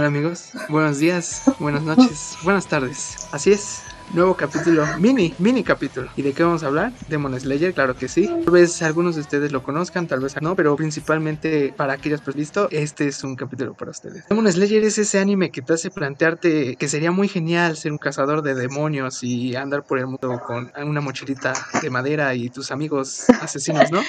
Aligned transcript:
Hola 0.00 0.08
amigos, 0.08 0.52
buenos 0.70 0.98
días, 0.98 1.42
buenas 1.58 1.82
noches, 1.82 2.38
buenas 2.42 2.66
tardes. 2.66 3.28
Así 3.32 3.52
es, 3.52 3.82
nuevo 4.14 4.34
capítulo, 4.34 4.86
mini, 4.96 5.34
mini 5.38 5.62
capítulo. 5.62 6.08
¿Y 6.16 6.22
de 6.22 6.32
qué 6.32 6.42
vamos 6.42 6.62
a 6.62 6.68
hablar? 6.68 6.90
Demon 7.08 7.38
Slayer, 7.38 7.74
claro 7.74 7.94
que 7.94 8.08
sí. 8.08 8.26
Tal 8.26 8.50
vez 8.50 8.80
algunos 8.80 9.16
de 9.16 9.20
ustedes 9.20 9.52
lo 9.52 9.62
conozcan, 9.62 10.06
tal 10.06 10.20
vez 10.20 10.40
no, 10.40 10.56
pero 10.56 10.74
principalmente 10.74 11.74
para 11.76 11.92
aquellos 11.92 12.22
pues 12.22 12.34
visto, 12.34 12.66
este 12.70 13.08
es 13.08 13.22
un 13.24 13.36
capítulo 13.36 13.74
para 13.74 13.90
ustedes. 13.90 14.26
Demon 14.30 14.50
Slayer 14.50 14.82
es 14.84 14.96
ese 14.96 15.18
anime 15.18 15.50
que 15.50 15.60
te 15.60 15.74
hace 15.74 15.90
plantearte 15.90 16.76
que 16.76 16.88
sería 16.88 17.10
muy 17.10 17.28
genial 17.28 17.76
ser 17.76 17.92
un 17.92 17.98
cazador 17.98 18.40
de 18.40 18.54
demonios 18.54 19.22
y 19.22 19.54
andar 19.54 19.84
por 19.84 19.98
el 19.98 20.06
mundo 20.06 20.40
con 20.46 20.72
una 20.82 21.02
mochilita 21.02 21.52
de 21.82 21.90
madera 21.90 22.34
y 22.34 22.48
tus 22.48 22.70
amigos 22.70 23.28
asesinos, 23.42 23.90
¿no? 23.90 24.00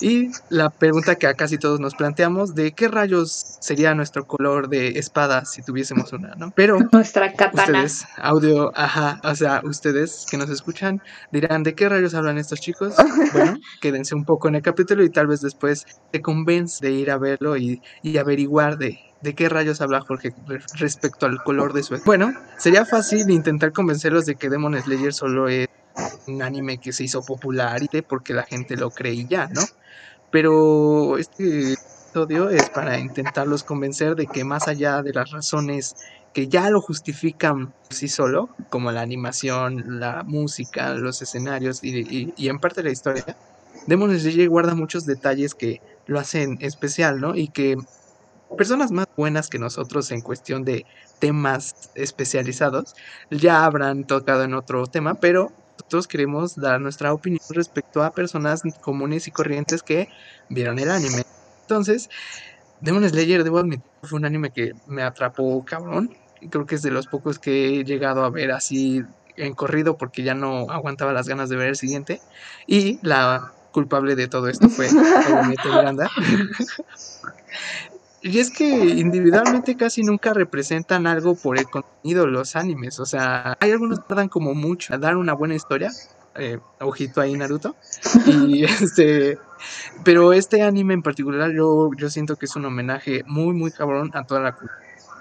Y 0.00 0.30
la 0.48 0.70
pregunta 0.70 1.16
que 1.16 1.26
a 1.26 1.34
casi 1.34 1.58
todos 1.58 1.80
nos 1.80 1.94
planteamos, 1.94 2.54
¿de 2.54 2.72
qué 2.72 2.88
rayos 2.88 3.58
sería 3.60 3.94
nuestro 3.94 4.26
color 4.26 4.68
de 4.68 4.98
espada 4.98 5.44
si 5.44 5.62
tuviésemos 5.62 6.12
una, 6.12 6.34
no? 6.36 6.52
Pero 6.54 6.78
nuestra 6.92 7.32
katana. 7.34 7.84
Ustedes, 7.84 8.06
audio, 8.16 8.72
ajá, 8.74 9.20
o 9.24 9.34
sea, 9.34 9.60
ustedes 9.64 10.26
que 10.30 10.36
nos 10.36 10.50
escuchan 10.50 11.02
dirán, 11.32 11.62
¿de 11.62 11.74
qué 11.74 11.88
rayos 11.88 12.14
hablan 12.14 12.38
estos 12.38 12.60
chicos? 12.60 12.94
Bueno, 13.32 13.58
quédense 13.80 14.14
un 14.14 14.24
poco 14.24 14.48
en 14.48 14.56
el 14.56 14.62
capítulo 14.62 15.04
y 15.04 15.10
tal 15.10 15.28
vez 15.28 15.40
después 15.40 15.86
te 16.10 16.20
convence 16.20 16.84
de 16.84 16.92
ir 16.92 17.10
a 17.10 17.18
verlo 17.18 17.56
y, 17.56 17.80
y 18.02 18.18
averiguar 18.18 18.76
de, 18.76 18.98
¿De 19.20 19.34
qué 19.34 19.48
rayos 19.50 19.82
habla 19.82 20.00
Jorge 20.00 20.32
respecto 20.78 21.26
al 21.26 21.42
color 21.42 21.74
de 21.74 21.82
su... 21.82 21.98
Bueno, 22.06 22.32
sería 22.56 22.86
fácil 22.86 23.28
intentar 23.30 23.72
convencerlos 23.72 24.24
de 24.24 24.34
que 24.34 24.48
Demon 24.48 24.80
Slayer 24.80 25.12
solo 25.12 25.48
es 25.48 25.68
un 26.26 26.42
anime 26.42 26.78
que 26.78 26.92
se 26.92 27.04
hizo 27.04 27.22
popular 27.22 27.80
porque 28.08 28.34
la 28.34 28.44
gente 28.44 28.76
lo 28.76 28.90
creía, 28.90 29.48
¿no? 29.48 29.62
Pero 30.30 31.18
este 31.18 31.74
episodio 31.74 32.50
es 32.50 32.70
para 32.70 32.98
intentarlos 32.98 33.64
convencer 33.64 34.14
de 34.16 34.26
que 34.26 34.44
más 34.44 34.68
allá 34.68 35.02
de 35.02 35.12
las 35.12 35.30
razones 35.30 35.96
que 36.32 36.48
ya 36.48 36.70
lo 36.70 36.80
justifican 36.80 37.72
sí 37.88 38.08
solo, 38.08 38.50
como 38.68 38.92
la 38.92 39.00
animación, 39.00 39.98
la 40.00 40.22
música, 40.22 40.94
los 40.94 41.22
escenarios 41.22 41.82
y, 41.82 42.32
y, 42.36 42.48
en 42.48 42.60
parte 42.60 42.82
la 42.82 42.90
historia, 42.90 43.36
Demon 43.86 44.16
Slayer 44.18 44.48
guarda 44.48 44.74
muchos 44.74 45.06
detalles 45.06 45.54
que 45.54 45.80
lo 46.06 46.20
hacen 46.20 46.58
especial, 46.60 47.20
¿no? 47.20 47.34
Y 47.34 47.48
que 47.48 47.76
personas 48.56 48.90
más 48.90 49.06
buenas 49.16 49.48
que 49.48 49.58
nosotros 49.58 50.10
en 50.10 50.20
cuestión 50.20 50.64
de 50.64 50.84
temas 51.18 51.90
especializados 51.94 52.94
ya 53.30 53.64
habrán 53.64 54.04
tocado 54.04 54.44
en 54.44 54.54
otro 54.54 54.86
tema, 54.86 55.14
pero 55.14 55.52
nosotros 55.80 56.06
queremos 56.06 56.56
dar 56.56 56.78
nuestra 56.78 57.14
opinión 57.14 57.40
respecto 57.50 58.02
a 58.02 58.12
personas 58.12 58.62
comunes 58.82 59.26
y 59.28 59.30
corrientes 59.30 59.82
que 59.82 60.08
vieron 60.50 60.78
el 60.78 60.90
anime. 60.90 61.22
Entonces, 61.62 62.10
Demon 62.80 63.08
Slayer, 63.08 63.44
debo 63.44 63.58
admitir, 63.58 63.84
fue 64.02 64.18
un 64.18 64.26
anime 64.26 64.50
que 64.50 64.72
me 64.86 65.02
atrapó 65.02 65.64
cabrón. 65.64 66.14
Creo 66.50 66.66
que 66.66 66.74
es 66.74 66.82
de 66.82 66.90
los 66.90 67.06
pocos 67.06 67.38
que 67.38 67.80
he 67.80 67.84
llegado 67.84 68.24
a 68.24 68.30
ver 68.30 68.52
así 68.52 69.02
en 69.36 69.54
corrido 69.54 69.96
porque 69.96 70.22
ya 70.22 70.34
no 70.34 70.70
aguantaba 70.70 71.14
las 71.14 71.26
ganas 71.26 71.48
de 71.48 71.56
ver 71.56 71.68
el 71.68 71.76
siguiente. 71.76 72.20
Y 72.66 72.98
la 73.02 73.52
culpable 73.72 74.16
de 74.16 74.28
todo 74.28 74.48
esto 74.48 74.68
fue 74.68 74.88
Miranda. 75.64 76.10
Y 78.22 78.38
es 78.38 78.50
que 78.50 78.66
individualmente 78.68 79.76
casi 79.76 80.02
nunca 80.02 80.34
representan 80.34 81.06
algo 81.06 81.34
por 81.34 81.58
el 81.58 81.64
contenido 81.64 82.26
los 82.26 82.54
animes. 82.54 83.00
O 83.00 83.06
sea, 83.06 83.56
hay 83.60 83.70
algunos 83.70 84.00
que 84.00 84.06
tardan 84.08 84.28
como 84.28 84.54
mucho 84.54 84.94
a 84.94 84.98
dar 84.98 85.16
una 85.16 85.32
buena 85.32 85.54
historia. 85.54 85.90
Eh, 86.34 86.58
ojito 86.80 87.20
ahí 87.20 87.34
Naruto. 87.34 87.76
Y 88.26 88.64
este. 88.82 89.38
Pero 90.04 90.32
este 90.32 90.62
anime 90.62 90.94
en 90.94 91.02
particular, 91.02 91.50
yo, 91.52 91.90
yo 91.96 92.10
siento 92.10 92.36
que 92.36 92.46
es 92.46 92.56
un 92.56 92.66
homenaje 92.66 93.22
muy, 93.26 93.54
muy 93.54 93.70
cabrón 93.70 94.10
a 94.14 94.24
toda 94.24 94.40
la 94.40 94.52
cultura 94.52 94.78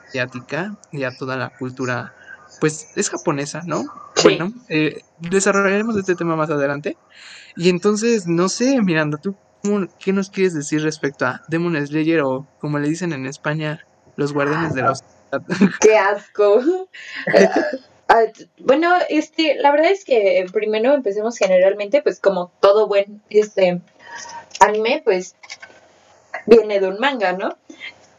asiática 0.07 0.75
y 0.91 1.03
a 1.03 1.15
toda 1.15 1.37
la 1.37 1.49
cultura. 1.49 2.13
Pues 2.59 2.89
es 2.95 3.09
japonesa, 3.09 3.61
¿no? 3.65 3.85
Bueno, 4.23 4.51
eh, 4.67 5.01
desarrollaremos 5.19 5.95
este 5.95 6.15
tema 6.15 6.35
más 6.35 6.49
adelante. 6.49 6.97
Y 7.55 7.69
entonces, 7.69 8.27
no 8.27 8.49
sé, 8.49 8.81
Miranda, 8.81 9.17
¿tú 9.17 9.35
¿Qué 9.99 10.13
nos 10.13 10.29
quieres 10.29 10.53
decir 10.53 10.81
respecto 10.81 11.25
a 11.25 11.41
Demon 11.47 11.75
Slayer 11.85 12.21
o 12.21 12.47
como 12.59 12.79
le 12.79 12.87
dicen 12.87 13.11
en 13.13 13.25
España, 13.25 13.85
los 14.15 14.33
guardianes 14.33 14.73
de 14.73 14.83
los... 14.83 15.03
¡Qué 15.81 15.97
asco! 15.97 16.61
Ah, 18.11 18.23
bueno, 18.57 18.95
este, 19.07 19.53
la 19.59 19.71
verdad 19.71 19.91
es 19.91 20.03
que 20.03 20.43
primero 20.51 20.95
empecemos 20.95 21.37
generalmente, 21.37 22.01
pues 22.01 22.19
como 22.19 22.51
todo 22.59 22.87
buen 22.87 23.21
este 23.29 23.81
anime, 24.59 25.03
pues 25.05 25.35
viene 26.47 26.79
de 26.79 26.87
un 26.87 26.99
manga, 26.99 27.33
¿no? 27.33 27.55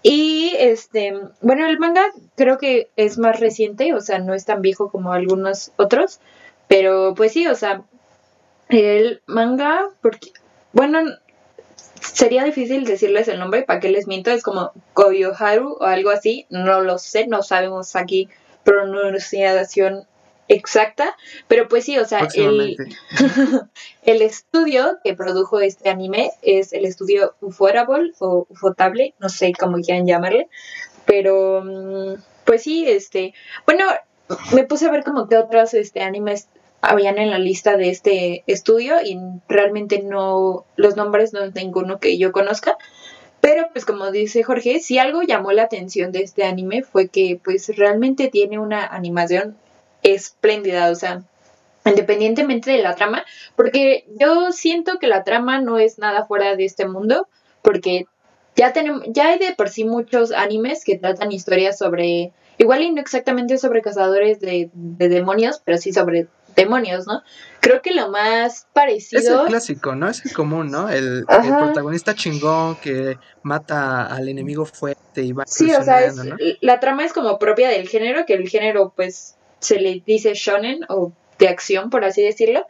Y 0.05 0.55
este, 0.59 1.13
bueno, 1.41 1.67
el 1.67 1.81
manga 1.81 2.05
creo 2.37 2.57
que 2.57 2.89
es 2.95 3.19
más 3.19 3.41
reciente, 3.41 3.93
o 3.93 4.01
sea, 4.01 4.21
no 4.21 4.33
es 4.33 4.45
tan 4.45 4.63
viejo 4.63 4.93
como 4.93 5.13
algunos 5.13 5.73
otros, 5.77 6.21
pero 6.69 7.15
pues 7.17 7.33
sí, 7.33 7.49
o 7.49 7.57
sea, 7.57 7.83
el 8.69 9.23
manga, 9.27 9.89
porque, 10.01 10.31
bueno, 10.73 11.01
sería 12.01 12.45
difícil 12.45 12.85
decirles 12.85 13.29
el 13.29 13.39
nombre, 13.39 13.63
¿para 13.63 13.81
qué 13.81 13.91
les 13.91 14.07
miento? 14.07 14.31
Es 14.31 14.43
como 14.43 14.73
Koyoharu 14.95 15.77
o 15.81 15.85
algo 15.85 16.11
así, 16.11 16.47
no 16.51 16.81
lo 16.81 16.99
sé, 16.99 17.27
no 17.27 17.43
sabemos 17.43 17.97
aquí 17.97 18.29
pronunciación 18.65 20.07
exacta, 20.49 21.17
pero 21.47 21.69
pues 21.69 21.85
sí, 21.85 21.97
o 21.99 22.05
sea, 22.05 22.27
el, 22.35 22.77
el, 24.03 24.23
estudio 24.23 24.99
que 25.05 25.15
produjo 25.15 25.61
este 25.61 25.89
anime 25.89 26.33
es 26.43 26.73
el 26.73 26.85
estudio 26.85 27.35
Ufotable 27.41 28.13
o 28.19 28.47
Ufotable, 28.49 29.15
no 29.21 29.29
sé 29.29 29.53
cómo 29.59 29.79
quieran 29.79 30.07
llamarle, 30.07 30.49
pero 31.07 31.63
mm, 31.65 32.15
pues 32.45 32.65
sí, 32.65 32.85
este, 32.89 33.33
bueno, 33.65 33.85
me 34.53 34.65
puse 34.65 34.87
a 34.87 34.91
ver 34.91 35.05
como 35.05 35.29
que 35.29 35.37
otros 35.37 35.73
este, 35.75 36.01
animes 36.03 36.49
habían 36.83 37.19
en 37.19 37.31
la 37.31 37.39
lista 37.39 37.77
de 37.77 37.91
este 37.91 38.43
estudio 38.47 38.97
y 39.03 39.19
realmente 39.49 40.03
no, 40.03 40.65
los 40.77 40.97
nombres 40.97 41.33
no 41.33 41.43
es 41.43 41.55
ninguno 41.55 41.99
que 42.01 42.19
yo 42.19 42.33
conozca. 42.33 42.77
Pero 43.41 43.69
pues 43.73 43.85
como 43.85 44.11
dice 44.11 44.43
Jorge, 44.43 44.81
si 44.81 44.99
algo 44.99 45.23
llamó 45.23 45.53
la 45.53 45.63
atención 45.63 46.13
de 46.13 46.23
este 46.23 46.45
anime 46.45 46.83
fue 46.83 47.09
que 47.09 47.41
pues 47.43 47.75
realmente 47.77 48.29
tiene 48.29 48.59
una 48.59 48.85
animación 48.87 49.57
espléndida, 50.03 50.91
o 50.91 50.95
sea, 50.95 51.23
independientemente 51.85 52.71
de 52.71 52.83
la 52.83 52.95
trama, 52.95 53.25
porque 53.57 54.05
yo 54.19 54.53
siento 54.53 54.99
que 54.99 55.07
la 55.07 55.25
trama 55.25 55.61
no 55.61 55.79
es 55.79 55.99
nada 55.99 56.27
fuera 56.27 56.55
de 56.57 56.67
este 56.67 56.87
mundo, 56.87 57.29
porque 57.63 58.07
ya 58.57 58.73
tenemos, 58.73 59.05
ya 59.09 59.29
hay 59.29 59.39
de 59.39 59.55
por 59.55 59.71
sí 59.71 59.85
muchos 59.85 60.33
animes 60.33 60.85
que 60.85 60.99
tratan 60.99 61.33
historias 61.33 61.79
sobre, 61.79 62.33
igual 62.59 62.83
y 62.83 62.91
no 62.93 63.01
exactamente 63.01 63.57
sobre 63.57 63.81
cazadores 63.81 64.41
de, 64.41 64.71
de 64.75 65.09
demonios, 65.09 65.63
pero 65.65 65.79
sí 65.79 65.93
sobre 65.93 66.29
demonios, 66.63 67.07
¿no? 67.07 67.23
Creo 67.61 67.83
que 67.83 67.93
lo 67.93 68.11
más 68.11 68.67
parecido. 68.73 69.21
Es 69.21 69.29
el 69.29 69.47
clásico, 69.47 69.95
¿no? 69.95 70.09
Es 70.09 70.25
el 70.25 70.33
común, 70.33 70.71
¿no? 70.71 70.89
El, 70.89 71.25
protagonista 71.27 72.15
chingón 72.15 72.77
que 72.77 73.19
mata 73.43 74.07
al 74.07 74.29
enemigo 74.29 74.65
fuerte 74.65 75.23
y 75.23 75.33
va 75.33 75.45
Sí, 75.47 75.73
o 75.73 75.83
sea, 75.83 76.13
la 76.61 76.81
trama 76.81 77.05
es 77.05 77.13
como 77.13 77.39
propia 77.39 77.69
del 77.69 77.89
género, 77.89 78.27
que 78.27 78.35
el 78.35 78.49
género, 78.49 78.93
pues, 78.95 79.37
se 79.59 79.79
le 79.79 80.03
dice 80.07 80.33
shonen 80.35 80.81
o 80.89 81.13
de 81.39 81.49
acción, 81.49 81.91
por 81.91 82.05
así 82.05 82.23
decirlo. 82.23 82.67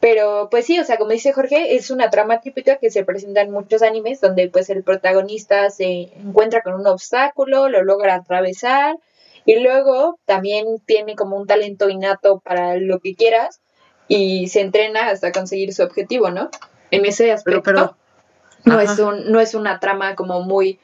Pero 0.00 0.48
pues 0.50 0.64
sí, 0.64 0.78
o 0.78 0.84
sea, 0.84 0.96
como 0.96 1.10
dice 1.10 1.34
Jorge, 1.34 1.76
es 1.76 1.90
una 1.90 2.08
trama 2.08 2.40
típica 2.40 2.76
que 2.76 2.90
se 2.90 3.04
presenta 3.04 3.42
en 3.42 3.50
muchos 3.50 3.82
animes 3.82 4.20
donde 4.20 4.48
pues 4.48 4.70
el 4.70 4.82
protagonista 4.82 5.68
se 5.68 6.10
encuentra 6.16 6.62
con 6.62 6.72
un 6.72 6.86
obstáculo, 6.86 7.68
lo 7.68 7.84
logra 7.84 8.14
atravesar 8.14 8.96
y 9.50 9.58
luego 9.58 10.20
también 10.26 10.78
tiene 10.86 11.16
como 11.16 11.36
un 11.36 11.44
talento 11.44 11.88
innato 11.88 12.38
para 12.38 12.76
lo 12.76 13.00
que 13.00 13.16
quieras 13.16 13.60
y 14.06 14.46
se 14.46 14.60
entrena 14.60 15.08
hasta 15.08 15.32
conseguir 15.32 15.74
su 15.74 15.82
objetivo, 15.82 16.30
¿no? 16.30 16.50
En 16.92 17.04
ese 17.04 17.32
aspecto 17.32 17.62
pero, 17.64 17.96
no, 18.64 18.78
es 18.78 18.96
un, 19.00 19.32
no 19.32 19.40
es 19.40 19.54
una 19.54 19.80
trama 19.80 20.14
como 20.14 20.40
muy, 20.42 20.78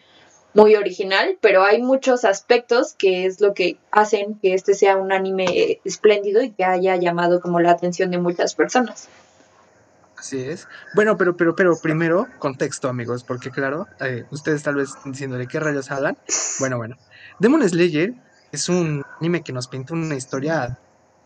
muy 0.53 0.75
original, 0.75 1.39
pero 1.41 1.63
hay 1.63 1.81
muchos 1.81 2.25
aspectos 2.25 2.97
que 2.99 3.27
es 3.27 3.41
lo 3.41 3.55
que 3.55 3.79
hacen 3.93 4.37
que 4.41 4.55
este 4.55 4.75
sea 4.75 4.97
un 4.97 5.13
anime 5.13 5.81
espléndido 5.85 6.43
y 6.43 6.51
que 6.51 6.65
haya 6.65 6.97
llamado 6.97 7.41
como 7.41 7.61
la 7.61 7.71
atención 7.71 8.11
de 8.11 8.19
muchas 8.19 8.57
personas. 8.57 9.09
Así 10.19 10.43
es. 10.43 10.67
Bueno, 10.97 11.17
pero, 11.17 11.37
pero, 11.37 11.55
pero 11.55 11.79
primero, 11.81 12.27
contexto, 12.41 12.89
amigos, 12.89 13.23
porque 13.23 13.53
claro, 13.53 13.87
eh, 14.01 14.25
ustedes 14.33 14.65
tal 14.65 14.75
vez 14.75 14.91
diciéndole 15.05 15.47
qué 15.47 15.61
rayos 15.61 15.93
hablan. 15.93 16.19
Bueno, 16.59 16.79
bueno. 16.79 16.97
Demon 17.39 17.69
Slayer 17.69 18.15
es 18.53 18.69
un 18.69 19.05
anime 19.21 19.43
que 19.43 19.53
nos 19.53 19.69
pinta 19.69 19.95
una 19.95 20.15
historia 20.15 20.79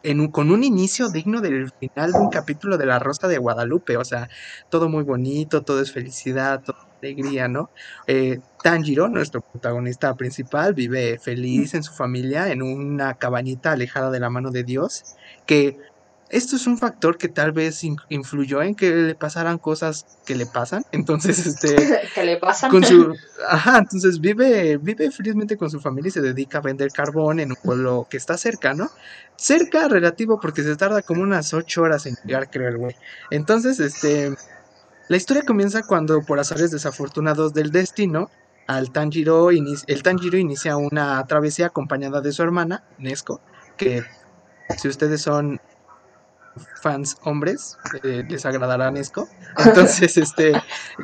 en 0.03 0.29
con 0.29 0.51
un 0.51 0.65
inicio 0.65 1.11
digno 1.11 1.41
del 1.41 1.71
final 1.79 2.13
de 2.13 2.19
un 2.19 2.31
capítulo 2.31 2.79
de 2.79 2.87
La 2.87 2.99
Rosa 2.99 3.29
de 3.29 3.39
Guadalupe. 3.39 3.97
O 3.97 4.05
sea, 4.05 4.29
todo 4.69 4.89
muy 4.89 5.05
bonito, 5.05 5.63
todo 5.63 5.81
es 5.81 5.93
felicidad, 5.93 6.63
todo 6.63 6.77
alegría, 7.03 7.49
¿no? 7.49 7.71
Eh, 8.07 8.41
Tanjiro, 8.63 9.09
nuestro 9.09 9.41
protagonista 9.41 10.15
principal, 10.15 10.75
vive 10.75 11.19
feliz 11.19 11.75
en 11.75 11.83
su 11.83 11.93
familia, 11.93 12.51
en 12.53 12.63
una 12.63 13.15
cabañita 13.15 13.73
alejada 13.73 14.11
de 14.11 14.21
la 14.21 14.31
mano 14.31 14.51
de 14.51 14.65
Dios, 14.65 15.05
que 15.47 15.79
esto 16.31 16.55
es 16.55 16.67
un 16.69 16.79
factor 16.79 17.19
que 17.19 17.29
tal 17.29 17.51
vez 17.51 17.83
influyó 18.09 18.63
en 18.63 18.77
que 18.77 18.95
le 18.95 19.15
pasaran 19.17 19.59
cosas 19.59 20.07
que 20.25 20.37
le 20.37 20.47
pasan. 20.47 20.85
Entonces, 20.93 21.45
este. 21.45 21.77
que 22.15 22.25
le 22.25 22.37
pasan. 22.37 22.71
Con 22.71 22.85
su, 22.85 23.15
ajá, 23.49 23.79
entonces 23.79 24.21
vive, 24.21 24.77
vive 24.77 25.11
felizmente 25.11 25.57
con 25.57 25.71
su 25.71 25.81
familia 25.81 26.09
y 26.09 26.13
se 26.13 26.21
dedica 26.21 26.59
a 26.59 26.61
vender 26.61 26.93
carbón 26.93 27.41
en 27.41 27.51
un 27.51 27.57
pueblo 27.57 28.07
que 28.09 28.17
está 28.17 28.39
cerca, 28.39 28.75
¿no? 28.75 28.91
Cerca 29.37 29.89
relativo 29.89 30.39
porque 30.39 30.63
se 30.63 30.77
tarda 30.77 31.03
como 31.03 31.23
unas 31.23 31.53
ocho 31.53 31.83
horas 31.83 32.07
en 32.07 32.15
llegar, 32.25 32.49
creo, 32.49 32.69
el 32.69 32.79
güey. 32.79 32.95
Entonces, 33.31 33.81
este. 33.81 34.33
La 35.09 35.17
historia 35.17 35.43
comienza 35.43 35.83
cuando, 35.83 36.23
por 36.23 36.39
azares 36.39 36.71
desafortunados 36.71 37.53
del 37.53 37.73
destino, 37.73 38.31
al 38.69 38.93
Tanjiro 38.93 39.51
el 39.51 40.03
Tanjiro 40.05 40.39
inicia 40.39 40.77
una 40.77 41.27
travesía 41.27 41.67
acompañada 41.67 42.21
de 42.21 42.31
su 42.31 42.45
hermana, 42.45 42.85
Nesco, 42.99 43.41
que 43.77 44.05
si 44.79 44.87
ustedes 44.87 45.23
son 45.23 45.61
fans 46.81 47.17
hombres, 47.25 47.77
eh, 48.03 48.25
les 48.29 48.47
agradará 48.47 48.91
Nesco. 48.91 49.29
Entonces, 49.65 50.17
este, 50.17 50.53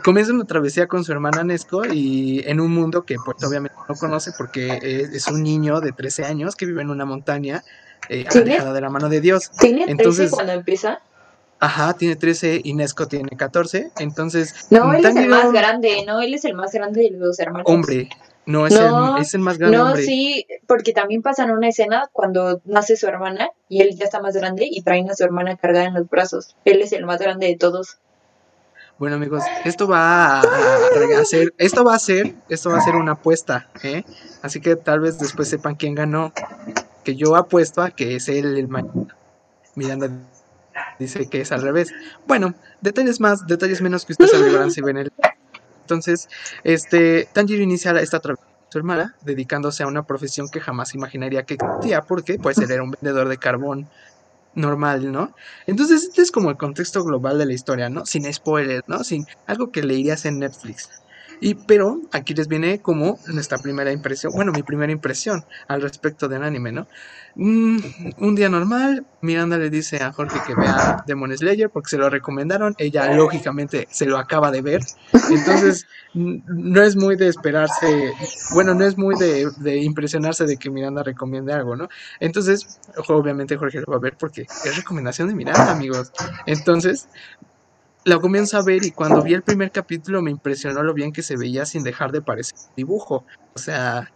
comienza 0.04 0.32
una 0.32 0.44
travesía 0.44 0.86
con 0.86 1.04
su 1.04 1.12
hermana 1.12 1.44
Nesco 1.44 1.84
y 1.84 2.42
en 2.46 2.60
un 2.60 2.72
mundo 2.72 3.04
que 3.04 3.16
pues 3.24 3.42
obviamente 3.44 3.76
no 3.88 3.94
conoce 3.94 4.32
porque 4.36 4.78
es, 4.82 5.26
un 5.28 5.42
niño 5.42 5.80
de 5.80 5.92
13 5.92 6.24
años 6.24 6.56
que 6.56 6.66
vive 6.66 6.82
en 6.82 6.90
una 6.90 7.04
montaña 7.04 7.62
eh, 8.08 8.24
alejada 8.30 8.72
de 8.72 8.80
la 8.80 8.90
mano 8.90 9.08
de 9.08 9.20
Dios. 9.20 9.50
¿Tiene 9.58 9.84
Entonces, 9.88 10.30
cuando 10.30 10.52
empieza? 10.52 11.00
Ajá, 11.58 11.94
tiene 11.94 12.16
13 12.16 12.60
y 12.62 12.74
Nesco 12.74 13.08
tiene 13.08 13.30
14. 13.36 13.90
Entonces. 13.98 14.54
No, 14.70 14.92
él 14.92 15.04
es 15.04 15.16
el 15.16 15.28
más 15.28 15.52
grande, 15.52 16.04
no, 16.06 16.20
él 16.20 16.34
es 16.34 16.44
el 16.44 16.54
más 16.54 16.72
grande 16.72 17.02
de 17.02 17.10
los 17.10 17.38
hermanos. 17.38 17.66
Hombre, 17.66 18.08
no, 18.44 18.66
es, 18.66 18.74
el, 18.74 18.92
es 19.20 19.34
el 19.34 19.40
más 19.40 19.58
grande. 19.58 19.76
No, 19.76 19.96
sí, 19.96 20.46
porque 20.66 20.92
también 20.92 21.22
pasan 21.22 21.50
una 21.50 21.68
escena 21.68 22.08
cuando 22.12 22.60
nace 22.64 22.96
su 22.96 23.06
hermana 23.06 23.48
y 23.68 23.82
él 23.82 23.96
ya 23.96 24.04
está 24.04 24.20
más 24.20 24.36
grande 24.36 24.68
y 24.70 24.82
traen 24.82 25.10
a 25.10 25.14
su 25.14 25.24
hermana 25.24 25.56
cargada 25.56 25.86
en 25.86 25.94
los 25.94 26.08
brazos. 26.08 26.56
Él 26.64 26.80
es 26.80 26.92
el 26.92 27.04
más 27.04 27.20
grande 27.20 27.46
de 27.46 27.56
todos. 27.56 27.98
Bueno 28.98 29.16
amigos, 29.16 29.42
esto 29.64 29.86
va 29.86 30.40
a, 30.40 30.42
hacer, 31.20 31.52
esto 31.58 31.84
va 31.84 31.94
a 31.94 31.98
ser, 31.98 32.34
esto 32.48 32.70
va 32.70 32.78
a 32.78 32.80
ser 32.80 32.96
una 32.96 33.12
apuesta, 33.12 33.68
¿eh? 33.82 34.04
Así 34.40 34.60
que 34.60 34.74
tal 34.74 35.00
vez 35.00 35.18
después 35.18 35.48
sepan 35.48 35.74
quién 35.74 35.94
ganó. 35.94 36.32
Que 37.04 37.14
yo 37.14 37.36
apuesto 37.36 37.82
a 37.82 37.90
que 37.90 38.16
es 38.16 38.28
él 38.28 38.56
el 38.56 38.68
mayor. 38.68 39.08
Miranda 39.74 40.10
dice 40.98 41.28
que 41.28 41.42
es 41.42 41.52
al 41.52 41.62
revés. 41.62 41.92
Bueno, 42.26 42.54
detalles 42.80 43.20
más, 43.20 43.46
detalles 43.46 43.82
menos 43.82 44.06
que 44.06 44.12
ustedes 44.12 44.32
averiguarán 44.34 44.70
si 44.70 44.80
ven 44.80 44.96
el 44.96 45.12
entonces, 45.86 46.28
este, 46.64 47.28
Tanjiro 47.32 47.62
inicia 47.62 47.92
esta 48.00 48.18
travesía 48.18 48.55
su 48.68 48.78
hermana, 48.78 49.14
dedicándose 49.22 49.82
a 49.82 49.86
una 49.86 50.04
profesión 50.04 50.48
que 50.48 50.60
jamás 50.60 50.94
imaginaría 50.94 51.44
que 51.44 51.54
existía, 51.54 52.02
porque 52.02 52.38
pues 52.38 52.58
él 52.58 52.70
era 52.70 52.82
un 52.82 52.90
vendedor 52.90 53.28
de 53.28 53.38
carbón 53.38 53.88
normal, 54.54 55.12
¿no? 55.12 55.34
Entonces, 55.66 56.04
este 56.04 56.22
es 56.22 56.32
como 56.32 56.50
el 56.50 56.56
contexto 56.56 57.04
global 57.04 57.38
de 57.38 57.46
la 57.46 57.52
historia, 57.52 57.88
¿no? 57.88 58.06
Sin 58.06 58.32
spoilers, 58.32 58.84
¿no? 58.88 59.04
Sin 59.04 59.26
algo 59.46 59.70
que 59.70 59.82
leerías 59.82 60.24
en 60.24 60.40
Netflix. 60.40 60.90
Y 61.40 61.54
pero 61.54 62.00
aquí 62.12 62.34
les 62.34 62.48
viene 62.48 62.80
como 62.80 63.18
nuestra 63.28 63.58
primera 63.58 63.92
impresión, 63.92 64.32
bueno, 64.34 64.52
mi 64.52 64.62
primera 64.62 64.92
impresión 64.92 65.44
al 65.68 65.82
respecto 65.82 66.28
del 66.28 66.42
anime, 66.42 66.72
¿no? 66.72 66.86
Mm, 67.34 67.78
un 68.18 68.34
día 68.34 68.48
normal, 68.48 69.04
Miranda 69.20 69.58
le 69.58 69.68
dice 69.68 70.02
a 70.02 70.12
Jorge 70.12 70.38
que 70.46 70.54
vea 70.54 71.04
Demon 71.06 71.36
Slayer 71.36 71.68
porque 71.68 71.90
se 71.90 71.98
lo 71.98 72.08
recomendaron, 72.08 72.74
ella 72.78 73.12
lógicamente 73.12 73.86
se 73.90 74.06
lo 74.06 74.16
acaba 74.16 74.50
de 74.50 74.62
ver, 74.62 74.80
entonces 75.30 75.86
no 76.14 76.82
es 76.82 76.96
muy 76.96 77.16
de 77.16 77.28
esperarse, 77.28 78.12
bueno, 78.54 78.72
no 78.74 78.86
es 78.86 78.96
muy 78.96 79.16
de, 79.16 79.50
de 79.58 79.76
impresionarse 79.76 80.46
de 80.46 80.56
que 80.56 80.70
Miranda 80.70 81.02
recomiende 81.02 81.52
algo, 81.52 81.76
¿no? 81.76 81.88
Entonces, 82.20 82.80
obviamente 83.08 83.56
Jorge 83.56 83.80
lo 83.80 83.92
va 83.92 83.96
a 83.96 84.00
ver 84.00 84.16
porque 84.18 84.42
es 84.64 84.76
recomendación 84.76 85.28
de 85.28 85.34
Miranda, 85.34 85.72
amigos. 85.72 86.12
Entonces, 86.46 87.08
la 88.06 88.20
comienzo 88.20 88.56
a 88.56 88.62
ver 88.62 88.84
y 88.84 88.92
cuando 88.92 89.20
vi 89.20 89.34
el 89.34 89.42
primer 89.42 89.72
capítulo 89.72 90.22
me 90.22 90.30
impresionó 90.30 90.80
lo 90.84 90.94
bien 90.94 91.12
que 91.12 91.24
se 91.24 91.36
veía 91.36 91.66
sin 91.66 91.82
dejar 91.82 92.12
de 92.12 92.22
parecer 92.22 92.56
dibujo. 92.76 93.24
O 93.52 93.58
sea, 93.58 94.12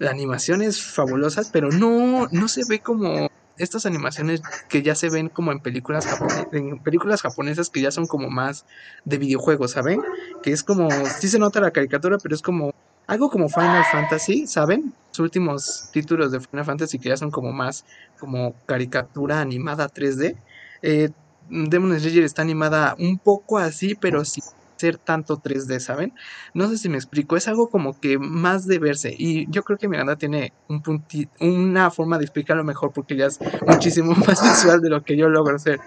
la 0.00 0.10
animación 0.10 0.60
es 0.60 0.82
fabulosa, 0.82 1.42
pero 1.52 1.70
no, 1.70 2.26
no 2.32 2.48
se 2.48 2.62
ve 2.68 2.80
como 2.80 3.30
estas 3.56 3.86
animaciones 3.86 4.42
que 4.68 4.82
ya 4.82 4.96
se 4.96 5.08
ven 5.08 5.28
como 5.28 5.52
en 5.52 5.60
películas, 5.60 6.08
en 6.50 6.80
películas 6.80 7.22
japonesas 7.22 7.70
que 7.70 7.80
ya 7.80 7.92
son 7.92 8.08
como 8.08 8.28
más 8.28 8.66
de 9.04 9.18
videojuegos, 9.18 9.70
¿saben? 9.70 10.02
Que 10.42 10.50
es 10.50 10.64
como, 10.64 10.88
sí 11.20 11.28
se 11.28 11.38
nota 11.38 11.60
la 11.60 11.70
caricatura, 11.70 12.18
pero 12.20 12.34
es 12.34 12.42
como 12.42 12.74
algo 13.06 13.30
como 13.30 13.48
Final 13.48 13.84
Fantasy, 13.84 14.48
¿saben? 14.48 14.92
Los 15.10 15.20
últimos 15.20 15.90
títulos 15.92 16.32
de 16.32 16.40
Final 16.40 16.64
Fantasy 16.64 16.98
que 16.98 17.10
ya 17.10 17.16
son 17.16 17.30
como 17.30 17.52
más 17.52 17.84
como 18.18 18.56
caricatura 18.66 19.40
animada 19.40 19.88
3D. 19.88 20.36
Eh, 20.82 21.10
Demon 21.48 21.98
Slayer 21.98 22.24
está 22.24 22.42
animada 22.42 22.94
un 22.98 23.18
poco 23.18 23.58
así, 23.58 23.94
pero 23.94 24.24
sin 24.24 24.42
ser 24.78 24.98
tanto 24.98 25.40
3D, 25.42 25.80
¿saben? 25.80 26.14
No 26.54 26.68
sé 26.68 26.78
si 26.78 26.88
me 26.88 26.96
explico, 26.96 27.36
es 27.36 27.48
algo 27.48 27.68
como 27.68 27.98
que 27.98 28.18
más 28.18 28.66
de 28.66 28.78
verse 28.78 29.14
y 29.16 29.50
yo 29.50 29.62
creo 29.62 29.78
que 29.78 29.88
Miranda 29.88 30.16
tiene 30.16 30.52
un 30.68 30.82
una 31.40 31.90
forma 31.90 32.18
de 32.18 32.24
explicarlo 32.24 32.64
mejor 32.64 32.92
porque 32.92 33.16
ya 33.16 33.26
es 33.26 33.38
muchísimo 33.66 34.14
más 34.26 34.42
visual 34.42 34.80
de 34.80 34.90
lo 34.90 35.02
que 35.02 35.16
yo 35.16 35.28
logro 35.28 35.56
hacer. 35.56 35.80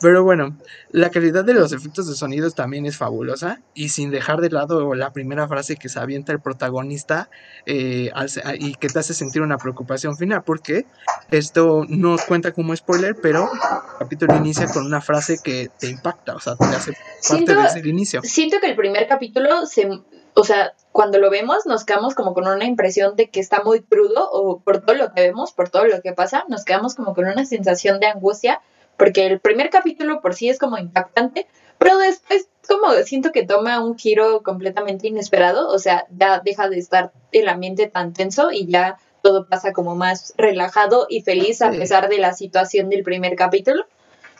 Pero 0.00 0.24
bueno, 0.24 0.56
la 0.90 1.10
calidad 1.10 1.44
de 1.44 1.54
los 1.54 1.72
efectos 1.72 2.08
de 2.08 2.14
sonidos 2.14 2.54
también 2.54 2.86
es 2.86 2.96
fabulosa 2.96 3.60
y 3.74 3.90
sin 3.90 4.10
dejar 4.10 4.40
de 4.40 4.50
lado 4.50 4.94
la 4.94 5.12
primera 5.12 5.46
frase 5.48 5.76
que 5.76 5.88
se 5.88 5.98
avienta 5.98 6.32
el 6.32 6.40
protagonista 6.40 7.30
eh, 7.66 8.10
y 8.58 8.74
que 8.74 8.88
te 8.88 8.98
hace 8.98 9.14
sentir 9.14 9.42
una 9.42 9.58
preocupación 9.58 10.16
final 10.16 10.42
porque 10.44 10.86
esto 11.30 11.84
no 11.88 12.16
cuenta 12.26 12.52
como 12.52 12.74
spoiler, 12.74 13.16
pero 13.20 13.50
el 13.52 13.98
capítulo 13.98 14.36
inicia 14.36 14.66
con 14.68 14.86
una 14.86 15.00
frase 15.00 15.38
que 15.42 15.70
te 15.78 15.88
impacta, 15.88 16.34
o 16.34 16.40
sea, 16.40 16.56
te 16.56 16.64
hace 16.64 16.96
parte 17.28 17.54
desde 17.54 17.80
el 17.80 17.86
inicio. 17.86 18.20
Siento 18.30 18.60
que 18.60 18.68
el 18.68 18.76
primer 18.76 19.08
capítulo 19.08 19.66
se, 19.66 19.88
o 20.34 20.44
sea, 20.44 20.74
cuando 20.92 21.18
lo 21.18 21.30
vemos 21.30 21.66
nos 21.66 21.84
quedamos 21.84 22.14
como 22.14 22.32
con 22.32 22.46
una 22.46 22.64
impresión 22.64 23.16
de 23.16 23.28
que 23.28 23.40
está 23.40 23.64
muy 23.64 23.82
crudo 23.82 24.30
o 24.30 24.60
por 24.60 24.82
todo 24.82 24.94
lo 24.94 25.12
que 25.12 25.22
vemos, 25.22 25.50
por 25.50 25.68
todo 25.68 25.84
lo 25.86 26.00
que 26.00 26.12
pasa, 26.12 26.44
nos 26.46 26.64
quedamos 26.64 26.94
como 26.94 27.12
con 27.12 27.26
una 27.26 27.44
sensación 27.44 27.98
de 27.98 28.06
angustia, 28.06 28.60
porque 28.96 29.26
el 29.26 29.40
primer 29.40 29.68
capítulo 29.68 30.20
por 30.20 30.34
sí 30.34 30.48
es 30.48 30.60
como 30.60 30.78
impactante, 30.78 31.48
pero 31.78 31.98
después 31.98 32.48
como 32.68 32.92
siento 33.04 33.32
que 33.32 33.44
toma 33.44 33.82
un 33.84 33.98
giro 33.98 34.44
completamente 34.44 35.08
inesperado, 35.08 35.68
o 35.68 35.80
sea, 35.80 36.06
ya 36.16 36.38
deja 36.38 36.68
de 36.68 36.78
estar 36.78 37.10
el 37.32 37.48
ambiente 37.48 37.88
tan 37.88 38.12
tenso 38.12 38.52
y 38.52 38.68
ya 38.68 38.98
todo 39.22 39.48
pasa 39.48 39.72
como 39.72 39.96
más 39.96 40.34
relajado 40.36 41.08
y 41.10 41.22
feliz 41.22 41.62
a 41.62 41.72
pesar 41.72 42.08
de 42.08 42.18
la 42.18 42.32
situación 42.32 42.90
del 42.90 43.02
primer 43.02 43.34
capítulo. 43.34 43.86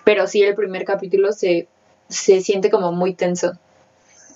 Pero 0.05 0.29
sí, 0.29 0.45
el 0.45 0.55
primer 0.55 0.85
capítulo 0.85 1.33
se, 1.33 1.67
se 2.09 2.41
siente 2.41 2.71
como 2.71 2.93
muy 2.93 3.15
tenso. 3.15 3.59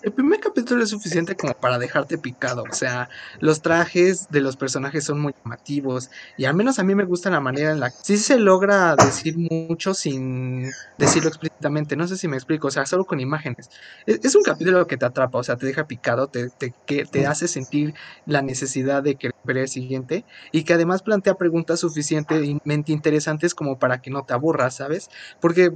El 0.05 0.13
primer 0.13 0.39
capítulo 0.39 0.85
es 0.85 0.91
suficiente 0.91 1.35
como 1.35 1.55
para 1.55 1.79
dejarte 1.79 2.19
picado, 2.19 2.65
o 2.71 2.75
sea, 2.75 3.09
los 3.41 3.63
trajes 3.63 4.29
de 4.29 4.43
los 4.43 4.55
personajes 4.55 5.03
son 5.03 5.19
muy 5.19 5.33
llamativos 5.33 6.11
y 6.37 6.45
al 6.45 6.55
menos 6.55 6.79
a 6.79 6.83
mí 6.83 6.95
me 6.95 7.07
gusta 7.07 7.31
la 7.31 7.41
manera 7.41 7.71
en 7.71 7.81
la 7.81 7.89
que 7.89 7.97
sí 8.03 8.19
se 8.19 8.39
logra 8.39 8.97
decir 8.97 9.35
mucho 9.39 9.95
sin 9.95 10.71
decirlo 10.99 11.31
explícitamente, 11.31 11.97
no 11.97 12.07
sé 12.07 12.19
si 12.19 12.29
me 12.29 12.37
explico, 12.37 12.69
o 12.69 12.71
sea, 12.71 12.85
solo 12.85 13.07
con 13.07 13.19
imágenes. 13.19 13.71
Es, 14.05 14.35
un 14.35 14.43
capítulo 14.43 14.87
que 14.87 14.99
te 14.99 15.07
atrapa, 15.07 15.39
o 15.39 15.43
sea, 15.43 15.57
te 15.57 15.65
deja 15.65 15.87
picado, 15.87 16.29
te, 16.29 16.51
te, 16.51 16.75
que 16.85 17.07
te 17.07 17.27
hace 17.27 17.49
sentir 17.49 17.95
la 18.27 18.43
necesidad 18.43 19.03
de 19.03 19.15
querer 19.15 19.35
ver 19.43 19.57
el 19.57 19.69
siguiente 19.69 20.27
y 20.53 20.65
que 20.65 20.75
además 20.75 21.01
plantea 21.03 21.37
preguntas 21.37 21.81
suficientemente 21.81 22.93
interesantes 22.93 23.55
como 23.55 23.79
para 23.79 24.03
que 24.03 24.11
no 24.11 24.23
te 24.25 24.35
aburras, 24.35 24.77
¿sabes? 24.77 25.09
Porque 25.41 25.73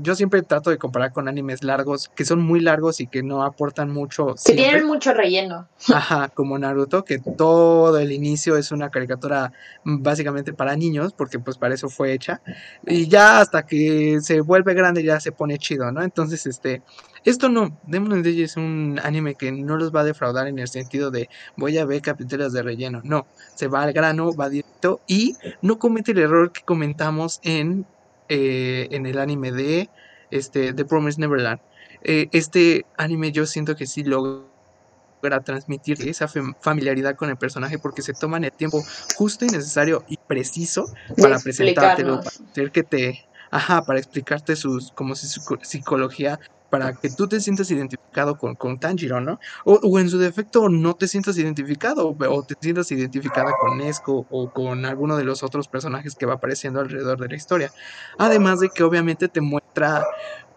yo 0.00 0.14
siempre 0.14 0.42
trato 0.42 0.70
de 0.70 0.78
comparar 0.78 1.12
con 1.12 1.28
animes 1.28 1.62
largos, 1.62 2.10
que 2.14 2.24
son 2.24 2.40
muy 2.40 2.60
largos 2.60 3.00
y 3.00 3.06
que 3.06 3.22
no 3.22 3.44
aportan 3.44 3.90
mucho. 3.90 4.34
Que 4.44 4.54
tienen 4.54 4.86
mucho 4.86 5.12
relleno. 5.12 5.68
Ajá, 5.92 6.28
como 6.28 6.58
Naruto, 6.58 7.04
que 7.04 7.18
todo 7.18 7.98
el 7.98 8.12
inicio 8.12 8.56
es 8.56 8.72
una 8.72 8.90
caricatura 8.90 9.52
básicamente 9.84 10.52
para 10.52 10.76
niños, 10.76 11.12
porque 11.12 11.38
pues 11.38 11.58
para 11.58 11.74
eso 11.74 11.88
fue 11.88 12.12
hecha. 12.12 12.40
Y 12.86 13.08
ya 13.08 13.40
hasta 13.40 13.64
que 13.66 14.18
se 14.20 14.40
vuelve 14.40 14.74
grande 14.74 15.02
ya 15.02 15.20
se 15.20 15.32
pone 15.32 15.58
chido, 15.58 15.90
¿no? 15.92 16.02
Entonces, 16.02 16.46
este, 16.46 16.82
esto 17.24 17.48
no, 17.48 17.78
Demon 17.86 18.22
Slayer 18.22 18.44
es 18.44 18.56
un 18.56 19.00
anime 19.02 19.36
que 19.36 19.52
no 19.52 19.76
los 19.76 19.94
va 19.94 20.00
a 20.00 20.04
defraudar 20.04 20.48
en 20.48 20.58
el 20.58 20.68
sentido 20.68 21.10
de 21.10 21.28
voy 21.56 21.78
a 21.78 21.84
ver 21.84 22.02
capítulos 22.02 22.52
de 22.52 22.62
relleno. 22.62 23.00
No, 23.04 23.26
se 23.54 23.68
va 23.68 23.82
al 23.82 23.92
grano, 23.92 24.32
va 24.32 24.48
directo 24.48 25.00
y 25.06 25.36
no 25.60 25.78
comete 25.78 26.12
el 26.12 26.18
error 26.18 26.50
que 26.52 26.62
comentamos 26.62 27.40
en 27.44 27.86
eh, 28.28 28.88
en 28.90 29.06
el 29.06 29.18
anime 29.18 29.52
de 29.52 29.90
este, 30.30 30.72
The 30.72 30.84
Promised 30.84 31.20
Neverland. 31.20 31.60
Eh, 32.02 32.28
este 32.32 32.84
anime 32.96 33.32
yo 33.32 33.46
siento 33.46 33.76
que 33.76 33.86
sí 33.86 34.02
logra 34.02 35.40
transmitir 35.44 36.08
esa 36.08 36.26
familiaridad 36.60 37.14
con 37.14 37.30
el 37.30 37.36
personaje 37.36 37.78
porque 37.78 38.02
se 38.02 38.12
toman 38.12 38.42
el 38.44 38.52
tiempo 38.52 38.82
justo 39.16 39.44
y 39.44 39.48
necesario 39.48 40.04
y 40.08 40.16
preciso 40.16 40.92
para 41.16 41.38
presentártelo, 41.38 42.18
para 42.18 42.28
hacer 42.28 42.72
que 42.72 42.82
te, 42.82 43.24
ajá, 43.50 43.82
para 43.82 44.00
explicarte 44.00 44.56
sus, 44.56 44.90
como 44.92 45.14
si 45.14 45.28
su 45.28 45.40
psicología 45.62 46.40
para 46.72 46.94
que 46.94 47.10
tú 47.10 47.28
te 47.28 47.38
sientas 47.38 47.70
identificado 47.70 48.38
con, 48.38 48.54
con 48.54 48.80
Tanjiro, 48.80 49.20
¿no? 49.20 49.38
O, 49.66 49.74
o, 49.74 49.98
en 49.98 50.08
su 50.08 50.16
defecto 50.16 50.70
no 50.70 50.94
te 50.94 51.06
sientas 51.06 51.36
identificado 51.36 52.16
o 52.18 52.42
te 52.44 52.54
sientas 52.58 52.90
identificada 52.90 53.52
con 53.60 53.76
Nesco 53.76 54.26
o 54.30 54.50
con 54.50 54.86
alguno 54.86 55.18
de 55.18 55.24
los 55.24 55.42
otros 55.42 55.68
personajes 55.68 56.14
que 56.14 56.24
va 56.24 56.32
apareciendo 56.32 56.80
alrededor 56.80 57.20
de 57.20 57.28
la 57.28 57.36
historia. 57.36 57.70
Además 58.16 58.60
de 58.60 58.70
que 58.70 58.84
obviamente 58.84 59.28
te 59.28 59.42
muestra 59.42 60.02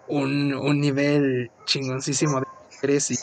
un, 0.08 0.54
un 0.54 0.80
nivel 0.80 1.52
chingoncísimo 1.66 2.40
de 2.40 2.48
interés 2.76 3.12
y 3.12 3.16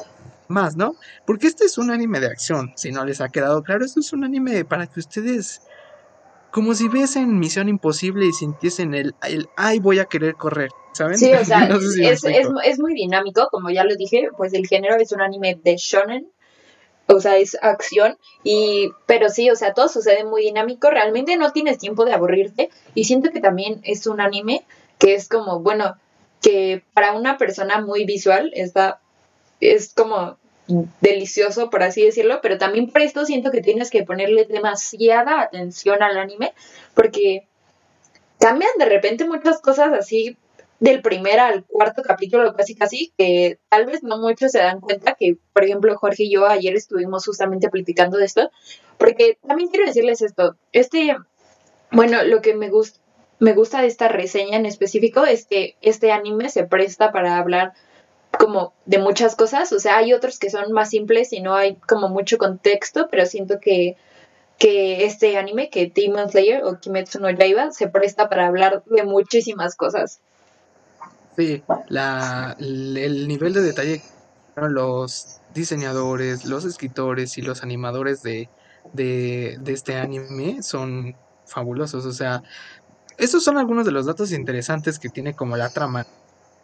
más, 0.48 0.76
¿no? 0.76 0.94
Porque 1.24 1.46
este 1.46 1.64
es 1.64 1.78
un 1.78 1.90
anime 1.90 2.20
de 2.20 2.26
acción, 2.26 2.74
si 2.76 2.92
no 2.92 3.06
les 3.06 3.22
ha 3.22 3.30
quedado 3.30 3.62
claro, 3.62 3.86
esto 3.86 4.00
es 4.00 4.12
un 4.12 4.22
anime 4.22 4.66
para 4.66 4.86
que 4.86 5.00
ustedes 5.00 5.62
como 6.52 6.74
si 6.74 6.88
viesen 6.88 7.38
Misión 7.38 7.68
Imposible 7.68 8.26
y 8.26 8.32
sintiesen 8.32 8.94
el, 8.94 9.14
el 9.26 9.48
ay, 9.56 9.80
voy 9.80 9.98
a 9.98 10.04
querer 10.04 10.36
correr, 10.36 10.68
¿saben? 10.92 11.18
Sí, 11.18 11.32
o 11.32 11.44
sea, 11.44 11.64
es, 11.98 12.24
es, 12.24 12.48
es, 12.64 12.78
muy 12.78 12.94
dinámico, 12.94 13.48
como 13.50 13.70
ya 13.70 13.84
lo 13.84 13.96
dije, 13.96 14.28
pues 14.36 14.52
el 14.52 14.66
género 14.66 14.96
es 14.96 15.12
un 15.12 15.22
anime 15.22 15.58
de 15.64 15.76
shonen, 15.76 16.30
o 17.06 17.20
sea, 17.20 17.38
es 17.38 17.56
acción, 17.60 18.18
y, 18.44 18.90
pero 19.06 19.30
sí, 19.30 19.50
o 19.50 19.56
sea, 19.56 19.72
todo 19.72 19.88
sucede 19.88 20.24
muy 20.24 20.42
dinámico, 20.42 20.90
realmente 20.90 21.38
no 21.38 21.52
tienes 21.52 21.78
tiempo 21.78 22.04
de 22.04 22.12
aburrirte, 22.12 22.68
y 22.94 23.04
siento 23.04 23.30
que 23.30 23.40
también 23.40 23.80
es 23.82 24.06
un 24.06 24.20
anime 24.20 24.64
que 24.98 25.14
es 25.14 25.28
como, 25.28 25.60
bueno, 25.60 25.96
que 26.42 26.84
para 26.92 27.12
una 27.12 27.38
persona 27.38 27.80
muy 27.80 28.04
visual 28.04 28.52
está, 28.54 29.00
es 29.60 29.94
como 29.94 30.36
delicioso, 31.00 31.70
por 31.70 31.82
así 31.82 32.04
decirlo, 32.04 32.40
pero 32.42 32.58
también 32.58 32.90
por 32.90 33.02
esto 33.02 33.24
siento 33.24 33.50
que 33.50 33.60
tienes 33.60 33.90
que 33.90 34.04
ponerle 34.04 34.44
demasiada 34.44 35.40
atención 35.40 36.02
al 36.02 36.18
anime, 36.18 36.52
porque 36.94 37.46
cambian 38.38 38.70
de 38.78 38.86
repente 38.86 39.24
muchas 39.24 39.60
cosas 39.60 39.92
así 39.92 40.36
del 40.80 41.00
primer 41.00 41.38
al 41.38 41.64
cuarto 41.64 42.02
capítulo, 42.02 42.54
casi 42.54 42.74
casi, 42.74 43.12
que 43.16 43.60
tal 43.68 43.86
vez 43.86 44.02
no 44.02 44.18
muchos 44.18 44.50
se 44.50 44.58
dan 44.58 44.80
cuenta 44.80 45.14
que, 45.14 45.36
por 45.52 45.62
ejemplo, 45.64 45.96
Jorge 45.96 46.24
y 46.24 46.32
yo 46.32 46.46
ayer 46.46 46.74
estuvimos 46.74 47.24
justamente 47.24 47.68
platicando 47.68 48.18
de 48.18 48.24
esto, 48.24 48.50
porque 48.98 49.38
también 49.46 49.68
quiero 49.70 49.86
decirles 49.86 50.22
esto, 50.22 50.56
este, 50.72 51.16
bueno, 51.92 52.24
lo 52.24 52.42
que 52.42 52.54
me 52.54 52.68
gusta, 52.68 52.98
me 53.38 53.52
gusta 53.52 53.80
de 53.80 53.88
esta 53.88 54.08
reseña 54.08 54.56
en 54.56 54.66
específico 54.66 55.24
es 55.24 55.46
que 55.46 55.76
este 55.82 56.10
anime 56.10 56.48
se 56.48 56.64
presta 56.64 57.12
para 57.12 57.38
hablar 57.38 57.74
como 58.38 58.72
de 58.86 58.98
muchas 58.98 59.36
cosas, 59.36 59.72
o 59.72 59.78
sea, 59.78 59.98
hay 59.98 60.12
otros 60.12 60.38
que 60.38 60.50
son 60.50 60.72
más 60.72 60.90
simples 60.90 61.32
y 61.32 61.40
no 61.40 61.54
hay 61.54 61.76
como 61.76 62.08
mucho 62.08 62.38
contexto, 62.38 63.08
pero 63.10 63.26
siento 63.26 63.60
que, 63.60 63.96
que 64.58 65.04
este 65.04 65.36
anime, 65.36 65.70
que 65.70 65.92
Demon 65.94 66.30
Slayer 66.30 66.64
o 66.64 66.78
Kimetsu 66.78 67.20
no 67.20 67.30
Yaiba, 67.30 67.70
se 67.72 67.88
presta 67.88 68.28
para 68.28 68.46
hablar 68.46 68.82
de 68.86 69.04
muchísimas 69.04 69.76
cosas. 69.76 70.20
Sí, 71.36 71.62
la, 71.88 72.56
el 72.58 73.26
nivel 73.26 73.54
de 73.54 73.62
detalle 73.62 74.02
los 74.56 75.40
diseñadores, 75.54 76.44
los 76.44 76.64
escritores 76.64 77.38
y 77.38 77.42
los 77.42 77.62
animadores 77.62 78.22
de, 78.22 78.48
de, 78.92 79.58
de 79.60 79.72
este 79.72 79.96
anime 79.96 80.62
son 80.62 81.16
fabulosos, 81.46 82.04
o 82.04 82.12
sea, 82.12 82.42
esos 83.18 83.44
son 83.44 83.58
algunos 83.58 83.84
de 83.84 83.92
los 83.92 84.06
datos 84.06 84.32
interesantes 84.32 84.98
que 84.98 85.08
tiene 85.08 85.34
como 85.34 85.56
la 85.56 85.70
trama, 85.70 86.06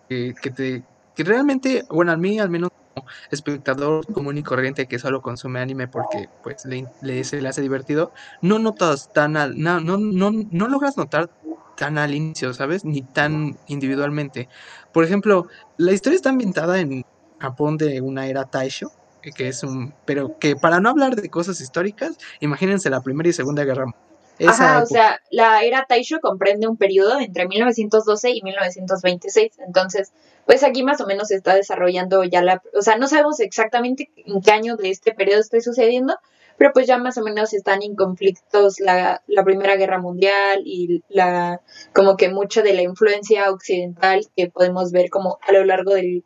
que, 0.08 0.34
que 0.40 0.50
te 0.50 0.82
que 1.18 1.24
realmente, 1.24 1.84
bueno, 1.90 2.12
a 2.12 2.16
mí 2.16 2.38
al 2.38 2.48
menos 2.48 2.70
como 2.94 3.08
espectador 3.32 4.06
común 4.12 4.38
y 4.38 4.44
corriente 4.44 4.86
que 4.86 5.00
solo 5.00 5.20
consume 5.20 5.58
anime 5.58 5.88
porque 5.88 6.28
pues 6.44 6.64
le, 6.64 6.86
le 7.02 7.24
se 7.24 7.44
hace 7.44 7.60
divertido, 7.60 8.12
no 8.40 8.60
notas 8.60 9.12
tan 9.12 9.36
al, 9.36 9.60
no, 9.60 9.80
no, 9.80 9.98
no, 9.98 10.30
no 10.30 10.68
logras 10.68 10.96
notar 10.96 11.28
tan 11.76 11.98
al 11.98 12.14
inicio, 12.14 12.54
¿sabes? 12.54 12.84
Ni 12.84 13.02
tan 13.02 13.58
individualmente. 13.66 14.48
Por 14.92 15.02
ejemplo, 15.02 15.48
la 15.76 15.90
historia 15.90 16.14
está 16.14 16.28
ambientada 16.30 16.78
en 16.78 17.04
Japón 17.40 17.78
de 17.78 18.00
una 18.00 18.28
era 18.28 18.44
Taisho, 18.44 18.92
que 19.20 19.48
es 19.48 19.64
un, 19.64 19.92
pero 20.04 20.38
que 20.38 20.54
para 20.54 20.78
no 20.78 20.88
hablar 20.88 21.16
de 21.16 21.28
cosas 21.30 21.60
históricas, 21.60 22.16
imagínense 22.38 22.90
la 22.90 23.00
Primera 23.00 23.28
y 23.28 23.32
Segunda 23.32 23.64
Guerra 23.64 23.86
Mundial 23.86 24.07
Ajá, 24.46 24.82
o 24.82 24.86
sea, 24.86 25.20
la 25.30 25.62
era 25.62 25.86
Taisho 25.88 26.20
comprende 26.20 26.68
un 26.68 26.76
periodo 26.76 27.18
entre 27.18 27.46
1912 27.46 28.30
y 28.30 28.42
1926. 28.42 29.52
Entonces, 29.66 30.12
pues 30.46 30.62
aquí 30.62 30.82
más 30.82 31.00
o 31.00 31.06
menos 31.06 31.28
se 31.28 31.36
está 31.36 31.54
desarrollando 31.54 32.24
ya 32.24 32.42
la, 32.42 32.62
o 32.74 32.82
sea, 32.82 32.96
no 32.96 33.08
sabemos 33.08 33.40
exactamente 33.40 34.10
en 34.16 34.40
qué 34.40 34.52
año 34.52 34.76
de 34.76 34.90
este 34.90 35.12
periodo 35.12 35.40
está 35.40 35.60
sucediendo, 35.60 36.16
pero 36.56 36.72
pues 36.72 36.86
ya 36.86 36.98
más 36.98 37.16
o 37.18 37.22
menos 37.22 37.52
están 37.54 37.82
en 37.82 37.94
conflictos 37.94 38.80
la, 38.80 39.22
la 39.26 39.44
Primera 39.44 39.76
Guerra 39.76 39.98
Mundial 39.98 40.62
y 40.64 41.04
la, 41.08 41.60
como 41.94 42.16
que 42.16 42.28
mucho 42.28 42.62
de 42.62 42.74
la 42.74 42.82
influencia 42.82 43.50
occidental 43.50 44.26
que 44.36 44.50
podemos 44.50 44.90
ver 44.90 45.08
como 45.08 45.38
a 45.46 45.52
lo 45.52 45.64
largo 45.64 45.94
del, 45.94 46.24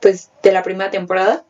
pues, 0.00 0.30
de 0.42 0.52
la 0.52 0.62
primera 0.62 0.90
temporada. 0.90 1.44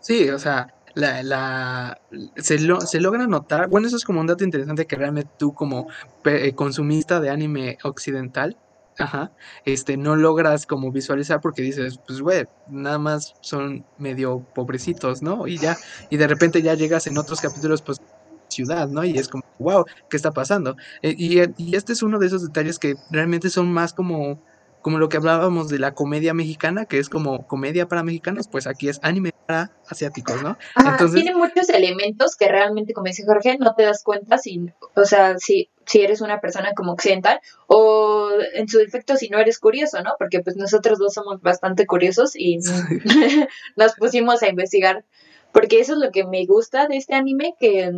Sí, 0.00 0.28
o 0.30 0.38
sea, 0.38 0.73
la, 0.94 1.22
la 1.22 2.00
se, 2.36 2.58
lo, 2.60 2.80
se 2.80 3.00
logra 3.00 3.26
notar, 3.26 3.68
bueno, 3.68 3.86
eso 3.86 3.96
es 3.96 4.04
como 4.04 4.20
un 4.20 4.26
dato 4.26 4.44
interesante 4.44 4.86
que 4.86 4.96
realmente 4.96 5.30
tú 5.38 5.54
como 5.54 5.88
eh, 6.24 6.54
consumista 6.54 7.20
de 7.20 7.30
anime 7.30 7.78
occidental, 7.82 8.56
ajá, 8.98 9.32
este, 9.64 9.96
no 9.96 10.16
logras 10.16 10.66
como 10.66 10.92
visualizar 10.92 11.40
porque 11.40 11.62
dices, 11.62 11.98
pues 12.06 12.20
güey, 12.20 12.46
nada 12.68 12.98
más 12.98 13.34
son 13.40 13.84
medio 13.98 14.40
pobrecitos, 14.54 15.22
¿no? 15.22 15.46
Y 15.46 15.58
ya, 15.58 15.76
y 16.10 16.16
de 16.16 16.28
repente 16.28 16.62
ya 16.62 16.74
llegas 16.74 17.06
en 17.06 17.18
otros 17.18 17.40
capítulos, 17.40 17.82
pues 17.82 18.00
ciudad, 18.48 18.88
¿no? 18.88 19.04
Y 19.04 19.18
es 19.18 19.28
como, 19.28 19.42
wow, 19.58 19.84
¿qué 20.08 20.16
está 20.16 20.30
pasando? 20.32 20.76
Eh, 21.02 21.14
y, 21.18 21.40
y 21.56 21.76
este 21.76 21.92
es 21.92 22.02
uno 22.02 22.18
de 22.18 22.26
esos 22.26 22.42
detalles 22.44 22.78
que 22.78 22.94
realmente 23.10 23.50
son 23.50 23.72
más 23.72 23.92
como 23.92 24.40
como 24.84 24.98
lo 24.98 25.08
que 25.08 25.16
hablábamos 25.16 25.70
de 25.70 25.78
la 25.78 25.94
comedia 25.94 26.34
mexicana, 26.34 26.84
que 26.84 26.98
es 26.98 27.08
como 27.08 27.46
comedia 27.46 27.88
para 27.88 28.02
mexicanos, 28.02 28.48
pues 28.48 28.66
aquí 28.66 28.90
es 28.90 29.00
anime 29.02 29.32
para 29.46 29.72
asiáticos, 29.88 30.42
¿no? 30.42 30.58
Entonces, 30.76 31.22
tiene 31.22 31.34
muchos 31.34 31.70
elementos 31.70 32.36
que 32.36 32.48
realmente, 32.48 32.92
como 32.92 33.06
dice 33.06 33.24
Jorge, 33.24 33.56
no 33.58 33.74
te 33.74 33.84
das 33.84 34.02
cuenta 34.04 34.36
si, 34.36 34.60
o 34.94 35.04
sea, 35.06 35.38
si, 35.38 35.70
si 35.86 36.02
eres 36.02 36.20
una 36.20 36.42
persona 36.42 36.74
como 36.74 36.92
occidental 36.92 37.40
o 37.66 38.28
en 38.52 38.68
su 38.68 38.76
defecto 38.76 39.16
si 39.16 39.30
no 39.30 39.38
eres 39.38 39.58
curioso, 39.58 40.02
¿no? 40.02 40.16
Porque 40.18 40.40
pues 40.40 40.56
nosotros 40.56 40.98
dos 40.98 41.14
somos 41.14 41.40
bastante 41.40 41.86
curiosos 41.86 42.36
y 42.36 42.58
nos 43.76 43.94
pusimos 43.94 44.42
a 44.42 44.50
investigar, 44.50 45.06
porque 45.50 45.80
eso 45.80 45.94
es 45.94 45.98
lo 45.98 46.10
que 46.10 46.26
me 46.26 46.44
gusta 46.44 46.88
de 46.88 46.98
este 46.98 47.14
anime, 47.14 47.54
que, 47.58 47.90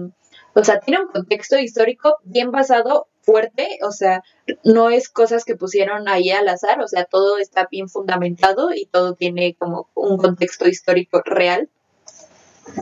o 0.55 0.63
sea, 0.63 0.79
tiene 0.79 1.01
un 1.01 1.09
contexto 1.09 1.59
histórico 1.59 2.19
bien 2.23 2.53
basado 2.53 3.09
fuerte, 3.27 3.79
o 3.83 3.91
sea, 3.91 4.23
no 4.65 4.89
es 4.89 5.09
cosas 5.09 5.45
que 5.45 5.57
pusieron 5.57 6.09
ahí 6.09 6.31
al 6.31 6.49
azar, 6.49 6.81
o 6.81 6.87
sea, 6.87 7.05
todo 7.05 7.39
está 7.39 7.67
bien 7.71 7.89
fundamentado 7.89 8.73
y 8.73 8.87
todo 8.87 9.15
tiene 9.15 9.57
como 9.59 9.91
un 9.95 10.17
contexto 10.17 10.69
histórico 10.69 11.21
real. 11.25 11.69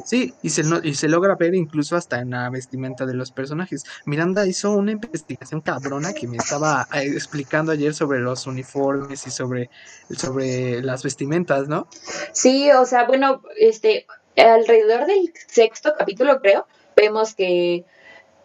Sí, 0.04 0.34
y 0.42 0.50
se, 0.50 0.62
y 0.82 0.94
se 0.94 1.08
logra 1.08 1.34
ver 1.36 1.54
incluso 1.54 1.96
hasta 1.96 2.20
en 2.20 2.30
la 2.30 2.48
vestimenta 2.50 3.06
de 3.06 3.14
los 3.14 3.32
personajes. 3.32 3.84
Miranda 4.06 4.46
hizo 4.46 4.72
una 4.72 4.92
investigación 4.92 5.60
cabrona 5.60 6.14
que 6.14 6.26
me 6.26 6.36
estaba 6.36 6.86
eh, 6.94 7.06
explicando 7.06 7.72
ayer 7.72 7.94
sobre 7.94 8.20
los 8.20 8.46
uniformes 8.46 9.26
y 9.26 9.30
sobre, 9.30 9.70
sobre 10.10 10.82
las 10.82 11.02
vestimentas, 11.02 11.68
¿no? 11.68 11.86
Sí, 12.32 12.70
o 12.72 12.84
sea, 12.86 13.04
bueno, 13.04 13.42
este, 13.58 14.06
alrededor 14.36 15.06
del 15.06 15.32
sexto 15.48 15.92
capítulo 15.98 16.40
creo, 16.40 16.66
vemos 16.96 17.34
que 17.34 17.84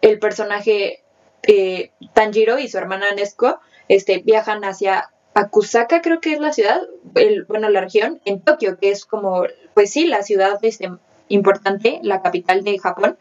el 0.01 0.19
personaje 0.19 1.03
eh, 1.43 1.91
Tanjiro 2.13 2.59
y 2.59 2.67
su 2.67 2.77
hermana 2.77 3.11
Nezuko 3.15 3.59
este, 3.87 4.19
viajan 4.19 4.63
hacia 4.63 5.09
Akusaka, 5.33 6.01
creo 6.01 6.19
que 6.19 6.33
es 6.33 6.39
la 6.39 6.53
ciudad, 6.53 6.81
el, 7.15 7.45
bueno, 7.45 7.69
la 7.69 7.81
región, 7.81 8.21
en 8.25 8.41
Tokio, 8.41 8.77
que 8.77 8.91
es 8.91 9.05
como, 9.05 9.43
pues 9.73 9.91
sí, 9.91 10.05
la 10.05 10.23
ciudad 10.23 10.59
este, 10.61 10.89
importante, 11.27 11.99
la 12.03 12.21
capital 12.21 12.63
de 12.63 12.77
Japón. 12.79 13.17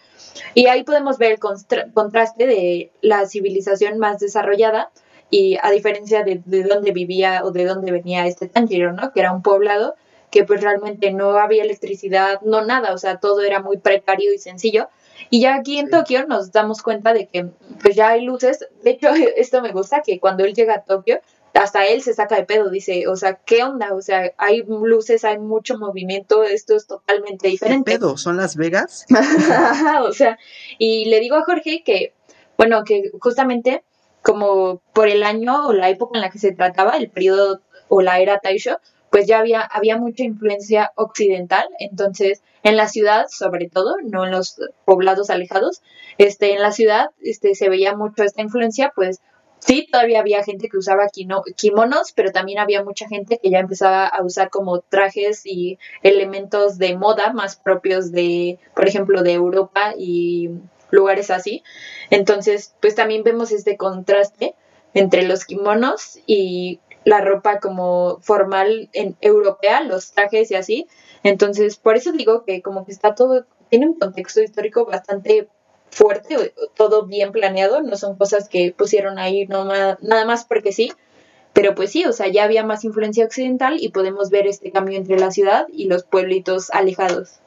Y 0.54 0.66
ahí 0.66 0.84
podemos 0.84 1.18
ver 1.18 1.32
el 1.32 1.92
contraste 1.92 2.46
de 2.46 2.90
la 3.00 3.26
civilización 3.26 3.98
más 3.98 4.18
desarrollada 4.18 4.90
y 5.30 5.58
a 5.62 5.70
diferencia 5.70 6.24
de, 6.24 6.40
de 6.44 6.62
dónde 6.62 6.92
vivía 6.92 7.42
o 7.44 7.50
de 7.50 7.64
dónde 7.64 7.92
venía 7.92 8.26
este 8.26 8.48
Tanjiro, 8.48 8.92
¿no? 8.92 9.12
Que 9.12 9.20
era 9.20 9.32
un 9.32 9.42
poblado 9.42 9.94
que 10.30 10.44
pues 10.44 10.60
realmente 10.60 11.12
no 11.12 11.38
había 11.38 11.62
electricidad, 11.62 12.40
no 12.42 12.64
nada, 12.64 12.92
o 12.92 12.98
sea, 12.98 13.18
todo 13.18 13.40
era 13.42 13.60
muy 13.60 13.78
precario 13.78 14.32
y 14.32 14.38
sencillo. 14.38 14.88
Y 15.30 15.40
ya 15.40 15.54
aquí 15.56 15.78
en 15.78 15.90
Tokio 15.90 16.26
nos 16.26 16.52
damos 16.52 16.82
cuenta 16.82 17.12
de 17.12 17.26
que 17.26 17.46
pues 17.82 17.96
ya 17.96 18.10
hay 18.10 18.24
luces. 18.24 18.66
De 18.82 18.90
hecho, 18.90 19.08
esto 19.36 19.62
me 19.62 19.72
gusta, 19.72 20.02
que 20.02 20.20
cuando 20.20 20.44
él 20.44 20.54
llega 20.54 20.74
a 20.74 20.82
Tokio, 20.82 21.20
hasta 21.54 21.86
él 21.86 22.02
se 22.02 22.14
saca 22.14 22.36
de 22.36 22.44
pedo, 22.44 22.70
dice, 22.70 23.08
o 23.08 23.16
sea, 23.16 23.34
¿qué 23.34 23.64
onda? 23.64 23.94
O 23.94 24.00
sea, 24.00 24.32
hay 24.38 24.62
luces, 24.62 25.24
hay 25.24 25.38
mucho 25.38 25.78
movimiento, 25.78 26.44
esto 26.44 26.76
es 26.76 26.86
totalmente 26.86 27.48
diferente. 27.48 27.92
¿Qué 27.92 27.98
pedo? 27.98 28.16
¿Son 28.16 28.36
Las 28.36 28.56
Vegas? 28.56 29.06
o 30.02 30.12
sea, 30.12 30.38
y 30.78 31.06
le 31.06 31.20
digo 31.20 31.36
a 31.36 31.44
Jorge 31.44 31.82
que, 31.84 32.12
bueno, 32.56 32.84
que 32.84 33.10
justamente 33.20 33.82
como 34.22 34.82
por 34.92 35.08
el 35.08 35.22
año 35.22 35.68
o 35.68 35.72
la 35.72 35.88
época 35.88 36.18
en 36.18 36.22
la 36.22 36.30
que 36.30 36.38
se 36.38 36.52
trataba, 36.52 36.96
el 36.96 37.10
periodo 37.10 37.60
o 37.88 38.02
la 38.02 38.20
era 38.20 38.38
Taisho, 38.38 38.80
pues 39.10 39.26
ya 39.26 39.38
había, 39.38 39.60
había 39.60 39.96
mucha 39.96 40.24
influencia 40.24 40.92
occidental, 40.94 41.66
entonces 41.78 42.42
en 42.62 42.76
la 42.76 42.88
ciudad 42.88 43.26
sobre 43.28 43.68
todo, 43.68 43.96
no 44.04 44.24
en 44.24 44.30
los 44.30 44.60
poblados 44.84 45.30
alejados, 45.30 45.82
este, 46.18 46.52
en 46.54 46.62
la 46.62 46.72
ciudad 46.72 47.10
este, 47.20 47.54
se 47.54 47.68
veía 47.68 47.96
mucho 47.96 48.22
esta 48.22 48.42
influencia, 48.42 48.92
pues 48.94 49.20
sí, 49.58 49.86
todavía 49.90 50.20
había 50.20 50.44
gente 50.44 50.68
que 50.68 50.78
usaba 50.78 51.08
kimonos, 51.56 52.12
pero 52.12 52.32
también 52.32 52.58
había 52.58 52.82
mucha 52.84 53.08
gente 53.08 53.38
que 53.42 53.50
ya 53.50 53.58
empezaba 53.58 54.06
a 54.06 54.22
usar 54.22 54.50
como 54.50 54.80
trajes 54.80 55.42
y 55.44 55.78
elementos 56.02 56.78
de 56.78 56.96
moda 56.96 57.32
más 57.32 57.56
propios 57.56 58.12
de, 58.12 58.58
por 58.74 58.86
ejemplo, 58.86 59.22
de 59.22 59.32
Europa 59.32 59.94
y 59.96 60.50
lugares 60.90 61.30
así. 61.30 61.62
Entonces, 62.10 62.74
pues 62.80 62.94
también 62.94 63.24
vemos 63.24 63.52
este 63.52 63.76
contraste 63.76 64.54
entre 64.94 65.22
los 65.22 65.44
kimonos 65.44 66.18
y 66.26 66.80
la 67.08 67.22
ropa 67.22 67.58
como 67.58 68.18
formal 68.20 68.90
en 68.92 69.16
europea, 69.22 69.80
los 69.80 70.12
trajes 70.12 70.50
y 70.50 70.54
así. 70.54 70.86
Entonces, 71.22 71.76
por 71.76 71.96
eso 71.96 72.12
digo 72.12 72.44
que 72.44 72.60
como 72.60 72.84
que 72.84 72.92
está 72.92 73.14
todo, 73.14 73.46
tiene 73.70 73.86
un 73.86 73.98
contexto 73.98 74.42
histórico 74.42 74.84
bastante 74.84 75.48
fuerte, 75.90 76.54
todo 76.74 77.06
bien 77.06 77.32
planeado, 77.32 77.80
no 77.80 77.96
son 77.96 78.16
cosas 78.16 78.50
que 78.50 78.74
pusieron 78.76 79.18
ahí 79.18 79.46
nada 79.46 80.24
más 80.26 80.44
porque 80.44 80.72
sí, 80.72 80.92
pero 81.54 81.74
pues 81.74 81.92
sí, 81.92 82.04
o 82.04 82.12
sea, 82.12 82.28
ya 82.28 82.44
había 82.44 82.62
más 82.62 82.84
influencia 82.84 83.24
occidental 83.24 83.78
y 83.80 83.88
podemos 83.88 84.28
ver 84.28 84.46
este 84.46 84.70
cambio 84.70 84.98
entre 84.98 85.18
la 85.18 85.30
ciudad 85.30 85.66
y 85.72 85.86
los 85.86 86.04
pueblitos 86.04 86.70
alejados. 86.70 87.40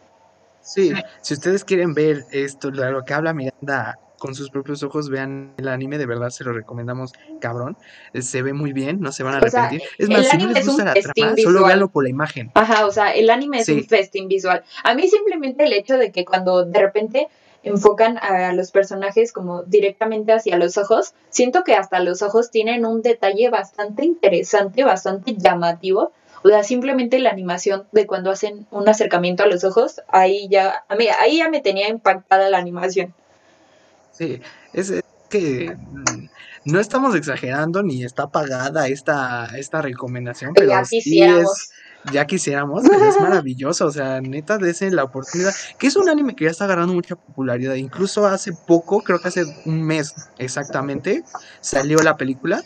Sí, 0.62 0.92
si 1.22 1.36
ustedes 1.36 1.64
quieren 1.64 1.94
ver 1.94 2.26
esto, 2.32 2.72
lo 2.72 3.06
que 3.06 3.14
habla 3.14 3.34
Miranda 3.34 4.00
con 4.22 4.36
sus 4.36 4.52
propios 4.52 4.84
ojos, 4.84 5.10
vean 5.10 5.56
el 5.58 5.68
anime, 5.68 5.98
de 5.98 6.06
verdad 6.06 6.30
se 6.30 6.44
lo 6.44 6.54
recomendamos, 6.54 7.12
cabrón. 7.40 7.76
Eh, 8.14 8.22
se 8.22 8.44
ve 8.44 8.54
muy 8.54 8.72
bien, 8.72 9.02
no 9.02 9.12
se 9.12 9.24
van 9.24 9.34
a 9.34 9.38
arrepentir. 9.38 9.82
es 9.98 10.10
más, 10.10 10.28
si 10.28 10.38
no 10.38 10.48
les 10.48 10.64
gusta 10.64 10.86
la 10.86 10.94
trama, 10.94 11.36
solo 11.42 11.66
véanlo 11.66 11.90
por 11.90 12.04
la 12.04 12.12
imagen. 12.12 12.52
Ajá, 12.54 12.86
o 12.86 12.92
sea, 12.92 13.14
el 13.14 13.32
anime 13.32 13.62
es 13.62 13.70
un 13.70 13.84
festín 13.84 14.28
visual. 14.28 14.64
A 14.84 14.94
mí 14.94 15.08
simplemente 15.08 15.64
el 15.64 15.74
hecho 15.74 15.98
de 15.98 16.12
que 16.12 16.24
cuando 16.24 16.64
de 16.66 16.80
repente 16.80 17.30
enfocan 17.64 18.20
a 18.20 18.54
los 18.54 18.70
personajes 18.70 19.34
como 19.34 19.64
directamente 19.64 20.34
hacia 20.34 20.56
los 20.58 20.78
ojos, 20.78 21.16
siento 21.30 21.64
que 21.64 21.74
hasta 21.74 22.00
los 22.00 22.22
ojos 22.22 22.52
tienen 22.52 22.86
un 22.86 23.02
detalle 23.02 23.50
bastante 23.50 24.06
interesante, 24.06 24.84
bastante 24.84 25.34
llamativo. 25.36 26.12
O 26.44 26.50
sea, 26.50 26.64
simplemente 26.64 27.18
la 27.18 27.32
animación 27.32 27.88
de 27.92 28.06
cuando 28.06 28.30
hacen 28.30 28.68
un 28.70 28.88
acercamiento 28.88 29.42
a 29.42 29.48
los 29.48 29.64
ojos, 29.64 30.02
ahí 30.08 30.48
ya, 30.48 30.86
a 30.88 30.96
mí, 30.96 31.08
ahí 31.20 31.38
ya 31.38 31.50
me 31.50 31.62
tenía 31.62 31.90
impactada 31.90 32.50
la 32.50 32.60
animación. 32.60 33.16
Sí, 34.22 34.40
es, 34.74 34.94
que 35.32 35.76
mm, 35.76 36.30
no 36.66 36.80
estamos 36.80 37.16
exagerando 37.16 37.82
ni 37.82 38.04
está 38.04 38.28
pagada 38.28 38.88
esta, 38.88 39.48
esta 39.58 39.82
recomendación, 39.82 40.54
pero 40.54 40.68
ya 40.68 40.86
sí 40.86 41.24
es, 41.24 41.72
ya 42.12 42.28
quisiéramos, 42.28 42.84
es 42.86 43.20
maravilloso, 43.20 43.88
o 43.88 43.92
sea, 43.92 44.22
neta, 44.22 44.60
ese 44.68 44.92
la 44.92 45.06
oportunidad, 45.06 45.52
que 45.80 45.88
es 45.88 45.96
un 45.96 46.08
anime 46.08 46.36
que 46.36 46.46
ya 46.46 46.52
está 46.52 46.66
agarrando 46.66 46.94
mucha 46.94 47.16
popularidad, 47.16 47.74
incluso 47.74 48.28
hace 48.28 48.54
poco, 48.54 49.02
creo 49.02 49.20
que 49.20 49.30
hace 49.30 49.44
un 49.66 49.82
mes 49.82 50.14
exactamente, 50.38 51.24
salió 51.62 51.98
la 52.04 52.16
película, 52.16 52.62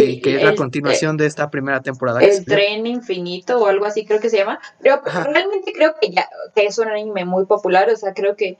eh, 0.00 0.22
que 0.22 0.36
es 0.36 0.42
la 0.42 0.54
continuación 0.54 1.18
de 1.18 1.26
esta 1.26 1.50
primera 1.50 1.82
temporada. 1.82 2.20
El 2.20 2.46
tren 2.46 2.86
infinito 2.86 3.58
o 3.58 3.66
algo 3.66 3.84
así 3.84 4.06
creo 4.06 4.20
que 4.20 4.30
se 4.30 4.38
llama, 4.38 4.58
pero 4.80 5.02
realmente 5.04 5.74
creo 5.74 5.96
que 6.00 6.12
ya 6.12 6.30
que 6.54 6.64
es 6.64 6.78
un 6.78 6.88
anime 6.88 7.26
muy 7.26 7.44
popular, 7.44 7.90
o 7.90 7.96
sea, 7.96 8.14
creo 8.14 8.36
que 8.36 8.56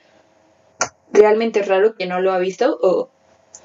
realmente 1.15 1.61
es 1.61 1.69
raro 1.69 1.95
que 1.95 2.07
no 2.07 2.21
lo 2.21 2.33
ha 2.33 2.39
visto 2.39 2.79
o 2.83 3.09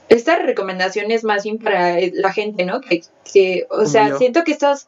esta 0.08 0.38
recomendación 0.38 1.12
es 1.12 1.24
más 1.24 1.44
bien 1.44 1.60
para 1.60 1.98
la 2.14 2.34
gente, 2.34 2.66
¿no? 2.66 2.82
Que, 2.82 3.02
que 3.32 3.68
o 3.70 3.86
sea, 3.86 4.18
siento 4.18 4.44
que 4.44 4.54
estos 4.54 4.88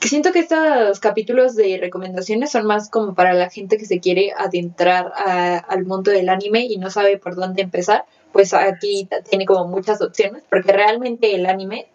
siento 0.00 0.32
que 0.32 0.40
estos 0.40 1.00
capítulos 1.00 1.54
de 1.54 1.78
recomendaciones 1.78 2.50
son 2.50 2.66
más 2.66 2.90
como 2.90 3.14
para 3.14 3.34
la 3.34 3.50
gente 3.50 3.78
que 3.78 3.86
se 3.86 4.00
quiere 4.00 4.32
adentrar 4.36 5.12
al 5.16 5.84
mundo 5.84 6.10
del 6.10 6.28
anime 6.28 6.66
y 6.66 6.76
no 6.76 6.90
sabe 6.90 7.18
por 7.18 7.34
dónde 7.34 7.62
empezar, 7.62 8.04
pues 8.32 8.54
aquí 8.54 9.08
tiene 9.28 9.46
como 9.46 9.66
muchas 9.66 10.00
opciones, 10.00 10.42
porque 10.48 10.72
realmente 10.72 11.34
el 11.34 11.46
anime 11.46 11.88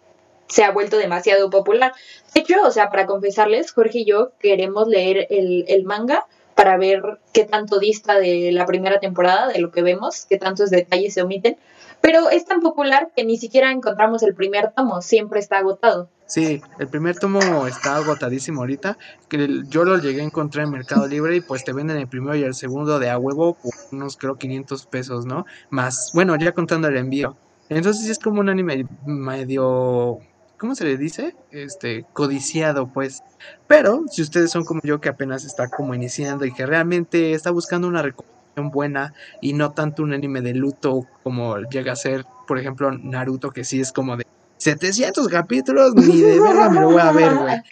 se 0.48 0.64
ha 0.64 0.70
vuelto 0.70 0.98
demasiado 0.98 1.48
popular. 1.48 1.92
De 2.34 2.40
hecho, 2.42 2.56
o 2.62 2.70
sea, 2.70 2.90
para 2.90 3.06
confesarles, 3.06 3.72
Jorge 3.72 4.00
y 4.00 4.04
yo 4.04 4.32
queremos 4.38 4.86
leer 4.88 5.26
el, 5.30 5.64
el 5.68 5.84
manga 5.84 6.26
para 6.54 6.76
ver 6.76 7.02
qué 7.32 7.44
tanto 7.44 7.78
dista 7.78 8.18
de 8.18 8.50
la 8.52 8.66
primera 8.66 9.00
temporada, 9.00 9.48
de 9.48 9.60
lo 9.60 9.70
que 9.70 9.82
vemos, 9.82 10.26
qué 10.28 10.38
tantos 10.38 10.70
detalles 10.70 11.14
se 11.14 11.22
omiten. 11.22 11.56
Pero 12.00 12.28
es 12.28 12.44
tan 12.44 12.60
popular 12.60 13.10
que 13.16 13.24
ni 13.24 13.38
siquiera 13.38 13.72
encontramos 13.72 14.22
el 14.22 14.34
primer 14.34 14.72
tomo, 14.72 15.00
siempre 15.00 15.40
está 15.40 15.58
agotado. 15.58 16.10
Sí, 16.26 16.62
el 16.78 16.88
primer 16.88 17.18
tomo 17.18 17.66
está 17.66 17.96
agotadísimo 17.96 18.60
ahorita. 18.60 18.98
Que 19.28 19.62
yo 19.68 19.84
lo 19.84 19.98
llegué 19.98 20.20
a 20.20 20.24
encontrar 20.24 20.66
en 20.66 20.72
Mercado 20.72 21.06
Libre 21.06 21.36
y 21.36 21.40
pues 21.40 21.64
te 21.64 21.72
venden 21.72 21.96
el 21.96 22.08
primero 22.08 22.34
y 22.36 22.42
el 22.42 22.54
segundo 22.54 22.98
de 22.98 23.10
a 23.10 23.18
huevo 23.18 23.54
por 23.54 23.72
unos 23.92 24.16
creo 24.16 24.36
500 24.36 24.86
pesos, 24.86 25.26
¿no? 25.26 25.46
Más, 25.70 26.10
bueno, 26.14 26.36
ya 26.36 26.52
contando 26.52 26.88
el 26.88 26.96
envío. 26.96 27.36
Entonces 27.68 28.08
es 28.08 28.18
como 28.18 28.40
un 28.40 28.48
anime 28.48 28.86
medio 29.06 30.18
¿cómo 30.64 30.74
se 30.74 30.86
le 30.86 30.96
dice? 30.96 31.36
Este, 31.50 32.06
codiciado, 32.14 32.90
pues. 32.90 33.22
Pero 33.66 34.04
si 34.10 34.22
ustedes 34.22 34.50
son 34.50 34.64
como 34.64 34.80
yo 34.82 34.98
que 34.98 35.10
apenas 35.10 35.44
está 35.44 35.68
como 35.68 35.94
iniciando 35.94 36.46
y 36.46 36.54
que 36.54 36.64
realmente 36.64 37.34
está 37.34 37.50
buscando 37.50 37.86
una 37.86 38.00
recomendación 38.00 38.70
buena 38.70 39.12
y 39.42 39.52
no 39.52 39.72
tanto 39.72 40.02
un 40.02 40.14
anime 40.14 40.40
de 40.40 40.54
luto 40.54 41.06
como 41.22 41.58
llega 41.58 41.92
a 41.92 41.96
ser, 41.96 42.24
por 42.48 42.58
ejemplo, 42.58 42.90
Naruto, 42.92 43.50
que 43.50 43.62
sí 43.62 43.78
es 43.78 43.92
como 43.92 44.16
de 44.16 44.24
700 44.56 45.28
capítulos, 45.28 45.94
ni 45.94 46.20
de 46.20 46.40
verga 46.40 46.70
me 46.70 46.80
lo 46.80 46.90
voy 46.92 47.00
a 47.00 47.12
ver, 47.12 47.34
güey. 47.34 47.62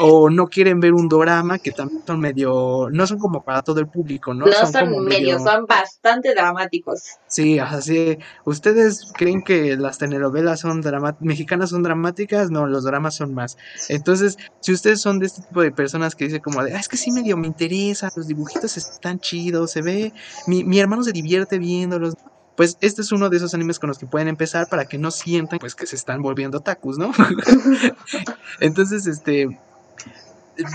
O 0.00 0.28
no 0.28 0.48
quieren 0.48 0.80
ver 0.80 0.92
un 0.92 1.08
dorama, 1.08 1.58
que 1.58 1.70
también 1.70 2.02
son 2.06 2.20
medio, 2.20 2.88
no 2.90 3.06
son 3.06 3.18
como 3.18 3.42
para 3.42 3.62
todo 3.62 3.80
el 3.80 3.88
público, 3.88 4.34
¿no? 4.34 4.44
No 4.44 4.52
son, 4.52 5.04
medio, 5.04 5.38
son 5.38 5.66
bastante 5.66 6.34
dramáticos. 6.34 7.02
Sí, 7.26 7.58
así, 7.58 8.18
¿ustedes 8.44 9.10
creen 9.14 9.42
que 9.42 9.76
las 9.76 9.98
telenovelas 9.98 10.60
son 10.60 10.82
mexicanas 11.20 11.70
son 11.70 11.82
dramáticas? 11.82 12.50
No, 12.50 12.66
los 12.66 12.84
dramas 12.84 13.14
son 13.14 13.34
más. 13.34 13.56
Entonces, 13.88 14.36
si 14.60 14.72
ustedes 14.72 15.00
son 15.00 15.20
de 15.20 15.26
este 15.26 15.42
tipo 15.42 15.62
de 15.62 15.72
personas 15.72 16.14
que 16.14 16.24
dicen 16.24 16.40
como 16.40 16.62
de, 16.62 16.74
ah, 16.74 16.80
es 16.80 16.88
que 16.88 16.96
sí 16.96 17.10
medio 17.10 17.36
me 17.36 17.46
interesa, 17.46 18.10
los 18.14 18.26
dibujitos 18.26 18.76
están 18.76 19.20
chidos, 19.20 19.70
se 19.70 19.82
ve, 19.82 20.12
mi, 20.46 20.64
mi 20.64 20.80
hermano 20.80 21.02
se 21.02 21.12
divierte 21.12 21.58
viéndolos, 21.58 22.14
pues 22.58 22.76
este 22.80 23.02
es 23.02 23.12
uno 23.12 23.30
de 23.30 23.36
esos 23.36 23.54
animes 23.54 23.78
con 23.78 23.86
los 23.86 23.98
que 23.98 24.06
pueden 24.06 24.26
empezar 24.26 24.66
para 24.68 24.86
que 24.86 24.98
no 24.98 25.12
sientan 25.12 25.60
pues 25.60 25.76
que 25.76 25.86
se 25.86 25.94
están 25.94 26.22
volviendo 26.22 26.58
takus, 26.58 26.98
¿no? 26.98 27.12
Entonces, 28.60 29.06
este, 29.06 29.60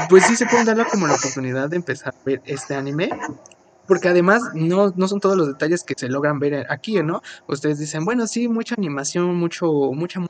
pues 0.08 0.26
sí 0.26 0.38
se 0.38 0.46
pueden 0.46 0.66
darle 0.66 0.86
como 0.86 1.08
la 1.08 1.16
oportunidad 1.16 1.70
de 1.70 1.76
empezar 1.76 2.14
a 2.16 2.26
ver 2.26 2.42
este 2.46 2.74
anime. 2.74 3.10
Porque 3.86 4.08
además 4.08 4.44
no, 4.54 4.94
no 4.96 5.10
son 5.10 5.20
todos 5.20 5.36
los 5.36 5.46
detalles 5.46 5.84
que 5.84 5.96
se 5.98 6.08
logran 6.08 6.40
ver 6.40 6.66
aquí, 6.72 7.04
¿no? 7.04 7.22
Ustedes 7.50 7.80
dicen, 7.80 8.06
bueno, 8.06 8.28
sí, 8.28 8.48
mucha 8.48 8.76
animación, 8.78 9.36
mucho, 9.36 9.68
mucha 9.92 10.22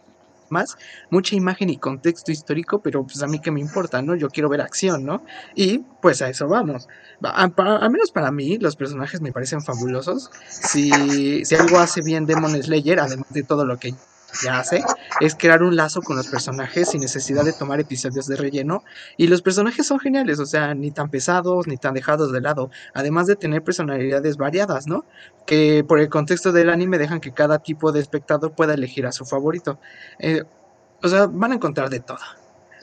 más, 0.54 0.78
mucha 1.10 1.36
imagen 1.36 1.70
y 1.70 1.78
contexto 1.78 2.32
histórico, 2.32 2.82
pero 2.82 3.04
pues 3.04 3.22
a 3.22 3.28
mí 3.28 3.40
que 3.40 3.52
me 3.52 3.60
importa, 3.60 4.02
¿no? 4.02 4.16
Yo 4.16 4.30
quiero 4.30 4.48
ver 4.48 4.62
acción, 4.62 5.04
¿no? 5.04 5.24
Y 5.56 5.80
pues 6.02 6.22
a 6.22 6.30
eso 6.30 6.48
vamos. 6.48 6.88
al 7.22 7.90
menos 7.92 8.12
para 8.12 8.32
mí, 8.32 8.58
los 8.58 8.76
personajes 8.76 9.20
me 9.20 9.32
parecen 9.32 9.62
fabulosos. 9.62 10.32
Si, 10.48 11.44
si 11.44 11.56
algo 11.56 11.80
hace 11.80 12.02
bien 12.02 12.26
Demon 12.26 12.62
Slayer, 12.62 13.00
además 13.00 13.28
de 13.32 13.44
todo 13.44 13.66
lo 13.66 13.78
que 13.78 13.94
ya 14.42 14.60
hace, 14.60 14.84
es 15.20 15.36
crear 15.36 15.64
un 15.64 15.76
lazo 15.76 16.02
con 16.02 16.16
los 16.16 16.28
personajes 16.28 16.90
sin 16.90 17.02
necesidad 17.02 17.44
de 17.44 17.54
tomar 17.54 17.80
episodios 17.80 18.28
de 18.28 18.36
relleno. 18.36 18.84
Y 19.18 19.28
los 19.28 19.42
personajes 19.42 19.86
son 19.86 20.00
geniales, 20.00 20.40
o 20.40 20.46
sea, 20.46 20.74
ni 20.74 20.92
tan 20.92 21.10
pesados, 21.10 21.68
ni 21.68 21.78
tan 21.78 21.94
dejados 21.94 22.32
de 22.32 22.42
lado, 22.42 22.72
además 22.94 23.28
de 23.28 23.36
tener 23.36 23.64
personalidades 23.64 24.38
variadas, 24.38 24.88
¿no? 24.88 25.06
Que 25.46 25.84
por 25.88 26.00
el 26.00 26.10
contexto 26.10 26.52
del 26.52 26.70
anime 26.70 26.98
dejan 26.98 27.20
que 27.20 27.32
cada 27.32 27.60
tipo 27.60 27.92
de 27.92 28.00
espectador 28.00 28.54
pueda 28.54 28.74
elegir 28.74 29.06
a 29.06 29.12
su 29.12 29.26
favorito. 29.26 29.80
Eh, 30.20 30.44
o 31.02 31.08
sea, 31.08 31.28
van 31.28 31.52
a 31.52 31.56
encontrar 31.56 31.90
de 31.90 32.00
todo. 32.00 32.20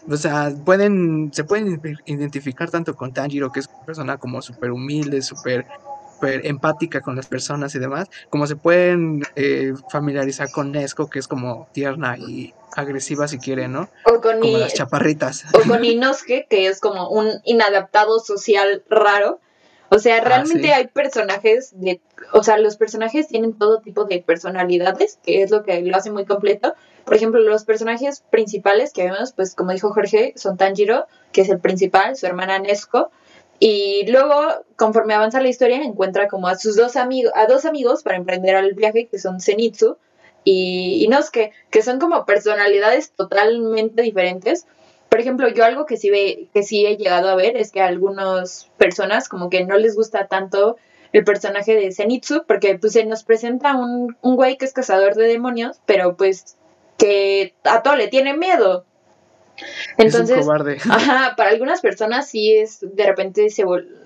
O 0.08 0.16
sea, 0.16 0.52
pueden, 0.64 1.30
se 1.32 1.44
pueden 1.44 1.80
identificar 2.06 2.70
tanto 2.70 2.94
con 2.96 3.12
Tanjiro, 3.12 3.52
que 3.52 3.60
es 3.60 3.68
una 3.68 3.84
persona 3.84 4.16
como 4.16 4.40
súper 4.40 4.70
humilde, 4.70 5.22
súper 5.22 5.66
empática 6.22 7.00
con 7.00 7.16
las 7.16 7.26
personas 7.26 7.74
y 7.74 7.78
demás, 7.78 8.08
como 8.28 8.46
se 8.46 8.56
pueden 8.56 9.22
eh, 9.36 9.72
familiarizar 9.90 10.50
con 10.50 10.72
Nesco, 10.72 11.08
que 11.08 11.18
es 11.18 11.28
como 11.28 11.68
tierna 11.72 12.16
y 12.18 12.54
agresiva 12.76 13.28
si 13.28 13.38
quieren, 13.38 13.72
¿no? 13.72 13.88
O 14.06 14.20
con 14.20 14.40
como 14.40 14.58
las 14.58 14.74
chaparritas. 14.74 15.44
O 15.54 15.68
con 15.68 15.84
Inosuke, 15.84 16.46
que 16.48 16.66
es 16.66 16.80
como 16.80 17.08
un 17.10 17.28
inadaptado 17.44 18.18
social 18.20 18.82
raro. 18.88 19.40
O 19.92 19.98
sea, 19.98 20.18
ah, 20.18 20.24
realmente 20.24 20.72
hay 20.72 20.86
personajes 20.86 21.72
de, 21.74 22.00
o 22.32 22.44
sea, 22.44 22.58
los 22.58 22.76
personajes 22.76 23.26
tienen 23.26 23.54
todo 23.54 23.80
tipo 23.80 24.04
de 24.04 24.20
personalidades, 24.20 25.18
que 25.24 25.42
es 25.42 25.50
lo 25.50 25.64
que 25.64 25.82
lo 25.82 25.96
hace 25.96 26.12
muy 26.12 26.24
completo. 26.24 26.74
Por 27.04 27.16
ejemplo, 27.16 27.40
los 27.40 27.64
personajes 27.64 28.22
principales 28.30 28.92
que 28.92 29.02
vemos, 29.02 29.32
pues 29.32 29.56
como 29.56 29.72
dijo 29.72 29.92
Jorge, 29.92 30.32
son 30.36 30.56
Tanjiro, 30.56 31.06
que 31.32 31.40
es 31.40 31.48
el 31.48 31.58
principal, 31.58 32.14
su 32.16 32.26
hermana 32.26 32.60
Nesco, 32.60 33.10
y 33.62 34.06
luego, 34.10 34.64
conforme 34.76 35.12
avanza 35.12 35.42
la 35.42 35.48
historia, 35.48 35.76
encuentra 35.82 36.28
como 36.28 36.48
a 36.48 36.56
sus 36.56 36.76
dos 36.76 36.96
amigos, 36.96 37.30
a 37.36 37.46
dos 37.46 37.66
amigos 37.66 38.02
para 38.02 38.16
emprender 38.16 38.56
el 38.56 38.72
viaje, 38.72 39.06
que 39.06 39.18
son 39.18 39.38
Zenitsu 39.38 39.98
y 40.44 41.04
Inosuke, 41.04 41.52
que 41.68 41.82
son 41.82 41.98
como 41.98 42.24
personalidades 42.24 43.12
totalmente 43.12 44.00
diferentes. 44.00 44.66
Por 45.10 45.20
ejemplo, 45.20 45.46
yo 45.48 45.66
algo 45.66 45.84
que 45.84 45.98
sí, 45.98 46.08
ve, 46.08 46.48
que 46.54 46.62
sí 46.62 46.86
he 46.86 46.96
llegado 46.96 47.28
a 47.28 47.34
ver 47.34 47.58
es 47.58 47.70
que 47.70 47.82
a 47.82 47.86
algunas 47.86 48.70
personas 48.78 49.28
como 49.28 49.50
que 49.50 49.62
no 49.66 49.76
les 49.76 49.94
gusta 49.94 50.26
tanto 50.26 50.78
el 51.12 51.24
personaje 51.24 51.74
de 51.74 51.92
Zenitsu, 51.92 52.44
porque 52.46 52.78
pues 52.78 52.94
se 52.94 53.04
nos 53.04 53.24
presenta 53.24 53.76
un, 53.76 54.16
un 54.22 54.36
güey 54.36 54.56
que 54.56 54.64
es 54.64 54.72
cazador 54.72 55.16
de 55.16 55.26
demonios, 55.26 55.80
pero 55.84 56.16
pues 56.16 56.56
que 56.96 57.52
a 57.64 57.82
todo 57.82 57.96
le 57.96 58.08
tiene 58.08 58.34
miedo. 58.34 58.86
Entonces, 59.96 60.46
ajá, 60.90 61.34
para 61.36 61.50
algunas 61.50 61.80
personas 61.80 62.28
sí 62.28 62.56
es, 62.56 62.78
de 62.80 63.06
repente 63.06 63.50
se 63.50 63.64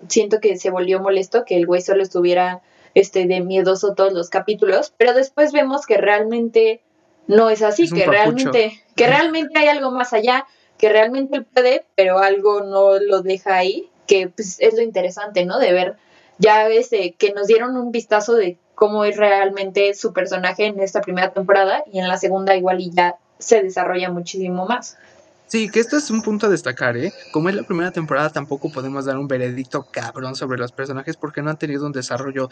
siento 0.09 0.41
que 0.41 0.57
se 0.57 0.71
volvió 0.71 1.01
molesto 1.01 1.45
que 1.45 1.57
el 1.57 1.67
güey 1.67 1.81
solo 1.81 2.03
estuviera 2.03 2.63
este 2.95 3.27
de 3.27 3.41
miedoso 3.41 3.95
todos 3.95 4.13
los 4.13 4.31
capítulos, 4.31 4.93
pero 4.97 5.15
después 5.15 5.53
vemos 5.53 5.87
que 5.87 5.97
realmente 5.97 6.81
no 7.27 7.51
es 7.51 7.63
así, 7.63 7.89
que 7.89 8.07
realmente, 8.07 8.83
que 8.95 9.07
realmente 9.07 9.59
hay 9.59 9.69
algo 9.69 9.91
más 9.91 10.13
allá, 10.13 10.47
que 10.79 10.89
realmente 10.89 11.37
él 11.37 11.45
puede, 11.45 11.85
pero 11.95 12.19
algo 12.19 12.61
no 12.61 12.99
lo 12.99 13.23
deja 13.23 13.57
ahí, 13.57 13.89
que 14.07 14.29
pues, 14.29 14.57
es 14.61 14.75
lo 14.75 14.83
interesante, 14.83 15.45
¿no? 15.45 15.59
De 15.59 15.73
ver 15.73 15.97
ya 16.39 16.67
ves 16.69 16.91
que 16.91 17.33
nos 17.33 17.47
dieron 17.47 17.77
un 17.77 17.93
vistazo 17.93 18.35
de 18.35 18.59
cómo 18.75 19.05
es 19.05 19.17
realmente 19.17 19.95
su 19.95 20.13
personaje 20.13 20.67
en 20.67 20.81
esta 20.81 21.01
primera 21.01 21.33
temporada 21.33 21.85
y 21.93 21.99
en 21.99 22.09
la 22.09 22.17
segunda 22.17 22.57
igual 22.57 22.81
y 22.81 22.91
ya 22.91 23.17
se 23.39 23.63
desarrolla 23.63 24.11
muchísimo 24.11 24.67
más. 24.67 24.99
Sí, 25.49 25.69
que 25.71 25.79
esto 25.81 25.97
es 25.99 26.11
un 26.11 26.23
punto 26.23 26.47
a 26.47 26.49
destacar, 26.49 26.97
¿eh? 26.97 27.15
Como 27.31 27.49
es 27.49 27.55
la 27.55 27.65
primera 27.65 27.93
temporada, 27.93 28.31
tampoco 28.31 28.71
podemos 28.71 29.05
dar 29.05 29.19
un 29.19 29.29
veredicto 29.29 29.89
cabrón 29.91 30.35
sobre 30.37 30.59
los 30.59 30.73
personajes 30.73 31.17
porque 31.17 31.43
no 31.43 31.51
han 31.51 31.59
tenido 31.59 31.87
un 31.87 31.93
desarrollo 31.93 32.49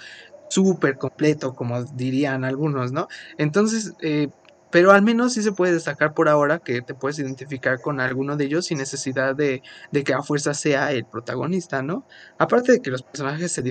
súper 0.48 0.98
completo, 0.98 1.54
como 1.54 1.82
dirían 1.84 2.44
algunos, 2.44 2.92
¿no? 2.92 3.08
Entonces, 3.38 3.94
eh, 4.00 4.28
pero 4.72 4.90
al 4.90 5.02
menos 5.02 5.34
sí 5.34 5.42
se 5.42 5.52
puede 5.52 5.74
destacar 5.74 6.14
por 6.14 6.30
ahora 6.30 6.58
que 6.58 6.80
te 6.80 6.94
puedes 6.94 7.18
identificar 7.18 7.80
con 7.80 8.00
alguno 8.00 8.36
de 8.38 8.46
ellos 8.46 8.64
sin 8.66 8.78
necesidad 8.78 9.36
de, 9.36 9.62
que 9.92 10.14
a 10.14 10.22
fuerza 10.22 10.54
sea 10.54 10.90
el 10.92 11.04
protagonista, 11.04 11.82
¿no? 11.82 12.06
Aparte 12.38 12.72
de 12.72 12.80
que 12.80 12.90
los 12.90 13.02
personajes 13.02 13.52
se 13.52 13.62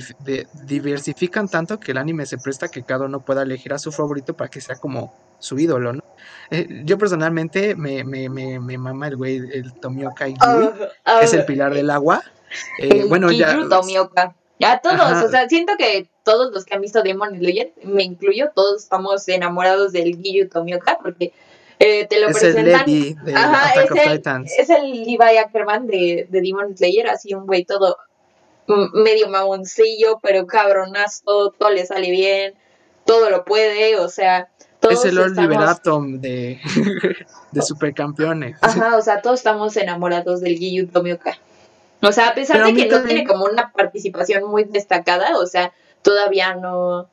diversifican 0.63 1.49
tanto 1.49 1.79
que 1.79 1.91
el 1.91 1.97
anime 1.97 2.27
se 2.27 2.37
presta 2.37 2.69
que 2.69 2.83
cada 2.83 3.05
uno 3.05 3.19
pueda 3.19 3.41
elegir 3.41 3.73
a 3.73 3.79
su 3.79 3.91
favorito 3.91 4.35
para 4.37 4.51
que 4.51 4.61
sea 4.61 4.75
como 4.75 5.11
su 5.39 5.57
ídolo, 5.57 5.93
¿no? 5.93 6.03
Eh, 6.51 6.83
yo 6.85 6.99
personalmente 6.99 7.75
me, 7.75 8.03
me, 8.03 8.29
me, 8.29 8.59
me, 8.59 8.77
mama 8.77 9.07
el 9.07 9.17
güey, 9.17 9.37
el 9.37 9.73
Tomioka 9.73 10.27
Igui, 10.27 10.37
ah, 10.39 11.17
que 11.19 11.25
es 11.25 11.33
el 11.33 11.45
pilar 11.45 11.73
del 11.73 11.89
agua. 11.89 12.21
Eh, 12.77 13.05
bueno, 13.09 13.31
ya. 13.31 13.67
Tomioka. 13.67 14.35
Ya 14.61 14.79
todos, 14.79 15.23
o 15.23 15.27
sea, 15.27 15.49
siento 15.49 15.73
que 15.75 16.07
todos 16.23 16.53
los 16.53 16.65
que 16.65 16.75
han 16.75 16.81
visto 16.81 17.01
Demon 17.01 17.35
Slayer, 17.35 17.73
me 17.81 18.03
incluyo, 18.03 18.51
todos 18.53 18.83
estamos 18.83 19.27
enamorados 19.27 19.91
del 19.91 20.21
Giyu 20.21 20.49
Tomioka 20.49 20.99
porque 21.01 21.33
eh, 21.79 22.05
te 22.05 22.19
lo 22.19 22.27
es 22.27 22.37
presentan. 22.37 22.87
El 22.87 23.15
de 23.25 23.33
Ajá, 23.33 23.81
es, 23.81 23.89
el, 23.89 24.45
es 24.59 24.69
el 24.69 24.91
Levi 25.03 25.37
Ackerman 25.37 25.87
de, 25.87 26.27
de 26.29 26.41
Demon 26.41 26.77
Slayer, 26.77 27.07
así 27.07 27.33
un 27.33 27.47
güey 27.47 27.65
todo 27.65 27.97
medio 28.93 29.29
mamoncillo, 29.29 30.19
pero 30.21 30.45
cabronazo, 30.45 31.55
todo 31.57 31.71
le 31.71 31.83
sale 31.87 32.11
bien, 32.11 32.53
todo 33.03 33.31
lo 33.31 33.43
puede, 33.45 33.97
o 33.97 34.09
sea, 34.09 34.47
todos 34.79 34.93
es 34.93 35.05
el 35.05 35.15
Lord 35.15 35.39
Liberatum 35.39 36.21
de, 36.21 36.59
de 37.51 37.61
supercampeones. 37.63 38.57
Ajá, 38.61 38.95
o 38.95 39.01
sea, 39.01 39.23
todos 39.23 39.39
estamos 39.39 39.75
enamorados 39.75 40.39
del 40.39 40.55
Giyu 40.55 40.87
Tomioka. 40.87 41.39
O 42.01 42.11
sea, 42.11 42.29
a 42.29 42.33
pesar 42.33 42.63
de 42.65 42.73
que 42.73 42.87
no 42.87 43.03
tiene 43.03 43.25
como 43.25 43.45
una 43.45 43.71
participación 43.71 44.49
muy 44.49 44.63
destacada, 44.63 45.37
o 45.37 45.45
sea, 45.45 45.71
todavía 46.01 46.55
no, 46.55 47.09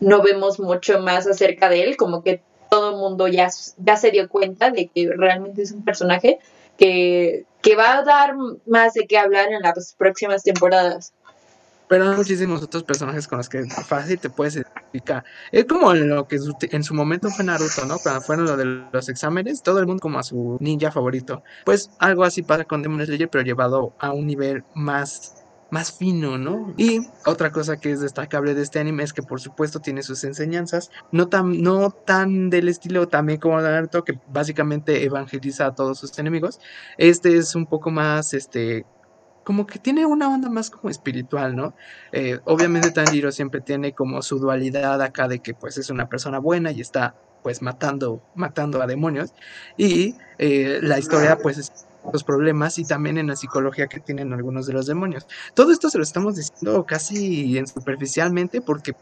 no 0.00 0.22
vemos 0.22 0.58
mucho 0.58 1.00
más 1.00 1.26
acerca 1.26 1.68
de 1.68 1.82
él, 1.84 1.96
como 1.96 2.22
que 2.22 2.42
todo 2.70 2.90
el 2.90 2.96
mundo 2.96 3.28
ya, 3.28 3.48
ya 3.78 3.96
se 3.96 4.10
dio 4.10 4.28
cuenta 4.28 4.70
de 4.70 4.88
que 4.88 5.10
realmente 5.16 5.62
es 5.62 5.72
un 5.72 5.84
personaje 5.84 6.40
que, 6.76 7.44
que 7.62 7.76
va 7.76 7.98
a 7.98 8.02
dar 8.02 8.34
más 8.66 8.94
de 8.94 9.06
qué 9.06 9.18
hablar 9.18 9.52
en 9.52 9.62
las 9.62 9.94
próximas 9.96 10.42
temporadas. 10.42 11.14
Pero 11.88 12.10
hay 12.10 12.16
muchísimos 12.16 12.62
otros 12.62 12.82
personajes 12.82 13.28
con 13.28 13.38
los 13.38 13.48
que 13.48 13.64
fácil 13.64 14.18
te 14.18 14.30
puedes 14.30 14.56
identificar. 14.56 15.24
Es 15.52 15.66
como 15.66 15.94
lo 15.94 16.26
que 16.26 16.38
en 16.60 16.82
su 16.82 16.94
momento 16.94 17.30
fue 17.30 17.44
Naruto, 17.44 17.84
¿no? 17.86 17.98
Cuando 17.98 18.20
fueron 18.20 18.46
lo 18.46 18.56
de 18.56 18.64
los 18.64 19.08
exámenes, 19.08 19.62
todo 19.62 19.78
el 19.78 19.86
mundo 19.86 20.00
como 20.00 20.18
a 20.18 20.22
su 20.22 20.56
ninja 20.60 20.90
favorito. 20.90 21.42
Pues 21.64 21.90
algo 21.98 22.24
así 22.24 22.42
pasa 22.42 22.64
con 22.64 22.82
Demon 22.82 23.04
Slayer, 23.04 23.28
pero 23.28 23.44
llevado 23.44 23.94
a 23.98 24.12
un 24.12 24.26
nivel 24.26 24.64
más 24.74 25.36
más 25.70 25.92
fino, 25.92 26.38
¿no? 26.38 26.74
Y 26.76 27.00
otra 27.24 27.50
cosa 27.50 27.78
que 27.78 27.90
es 27.90 28.00
destacable 28.00 28.54
de 28.54 28.62
este 28.62 28.78
anime 28.78 29.02
es 29.02 29.12
que 29.12 29.22
por 29.22 29.40
supuesto 29.40 29.80
tiene 29.80 30.02
sus 30.02 30.22
enseñanzas, 30.24 30.90
no 31.12 31.28
tan, 31.28 31.62
no 31.62 31.90
tan 31.90 32.50
del 32.50 32.68
estilo 32.68 33.08
también 33.08 33.40
como 33.40 33.60
Naruto, 33.60 34.04
que 34.04 34.18
básicamente 34.28 35.04
evangeliza 35.04 35.66
a 35.66 35.74
todos 35.74 35.98
sus 35.98 36.18
enemigos. 36.18 36.60
Este 36.98 37.36
es 37.36 37.54
un 37.54 37.66
poco 37.66 37.90
más, 37.90 38.34
este, 38.34 38.86
como 39.46 39.64
que 39.64 39.78
tiene 39.78 40.04
una 40.04 40.28
onda 40.28 40.50
más 40.50 40.70
como 40.70 40.90
espiritual, 40.90 41.54
¿no? 41.54 41.72
Eh, 42.10 42.40
obviamente 42.46 42.90
Tanjiro 42.90 43.30
siempre 43.30 43.60
tiene 43.60 43.92
como 43.92 44.20
su 44.20 44.40
dualidad 44.40 45.00
acá 45.00 45.28
de 45.28 45.38
que 45.38 45.54
pues 45.54 45.78
es 45.78 45.88
una 45.88 46.08
persona 46.08 46.40
buena 46.40 46.72
y 46.72 46.80
está 46.80 47.14
pues 47.44 47.62
matando, 47.62 48.20
matando 48.34 48.82
a 48.82 48.88
demonios. 48.88 49.32
Y 49.76 50.16
eh, 50.38 50.80
la 50.82 50.98
historia 50.98 51.38
pues 51.38 51.58
es 51.58 51.86
los 52.12 52.24
problemas 52.24 52.76
y 52.80 52.84
también 52.84 53.18
en 53.18 53.28
la 53.28 53.36
psicología 53.36 53.86
que 53.86 54.00
tienen 54.00 54.32
algunos 54.32 54.66
de 54.66 54.72
los 54.72 54.86
demonios. 54.86 55.28
Todo 55.54 55.70
esto 55.70 55.90
se 55.90 55.98
lo 55.98 56.02
estamos 56.02 56.34
diciendo 56.34 56.84
casi 56.84 57.56
en 57.56 57.68
superficialmente 57.68 58.60
porque 58.60 58.96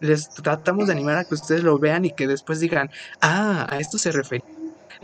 les 0.00 0.30
tratamos 0.30 0.88
de 0.88 0.94
animar 0.94 1.18
a 1.18 1.24
que 1.24 1.34
ustedes 1.34 1.62
lo 1.62 1.78
vean 1.78 2.04
y 2.04 2.10
que 2.10 2.26
después 2.26 2.58
digan, 2.58 2.90
ah, 3.20 3.68
a 3.70 3.78
esto 3.78 3.98
se 3.98 4.10
refiere. 4.10 4.55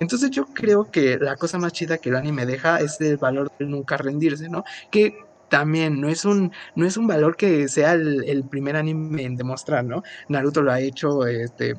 Entonces 0.02 0.30
yo 0.30 0.46
creo 0.46 0.90
que 0.90 1.16
la 1.18 1.36
cosa 1.36 1.58
más 1.58 1.72
chida 1.72 1.98
que 1.98 2.08
el 2.08 2.16
anime 2.16 2.44
deja 2.44 2.80
es 2.80 3.00
el 3.00 3.18
valor 3.18 3.52
de 3.56 3.66
nunca 3.66 3.96
rendirse, 3.96 4.48
¿no? 4.48 4.64
Que 4.90 5.16
también 5.48 6.00
no 6.00 6.08
es 6.08 6.24
un, 6.24 6.50
no 6.74 6.86
es 6.86 6.96
un 6.96 7.06
valor 7.06 7.36
que 7.36 7.68
sea 7.68 7.92
el, 7.92 8.42
primer 8.50 8.74
anime 8.74 9.22
en 9.22 9.36
demostrar, 9.36 9.84
¿no? 9.84 10.02
Naruto 10.28 10.62
lo 10.62 10.72
ha 10.72 10.80
hecho, 10.80 11.26
este, 11.26 11.76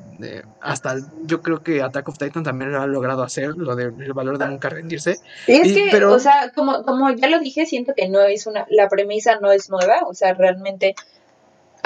hasta 0.60 0.96
yo 1.24 1.42
creo 1.42 1.62
que 1.62 1.82
Attack 1.82 2.08
of 2.08 2.16
Titan 2.16 2.44
también 2.44 2.72
lo 2.72 2.80
ha 2.80 2.86
logrado 2.86 3.22
hacer, 3.24 3.56
lo 3.56 3.74
del 3.76 4.12
valor 4.14 4.38
de 4.38 4.46
nunca 4.46 4.68
rendirse. 4.68 5.18
Y 5.48 5.52
es 5.54 5.72
que, 5.72 5.88
pero... 5.90 6.12
o 6.12 6.18
sea, 6.20 6.52
como, 6.54 6.84
como 6.84 7.10
ya 7.10 7.28
lo 7.28 7.40
dije, 7.40 7.66
siento 7.66 7.94
que 7.94 8.08
no 8.08 8.20
es 8.22 8.46
una, 8.46 8.64
la 8.70 8.88
premisa 8.88 9.40
no 9.40 9.50
es 9.50 9.68
nueva, 9.68 10.02
o 10.06 10.14
sea, 10.14 10.32
realmente 10.34 10.94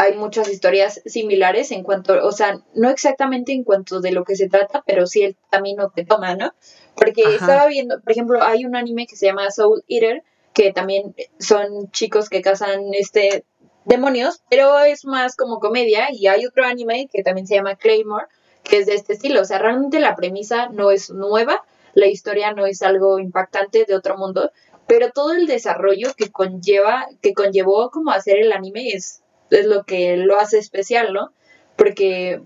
hay 0.01 0.17
muchas 0.17 0.49
historias 0.49 1.03
similares 1.07 1.73
en 1.73 1.83
cuanto, 1.83 2.25
o 2.25 2.31
sea, 2.31 2.61
no 2.75 2.89
exactamente 2.89 3.53
en 3.53 3.65
cuanto 3.65 4.01
de 4.01 4.13
lo 4.13 4.23
que 4.23 4.37
se 4.37 4.49
trata, 4.49 4.85
pero 4.87 5.09
sí 5.09 5.23
el 5.23 5.37
camino 5.51 5.91
que 5.91 6.05
toma, 6.05 6.37
¿no? 6.37 6.55
Porque 6.95 7.23
estaba 7.35 7.67
viendo, 7.67 8.01
por 8.01 8.13
ejemplo, 8.13 8.41
hay 8.41 8.65
un 8.65 8.77
anime 8.77 9.09
que 9.09 9.17
se 9.17 9.27
llama 9.27 9.51
Soul 9.51 9.83
Eater, 9.89 10.23
que 10.55 10.73
también 10.73 11.17
son 11.41 11.91
chicos 11.91 12.29
que 12.29 12.43
cazan 12.43 12.95
este 12.95 13.45
demonios, 13.87 14.41
pero 14.49 14.79
es 14.79 15.05
más 15.05 15.35
como 15.35 15.59
comedia 15.59 16.09
y 16.13 16.29
hay 16.29 16.47
otro 16.47 16.65
anime 16.65 17.09
que 17.13 17.25
también 17.25 17.49
se 17.49 17.57
llama 17.57 17.75
Claymore, 17.75 18.27
que 18.63 18.79
es 18.79 18.87
de 18.87 18.95
este 18.95 19.15
estilo, 19.15 19.41
o 19.41 19.45
sea, 19.45 19.59
realmente 19.59 19.99
la 19.99 20.15
premisa 20.15 20.69
no 20.69 20.93
es 20.93 21.11
nueva, 21.11 21.65
la 21.95 22.07
historia 22.07 22.53
no 22.53 22.67
es 22.67 22.83
algo 22.83 23.19
impactante 23.19 23.85
de 23.85 23.97
otro 23.97 24.17
mundo, 24.17 24.53
pero 24.87 25.11
todo 25.11 25.33
el 25.33 25.47
desarrollo 25.47 26.15
que 26.17 26.31
conlleva, 26.31 27.09
que 27.21 27.35
conllevó 27.35 27.91
como 27.91 28.13
hacer 28.13 28.39
el 28.39 28.53
anime 28.53 28.91
es, 28.91 29.23
es 29.51 29.67
lo 29.67 29.85
que 29.85 30.17
lo 30.17 30.39
hace 30.39 30.59
especial, 30.59 31.13
¿no? 31.13 31.33
Porque, 31.77 32.41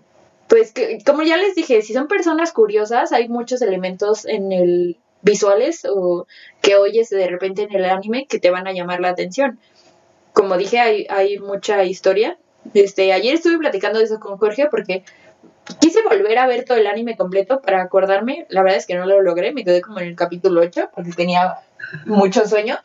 pues, 0.49 0.73
que, 0.73 0.99
como 1.05 1.23
ya 1.23 1.37
les 1.37 1.55
dije, 1.55 1.83
si 1.83 1.93
son 1.95 2.09
personas 2.09 2.53
curiosas, 2.53 3.13
hay 3.13 3.29
muchos 3.29 3.63
elementos 3.63 4.25
en 4.27 4.53
el, 4.53 4.97
visuales 5.23 5.87
o 5.89 6.27
que 6.61 6.77
oyes 6.77 7.09
de 7.11 7.27
repente 7.29 7.63
en 7.63 7.75
el 7.75 7.85
anime 7.85 8.27
que 8.27 8.39
te 8.39 8.51
van 8.51 8.67
a 8.67 8.73
llamar 8.73 9.01
la 9.01 9.09
atención. 9.09 9.59
Como 10.33 10.57
dije, 10.57 10.81
hay, 10.81 11.07
hay 11.09 11.39
mucha 11.39 11.85
historia. 11.85 12.39
Este, 12.75 13.13
ayer 13.13 13.35
estuve 13.35 13.59
platicando 13.59 13.99
de 13.99 14.05
eso 14.05 14.21
con 14.21 14.39
Jorge 14.39 14.69
porque 14.71 15.05
quise 15.81 16.03
volver 16.03 16.39
a 16.39 16.47
ver 16.47 16.65
todo 16.65 16.79
el 16.79 16.87
anime 16.87 17.17
completo 17.17 17.61
para 17.61 17.83
acordarme. 17.83 18.47
La 18.49 18.63
verdad 18.63 18.79
es 18.79 18.87
que 18.87 18.95
no 18.95 19.07
lo 19.07 19.23
logré, 19.23 19.53
me 19.53 19.65
quedé 19.65 19.81
como 19.81 20.01
en 20.01 20.09
el 20.09 20.17
capítulo 20.17 20.61
8 20.61 20.91
porque 20.95 21.13
tenía 21.13 21.57
mucho 22.07 22.47
sueño. 22.47 22.79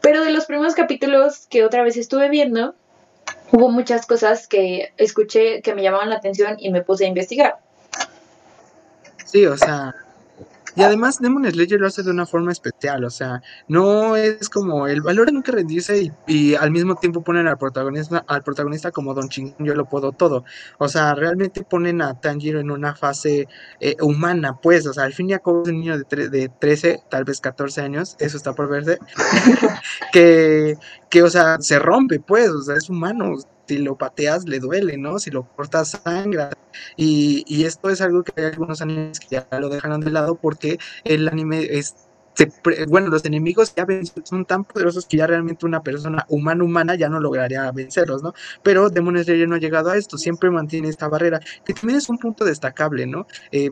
Pero 0.00 0.22
de 0.24 0.30
los 0.30 0.46
primeros 0.46 0.74
capítulos 0.74 1.46
que 1.48 1.64
otra 1.64 1.82
vez 1.82 1.96
estuve 1.96 2.28
viendo, 2.28 2.74
hubo 3.52 3.68
muchas 3.70 4.06
cosas 4.06 4.48
que 4.48 4.92
escuché 4.96 5.62
que 5.62 5.74
me 5.74 5.82
llamaban 5.82 6.10
la 6.10 6.16
atención 6.16 6.56
y 6.58 6.70
me 6.70 6.82
puse 6.82 7.04
a 7.04 7.08
investigar. 7.08 7.58
Sí, 9.24 9.46
o 9.46 9.56
sea, 9.56 9.94
y 10.76 10.82
además 10.82 11.18
Demon 11.20 11.50
Slayer 11.50 11.80
lo 11.80 11.86
hace 11.86 12.02
de 12.02 12.10
una 12.10 12.26
forma 12.26 12.52
especial, 12.52 13.04
o 13.04 13.10
sea, 13.10 13.42
no 13.66 14.14
es 14.14 14.48
como 14.50 14.86
el 14.86 15.00
valor 15.00 15.32
nunca 15.32 15.52
rendirse 15.52 16.12
y, 16.26 16.54
al 16.54 16.70
mismo 16.70 16.96
tiempo 16.96 17.22
ponen 17.22 17.48
al 17.48 17.56
protagonista, 17.58 18.24
al 18.28 18.42
protagonista 18.42 18.90
como 18.90 19.14
Don 19.14 19.28
Ching, 19.28 19.54
yo 19.58 19.74
lo 19.74 19.86
puedo 19.86 20.12
todo. 20.12 20.44
O 20.78 20.88
sea, 20.88 21.14
realmente 21.14 21.62
ponen 21.62 22.02
a 22.02 22.20
Tanjiro 22.20 22.60
en 22.60 22.70
una 22.70 22.94
fase 22.94 23.48
eh, 23.80 23.96
humana, 24.00 24.58
pues, 24.60 24.86
o 24.86 24.92
sea, 24.92 25.04
al 25.04 25.14
fin 25.14 25.30
y 25.30 25.32
al 25.32 25.40
cabo 25.42 25.62
es 25.62 25.70
un 25.70 25.80
niño 25.80 25.98
de, 25.98 26.28
de 26.28 26.48
13, 26.48 27.04
tal 27.08 27.24
vez 27.24 27.40
14 27.40 27.80
años, 27.80 28.16
eso 28.18 28.36
está 28.36 28.52
por 28.54 28.68
verse, 28.68 28.98
que, 30.12 30.76
que, 31.08 31.22
o 31.22 31.30
sea, 31.30 31.56
se 31.60 31.78
rompe, 31.78 32.20
pues, 32.20 32.50
o 32.50 32.62
sea, 32.62 32.76
es 32.76 32.90
humano, 32.90 33.36
si 33.66 33.78
lo 33.78 33.96
pateas 33.96 34.44
le 34.46 34.60
duele, 34.60 34.96
¿no? 34.96 35.18
Si 35.18 35.30
lo 35.30 35.44
cortas 35.54 36.00
sangra. 36.04 36.50
Y, 36.96 37.44
y 37.46 37.64
esto 37.64 37.90
es 37.90 38.00
algo 38.00 38.22
que 38.22 38.32
hay 38.36 38.46
algunos 38.46 38.82
animes 38.82 39.20
que 39.20 39.28
ya 39.30 39.48
lo 39.58 39.68
dejan 39.68 40.00
de 40.00 40.10
lado 40.10 40.36
porque 40.36 40.78
el 41.04 41.28
anime 41.28 41.66
es 41.70 41.94
bueno, 42.88 43.08
los 43.08 43.24
enemigos 43.24 43.74
ya 43.74 43.86
son 44.24 44.44
tan 44.44 44.64
poderosos 44.64 45.06
que 45.06 45.16
ya 45.16 45.26
realmente 45.26 45.64
una 45.66 45.82
persona 45.82 46.26
humana 46.28 46.64
humana 46.64 46.94
ya 46.94 47.08
no 47.08 47.20
lograría 47.20 47.70
vencerlos, 47.72 48.22
¿no? 48.22 48.34
Pero 48.62 48.90
Demon 48.90 49.22
Slayer 49.22 49.48
no 49.48 49.54
ha 49.54 49.58
llegado 49.58 49.90
a 49.90 49.96
esto, 49.96 50.18
siempre 50.18 50.50
mantiene 50.50 50.88
esta 50.88 51.08
barrera, 51.08 51.40
que 51.64 51.72
también 51.72 51.98
es 51.98 52.08
un 52.08 52.18
punto 52.18 52.44
destacable, 52.44 53.06
¿no? 53.06 53.26
Eh, 53.52 53.70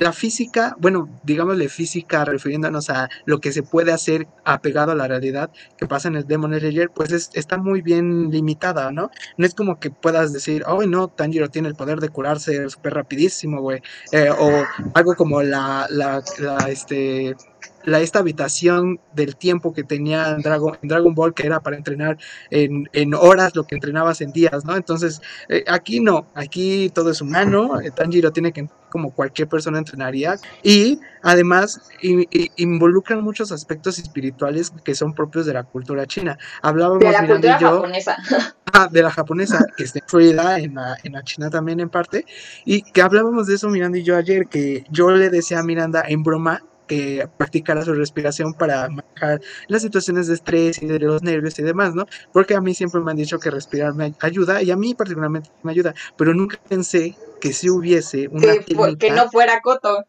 la 0.00 0.12
física, 0.14 0.74
bueno, 0.78 1.08
digámosle 1.24 1.68
física, 1.68 2.24
refiriéndonos 2.24 2.88
a 2.88 3.10
lo 3.26 3.38
que 3.38 3.52
se 3.52 3.62
puede 3.62 3.92
hacer 3.92 4.26
apegado 4.44 4.92
a 4.92 4.94
la 4.94 5.06
realidad 5.06 5.50
que 5.76 5.86
pasa 5.86 6.08
en 6.08 6.16
el 6.16 6.26
Demon 6.26 6.58
Slayer, 6.58 6.90
pues 6.90 7.30
está 7.34 7.58
muy 7.58 7.82
bien 7.82 8.30
limitada, 8.30 8.90
¿no? 8.92 9.10
No 9.36 9.46
es 9.46 9.54
como 9.54 9.78
que 9.78 9.90
puedas 9.90 10.32
decir, 10.32 10.64
oh, 10.66 10.82
no, 10.86 11.08
Tanjiro 11.08 11.50
tiene 11.50 11.68
el 11.68 11.74
poder 11.74 12.00
de 12.00 12.08
curarse 12.08 12.68
súper 12.70 12.94
rapidísimo, 12.94 13.60
güey. 13.60 13.82
Eh, 14.12 14.30
o 14.30 14.64
algo 14.94 15.14
como 15.16 15.42
la, 15.42 15.86
la, 15.90 16.22
la, 16.38 16.56
este, 16.70 17.36
la, 17.84 18.00
esta 18.00 18.20
habitación 18.20 19.00
del 19.14 19.36
tiempo 19.36 19.72
que 19.72 19.84
tenía 19.84 20.30
en 20.30 20.42
Dragon, 20.42 20.78
Dragon 20.82 21.14
Ball, 21.14 21.34
que 21.34 21.46
era 21.46 21.60
para 21.60 21.76
entrenar 21.76 22.18
en, 22.50 22.88
en, 22.92 23.14
horas 23.14 23.54
lo 23.54 23.64
que 23.64 23.74
entrenabas 23.74 24.20
en 24.20 24.32
días, 24.32 24.64
¿no? 24.64 24.76
Entonces, 24.76 25.20
eh, 25.48 25.64
aquí 25.68 26.00
no, 26.00 26.26
aquí 26.34 26.90
todo 26.94 27.10
es 27.10 27.20
humano, 27.20 27.80
eh, 27.80 27.90
Tanjiro 27.90 28.32
tiene 28.32 28.52
que 28.52 28.68
como 28.90 29.12
cualquier 29.12 29.48
persona 29.48 29.78
entrenaría 29.78 30.36
y 30.62 30.98
además 31.22 31.80
involucran 32.56 33.22
muchos 33.22 33.52
aspectos 33.52 33.98
espirituales 33.98 34.72
que 34.84 34.94
son 34.94 35.14
propios 35.14 35.46
de 35.46 35.54
la 35.54 35.62
cultura 35.62 36.06
china. 36.06 36.36
Hablábamos 36.60 36.98
de 36.98 37.12
la 37.12 37.26
cultura 37.26 37.58
japonesa. 37.58 38.16
Ah, 38.72 38.88
de 38.88 39.02
la 39.02 39.10
japonesa, 39.10 39.66
que 39.76 39.82
está 39.82 39.98
influida 39.98 40.60
en 40.60 40.76
la, 40.76 40.96
en 41.02 41.14
la 41.14 41.24
China 41.24 41.50
también 41.50 41.80
en 41.80 41.88
parte, 41.88 42.24
y 42.64 42.82
que 42.82 43.02
hablábamos 43.02 43.48
de 43.48 43.56
eso 43.56 43.68
Miranda 43.68 43.98
y 43.98 44.04
yo 44.04 44.16
ayer, 44.16 44.46
que 44.46 44.84
yo 44.90 45.10
le 45.10 45.28
decía 45.28 45.58
a 45.58 45.64
Miranda 45.64 46.04
en 46.06 46.22
broma 46.22 46.62
que 46.90 47.28
practicara 47.36 47.84
su 47.84 47.94
respiración 47.94 48.52
para 48.52 48.88
manejar 48.88 49.40
las 49.68 49.82
situaciones 49.82 50.26
de 50.26 50.34
estrés 50.34 50.82
y 50.82 50.86
de 50.86 50.98
los 50.98 51.22
nervios 51.22 51.56
y 51.60 51.62
demás, 51.62 51.94
¿no? 51.94 52.04
Porque 52.32 52.56
a 52.56 52.60
mí 52.60 52.74
siempre 52.74 53.00
me 53.00 53.12
han 53.12 53.16
dicho 53.16 53.38
que 53.38 53.48
respirar 53.48 53.94
me 53.94 54.12
ayuda 54.18 54.60
y 54.60 54.72
a 54.72 54.76
mí 54.76 54.96
particularmente 54.96 55.50
me 55.62 55.70
ayuda, 55.70 55.94
pero 56.16 56.34
nunca 56.34 56.58
pensé 56.68 57.16
que 57.40 57.52
si 57.52 57.70
hubiese 57.70 58.26
una 58.26 58.40
que, 58.40 58.74
técnica, 58.74 58.96
que 58.98 59.10
no 59.12 59.30
fuera 59.30 59.60
coto. 59.60 60.04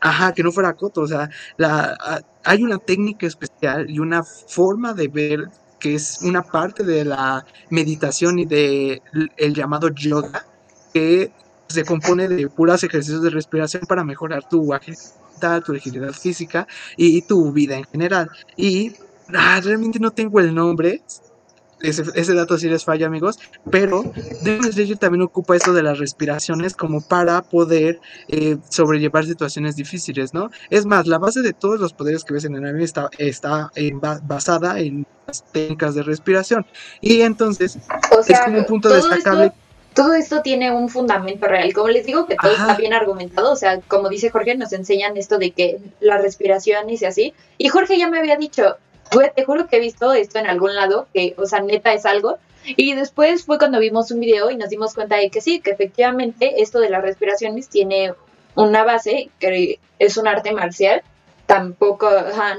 Ajá, 0.00 0.34
que 0.34 0.42
no 0.42 0.50
fuera 0.50 0.72
coto, 0.72 1.02
o 1.02 1.06
sea, 1.06 1.30
la, 1.56 1.96
hay 2.42 2.64
una 2.64 2.78
técnica 2.78 3.28
especial 3.28 3.88
y 3.88 4.00
una 4.00 4.24
forma 4.24 4.92
de 4.92 5.06
ver 5.06 5.44
que 5.78 5.94
es 5.94 6.18
una 6.22 6.42
parte 6.42 6.82
de 6.82 7.04
la 7.04 7.46
meditación 7.70 8.40
y 8.40 8.44
de 8.44 9.00
el 9.36 9.54
llamado 9.54 9.88
yoga 9.90 10.44
que 10.92 11.30
se 11.68 11.84
compone 11.84 12.26
de 12.26 12.48
puras 12.48 12.82
ejercicios 12.82 13.22
de 13.22 13.30
respiración 13.30 13.84
para 13.86 14.02
mejorar 14.02 14.48
tu 14.48 14.74
agilidad 14.74 15.23
tu 15.64 15.74
agilidad 15.74 16.12
física 16.12 16.66
y 16.96 17.22
tu 17.22 17.52
vida 17.52 17.76
en 17.76 17.84
general. 17.84 18.30
Y 18.56 18.92
ah, 19.34 19.60
realmente 19.62 19.98
no 19.98 20.10
tengo 20.10 20.40
el 20.40 20.54
nombre, 20.54 21.02
ese, 21.84 22.34
dato 22.34 22.56
sí 22.56 22.68
les 22.68 22.84
falla, 22.84 23.06
amigos, 23.06 23.38
pero 23.70 24.04
Demon 24.42 24.72
Slayer 24.72 24.96
también 24.96 25.22
ocupa 25.22 25.56
esto 25.56 25.72
de 25.72 25.82
las 25.82 25.98
respiraciones 25.98 26.74
como 26.74 27.00
para 27.02 27.42
poder 27.42 28.00
eh, 28.28 28.56
sobrellevar 28.70 29.26
situaciones 29.26 29.76
difíciles, 29.76 30.32
¿no? 30.32 30.50
Es 30.70 30.86
más, 30.86 31.06
la 31.06 31.18
base 31.18 31.42
de 31.42 31.52
todos 31.52 31.80
los 31.80 31.92
poderes 31.92 32.24
que 32.24 32.34
ves 32.34 32.44
en 32.44 32.56
el 32.56 32.64
anime 32.64 32.84
está, 32.84 33.10
está 33.18 33.70
basada 34.22 34.80
en 34.80 35.06
las 35.26 35.44
técnicas 35.52 35.94
de 35.94 36.02
respiración. 36.02 36.64
Y 37.00 37.20
entonces, 37.20 37.78
es 38.28 38.40
como 38.40 38.58
un 38.58 38.66
punto 38.66 38.88
destacable 38.88 39.52
todo 39.94 40.14
esto 40.14 40.42
tiene 40.42 40.72
un 40.72 40.88
fundamento 40.88 41.46
real. 41.46 41.72
Como 41.72 41.88
les 41.88 42.04
digo 42.04 42.26
que 42.26 42.34
todo 42.34 42.52
está 42.52 42.74
bien 42.74 42.92
argumentado, 42.92 43.52
o 43.52 43.56
sea, 43.56 43.80
como 43.80 44.08
dice 44.08 44.30
Jorge, 44.30 44.56
nos 44.56 44.72
enseñan 44.72 45.16
esto 45.16 45.38
de 45.38 45.52
que 45.52 45.78
la 46.00 46.18
respiración 46.18 46.90
y 46.90 47.02
así. 47.04 47.32
Y 47.58 47.68
Jorge 47.68 47.96
ya 47.96 48.08
me 48.08 48.18
había 48.18 48.36
dicho, 48.36 48.76
te 49.34 49.44
juro 49.44 49.68
que 49.68 49.76
he 49.76 49.80
visto 49.80 50.12
esto 50.12 50.38
en 50.38 50.46
algún 50.46 50.74
lado, 50.74 51.06
que, 51.14 51.34
o 51.38 51.46
sea, 51.46 51.60
neta 51.60 51.92
es 51.92 52.06
algo. 52.06 52.38
Y 52.64 52.94
después 52.94 53.44
fue 53.44 53.58
cuando 53.58 53.78
vimos 53.78 54.10
un 54.10 54.20
video 54.20 54.50
y 54.50 54.56
nos 54.56 54.70
dimos 54.70 54.94
cuenta 54.94 55.16
de 55.16 55.30
que 55.30 55.40
sí, 55.40 55.60
que 55.60 55.70
efectivamente 55.70 56.62
esto 56.62 56.80
de 56.80 56.90
las 56.90 57.02
respiraciones 57.02 57.68
tiene 57.68 58.14
una 58.56 58.84
base, 58.84 59.30
que 59.38 59.78
es 59.98 60.16
un 60.16 60.26
arte 60.26 60.52
marcial. 60.52 61.02
Tampoco, 61.46 62.10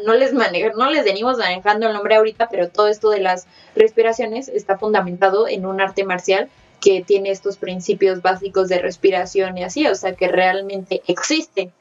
no 0.06 0.14
les 0.14 0.32
manejo, 0.32 0.78
no 0.78 0.92
les 0.92 1.04
venimos 1.04 1.40
manejando 1.40 1.88
el 1.88 1.94
nombre 1.94 2.16
ahorita, 2.16 2.50
pero 2.50 2.70
todo 2.70 2.88
esto 2.88 3.10
de 3.10 3.20
las 3.20 3.48
respiraciones 3.76 4.48
está 4.48 4.78
fundamentado 4.78 5.48
en 5.48 5.66
un 5.66 5.82
arte 5.82 6.04
marcial 6.04 6.50
que 6.80 7.04
tiene 7.06 7.32
estos 7.32 7.58
principios 7.58 8.22
básicos 8.22 8.70
de 8.70 8.80
respiración 8.80 9.58
y 9.58 9.64
así, 9.64 9.88
o 9.88 9.96
sea, 9.96 10.16
que 10.16 10.28
realmente 10.28 11.02
existe. 11.08 11.72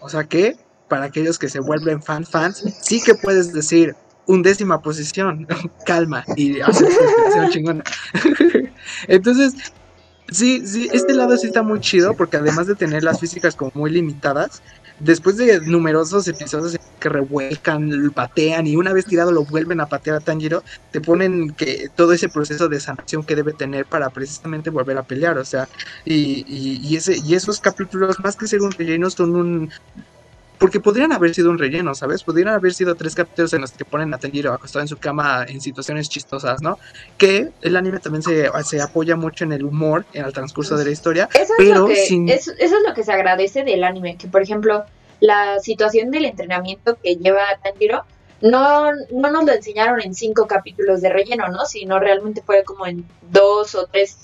O 0.00 0.08
sea 0.08 0.24
que, 0.24 0.56
para 0.88 1.06
aquellos 1.06 1.38
que 1.38 1.48
se 1.48 1.60
vuelven 1.60 2.02
fan 2.02 2.24
fans, 2.24 2.64
sí 2.80 3.02
que 3.02 3.14
puedes 3.14 3.52
decir 3.52 3.94
undécima 4.26 4.82
posición, 4.82 5.46
calma, 5.86 6.24
y 6.36 6.60
hacer 6.60 6.88
respiración 6.88 7.50
chingona. 7.50 7.84
Entonces, 9.08 9.54
sí, 10.30 10.66
sí, 10.66 10.88
este 10.92 11.14
lado 11.14 11.36
sí 11.36 11.46
está 11.46 11.62
muy 11.62 11.80
chido, 11.80 12.14
porque 12.14 12.36
además 12.36 12.66
de 12.66 12.74
tener 12.74 13.02
las 13.04 13.20
físicas 13.20 13.54
como 13.54 13.72
muy 13.74 13.90
limitadas, 13.90 14.62
después 15.00 15.36
de 15.36 15.60
numerosos 15.60 16.26
episodios 16.28 16.78
que 16.98 17.08
revuelcan, 17.08 18.12
patean 18.14 18.66
y 18.66 18.76
una 18.76 18.92
vez 18.92 19.06
tirado 19.06 19.32
lo 19.32 19.44
vuelven 19.44 19.80
a 19.80 19.86
patear 19.86 20.16
a 20.16 20.20
Tanjiro, 20.20 20.62
te 20.90 21.00
ponen 21.00 21.50
que 21.50 21.90
todo 21.94 22.12
ese 22.12 22.28
proceso 22.28 22.68
de 22.68 22.80
sanación 22.80 23.24
que 23.24 23.36
debe 23.36 23.52
tener 23.52 23.86
para 23.86 24.10
precisamente 24.10 24.70
volver 24.70 24.98
a 24.98 25.02
pelear, 25.02 25.38
o 25.38 25.44
sea, 25.44 25.68
y, 26.04 26.44
y, 26.48 26.96
ese, 26.96 27.18
y 27.18 27.34
esos 27.34 27.60
capítulos, 27.60 28.18
más 28.20 28.36
que 28.36 28.46
ser 28.46 28.62
un 28.62 28.72
relleno, 28.72 29.10
son 29.10 29.36
un, 29.36 29.70
porque 30.58 30.80
podrían 30.80 31.12
haber 31.12 31.34
sido 31.34 31.50
un 31.50 31.58
relleno, 31.58 31.94
¿sabes? 31.94 32.22
Podrían 32.22 32.48
haber 32.48 32.72
sido 32.72 32.94
tres 32.94 33.14
capítulos 33.14 33.52
en 33.52 33.60
los 33.60 33.72
que 33.72 33.84
ponen 33.84 34.12
a 34.14 34.18
Tanjiro 34.18 34.52
acostado 34.52 34.82
en 34.82 34.88
su 34.88 34.96
cama 34.96 35.44
en 35.46 35.60
situaciones 35.60 36.08
chistosas, 36.08 36.62
¿no? 36.62 36.78
Que 37.18 37.50
el 37.62 37.76
anime 37.76 37.98
también 37.98 38.22
se, 38.22 38.50
se 38.64 38.80
apoya 38.80 39.16
mucho 39.16 39.44
en 39.44 39.52
el 39.52 39.64
humor 39.64 40.06
en 40.12 40.24
el 40.24 40.32
transcurso 40.32 40.76
de 40.76 40.84
la 40.86 40.90
historia. 40.90 41.28
Eso 41.34 41.52
es, 41.58 41.68
lo 41.68 41.86
que, 41.86 42.34
eso, 42.34 42.52
es 42.58 42.72
lo 42.86 42.94
que 42.94 43.04
se 43.04 43.12
agradece 43.12 43.64
del 43.64 43.84
anime, 43.84 44.16
que 44.16 44.28
por 44.28 44.42
ejemplo, 44.42 44.84
la 45.20 45.58
situación 45.60 46.10
del 46.10 46.24
entrenamiento 46.24 46.96
que 47.02 47.16
lleva 47.16 47.42
Tanjiro 47.62 48.04
no, 48.40 48.92
no 49.10 49.30
nos 49.30 49.44
lo 49.44 49.52
enseñaron 49.52 50.00
en 50.00 50.14
cinco 50.14 50.46
capítulos 50.46 51.00
de 51.02 51.10
relleno, 51.10 51.48
¿no? 51.48 51.66
Sino 51.66 51.98
realmente 51.98 52.42
fue 52.42 52.64
como 52.64 52.86
en 52.86 53.06
dos 53.30 53.74
o 53.74 53.86
tres, 53.86 54.16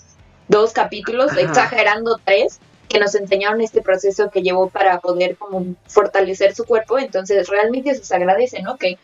dos 0.48 0.72
capítulos, 0.72 1.36
exagerando 1.36 2.18
tres 2.24 2.58
que 2.88 2.98
nos 2.98 3.14
enseñaron 3.14 3.60
este 3.60 3.82
proceso 3.82 4.30
que 4.30 4.42
llevó 4.42 4.68
para 4.68 5.00
poder 5.00 5.36
como 5.36 5.74
fortalecer 5.86 6.54
su 6.54 6.64
cuerpo, 6.64 6.98
entonces 6.98 7.48
realmente 7.48 7.94
se 7.94 8.14
agradece, 8.14 8.62
¿no? 8.62 8.76
Que 8.76 8.98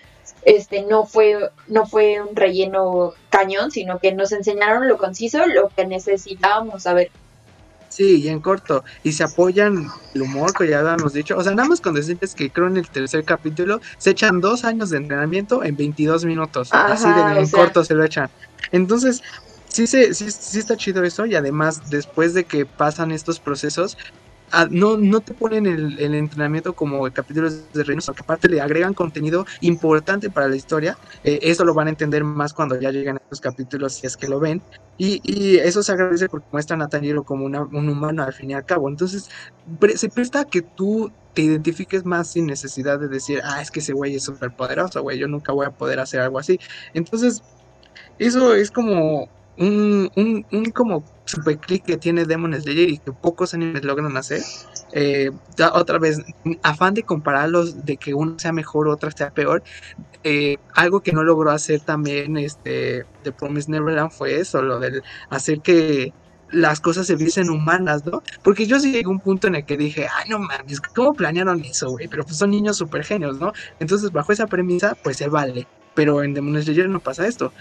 este 0.45 0.83
no 0.83 1.07
fue 1.07 1.51
no 1.69 1.87
fue 1.87 2.21
un 2.21 2.37
relleno 2.37 3.15
cañón, 3.31 3.71
sino 3.71 3.99
que 3.99 4.13
nos 4.13 4.33
enseñaron 4.33 4.89
lo 4.89 4.99
conciso, 4.99 5.47
lo 5.47 5.69
que 5.69 5.87
necesitábamos 5.87 6.83
saber. 6.83 7.11
Sí, 7.89 8.21
y 8.23 8.29
en 8.29 8.41
corto. 8.41 8.85
Y 9.03 9.13
se 9.13 9.25
apoyan 9.25 9.89
el 10.15 10.23
humor, 10.23 10.53
que 10.55 10.69
ya 10.69 10.81
habíamos 10.81 11.15
dicho. 11.15 11.37
O 11.37 11.43
sea, 11.43 11.53
nada 11.55 11.69
más 11.69 11.81
con 11.81 11.95
decirles 11.95 12.35
que 12.35 12.51
creo 12.51 12.67
en 12.67 12.77
el 12.77 12.89
tercer 12.89 13.25
capítulo 13.25 13.81
se 13.97 14.11
echan 14.11 14.41
dos 14.41 14.65
años 14.65 14.91
de 14.91 14.99
entrenamiento 14.99 15.65
en 15.65 15.77
22 15.77 16.25
minutos. 16.25 16.69
Así 16.73 17.09
de 17.09 17.41
en 17.41 17.49
corto 17.49 17.85
se 17.85 17.95
lo 17.95 18.05
echan. 18.05 18.29
Entonces, 18.73 19.23
sí, 19.69 19.87
sí, 19.87 20.13
sí, 20.13 20.59
está 20.59 20.77
chido 20.77 21.03
eso 21.05 21.27
y 21.27 21.35
además 21.35 21.91
después 21.91 22.35
de 22.35 22.45
que 22.45 22.67
pasan 22.67 23.11
estos 23.11 23.41
procesos, 23.41 23.97
ah, 24.51 24.67
no, 24.71 24.97
no 24.97 25.21
te 25.21 25.35
ponen 25.35 25.67
el, 25.67 26.15
entrenamiento 26.15 26.75
como 26.75 27.11
capítulos 27.13 27.73
de 27.73 27.85
reinos, 27.85 28.05
sino 28.05 28.15
que 28.15 28.23
aparte 28.23 28.49
le 28.49 28.61
agregan 28.61 28.95
contenido 28.95 29.47
importante 29.61 30.31
para 30.31 30.49
la 30.49 30.57
historia. 30.57 30.97
Eh, 31.25 31.39
eso 31.43 31.65
lo 31.65 31.75
van 31.75 31.89
a 31.89 31.91
entender 31.91 32.25
más 32.25 32.53
cuando 32.53 32.79
ya 32.81 32.91
lleguen 32.91 33.17
a 33.17 33.21
estos 33.21 33.41
capítulos, 33.41 33.95
si 33.95 34.07
es 34.07 34.17
que 34.17 34.29
lo 34.29 34.41
ven. 34.41 34.63
Y, 34.97 35.21
y 35.23 35.59
eso 35.59 35.83
se 35.83 35.93
agradece 35.93 36.29
porque 36.29 36.47
muestran 36.53 36.83
a 36.83 36.89
Tanjiro 36.89 37.23
como 37.25 37.45
una, 37.45 37.63
un 37.63 37.89
humano 37.89 38.23
al 38.25 38.33
fin 38.33 38.51
y 38.51 38.55
al 38.55 38.65
cabo. 38.65 38.89
Entonces, 38.89 39.29
se 39.95 40.09
presta 40.09 40.41
a 40.41 40.45
que 40.45 40.63
tú 40.63 41.13
te 41.35 41.43
identifiques 41.43 42.05
más 42.05 42.33
sin 42.33 42.47
necesidad 42.47 42.99
de 42.99 43.07
decir, 43.07 43.41
ah, 43.45 43.63
es 43.63 43.71
que 43.71 43.79
ese 43.81 43.93
güey 43.93 44.17
es 44.17 44.25
súper 44.25 44.51
poderoso, 44.51 45.03
güey, 45.03 45.19
yo 45.19 45.29
nunca 45.29 45.53
voy 45.53 45.67
a 45.67 45.71
poder 45.71 46.01
hacer 46.01 46.21
algo 46.21 46.39
así. 46.39 46.59
Entonces, 46.95 47.43
eso 48.19 48.55
es 48.55 48.73
como 48.73 49.29
un, 49.59 50.11
un, 50.17 50.47
un 50.51 50.65
como 50.71 51.05
super 51.25 51.59
click 51.59 51.85
que 51.85 51.97
tiene 51.97 52.25
Demon 52.25 52.55
Slayer 52.55 52.89
y 52.89 52.99
que 52.99 53.13
pocos 53.13 53.55
animes 53.55 53.85
logran 53.85 54.17
hacer. 54.17 54.41
Eh, 54.93 55.31
otra 55.75 55.99
vez, 55.99 56.19
afán 56.63 56.95
de 56.95 57.03
compararlos, 57.03 57.85
de 57.85 57.97
que 57.97 58.15
uno 58.15 58.39
sea 58.39 58.53
mejor, 58.53 58.89
otra 58.89 59.11
sea 59.11 59.31
peor. 59.31 59.63
Eh, 60.25 60.57
algo 60.75 61.01
que 61.01 61.13
no 61.13 61.23
logró 61.25 61.51
hacer 61.51 61.81
también 61.81 62.37
este 62.37 63.05
The 63.23 63.33
Promise 63.33 63.71
Neverland 63.71 64.11
fue 64.11 64.41
eso, 64.41 64.63
lo 64.63 64.81
del 64.81 65.03
hacer 65.31 65.61
que 65.61 66.13
las 66.51 66.81
cosas 66.81 67.07
se 67.07 67.17
viesen 67.17 67.51
humanas, 67.51 68.07
¿no? 68.07 68.23
Porque 68.43 68.67
yo 68.67 68.81
sí 68.81 68.91
llegué 68.93 69.07
a 69.07 69.11
un 69.11 69.21
punto 69.21 69.49
en 69.49 69.57
el 69.57 69.67
que 69.67 69.77
dije, 69.77 70.07
ay, 70.13 70.31
no 70.31 70.39
mames, 70.39 70.81
¿cómo 70.81 71.15
planearon 71.15 71.63
eso, 71.65 71.91
güey? 71.91 72.09
Pero 72.09 72.25
pues 72.25 72.39
son 72.39 72.51
niños 72.51 72.77
super 72.79 73.05
genios, 73.05 73.39
¿no? 73.39 73.53
Entonces, 73.79 74.11
bajo 74.13 74.33
esa 74.33 74.47
premisa, 74.47 74.97
pues 75.03 75.19
se 75.19 75.29
vale. 75.29 75.69
Pero 75.99 76.23
en 76.23 76.33
Demon 76.33 76.63
Slayer 76.63 76.89
no 76.89 77.01
pasa 77.01 77.27
esto 77.27 77.53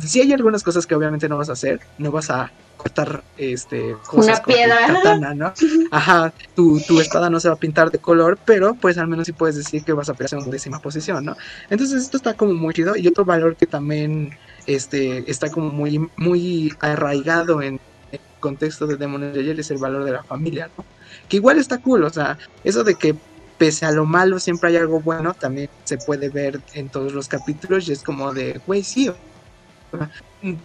sí 0.00 0.20
hay 0.20 0.32
algunas 0.32 0.62
cosas 0.62 0.86
que 0.86 0.94
obviamente 0.94 1.28
no 1.28 1.38
vas 1.38 1.48
a 1.48 1.52
hacer, 1.52 1.80
no 1.98 2.10
vas 2.10 2.30
a 2.30 2.50
cortar 2.76 3.22
este 3.38 3.96
cosas 4.06 4.40
una 4.40 4.44
piedra 4.44 4.76
katana, 4.86 5.34
¿no? 5.34 5.52
Ajá, 5.90 6.32
tu, 6.54 6.80
tu, 6.80 7.00
espada 7.00 7.30
no 7.30 7.40
se 7.40 7.48
va 7.48 7.54
a 7.54 7.58
pintar 7.58 7.90
de 7.90 7.98
color, 7.98 8.38
pero 8.44 8.74
pues 8.74 8.98
al 8.98 9.08
menos 9.08 9.26
sí 9.26 9.32
puedes 9.32 9.56
decir 9.56 9.84
que 9.84 9.92
vas 9.92 10.08
a 10.08 10.14
pelear 10.14 10.42
en 10.42 10.50
décima 10.50 10.80
posición, 10.80 11.24
¿no? 11.24 11.36
Entonces 11.70 12.02
esto 12.02 12.16
está 12.16 12.34
como 12.34 12.54
muy 12.54 12.74
chido 12.74 12.96
y 12.96 13.06
otro 13.06 13.24
valor 13.24 13.56
que 13.56 13.66
también 13.66 14.36
este 14.66 15.30
está 15.30 15.50
como 15.50 15.70
muy 15.70 16.08
muy 16.16 16.74
arraigado 16.80 17.62
en 17.62 17.80
el 18.10 18.20
contexto 18.40 18.86
de 18.86 18.96
Demon 18.96 19.32
Slayer 19.32 19.60
es 19.60 19.70
el 19.70 19.78
valor 19.78 20.04
de 20.04 20.12
la 20.12 20.24
familia, 20.24 20.68
¿no? 20.76 20.84
Que 21.28 21.36
igual 21.36 21.58
está 21.58 21.78
cool, 21.78 22.04
o 22.04 22.10
sea, 22.10 22.38
eso 22.64 22.82
de 22.84 22.96
que 22.96 23.14
pese 23.58 23.86
a 23.86 23.92
lo 23.92 24.04
malo 24.04 24.38
siempre 24.38 24.70
hay 24.70 24.76
algo 24.76 25.00
bueno, 25.00 25.34
también 25.34 25.68
se 25.84 25.98
puede 25.98 26.28
ver 26.28 26.60
en 26.74 26.88
todos 26.88 27.12
los 27.12 27.28
capítulos 27.28 27.88
y 27.88 27.92
es 27.92 28.02
como 28.02 28.32
de, 28.32 28.60
güey, 28.66 28.82
sí, 28.82 29.10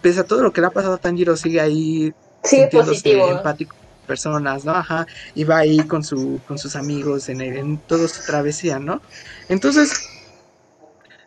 pese 0.01 0.21
a 0.21 0.23
todo 0.23 0.41
lo 0.41 0.51
que 0.51 0.61
le 0.61 0.67
ha 0.67 0.71
pasado 0.71 0.95
a 0.95 0.97
Tanjiro, 0.97 1.37
sigue 1.37 1.61
ahí 1.61 2.13
sí, 2.43 2.63
positivo. 2.71 3.29
empático 3.29 3.75
personas, 4.07 4.65
¿no? 4.65 4.71
Ajá, 4.71 5.05
y 5.35 5.43
va 5.43 5.59
ahí 5.59 5.77
con 5.81 6.03
su 6.03 6.39
con 6.47 6.57
sus 6.57 6.75
amigos 6.75 7.29
en, 7.29 7.41
en 7.41 7.77
toda 7.77 8.07
su 8.07 8.25
travesía, 8.25 8.79
¿no? 8.79 9.01
Entonces, 9.49 10.09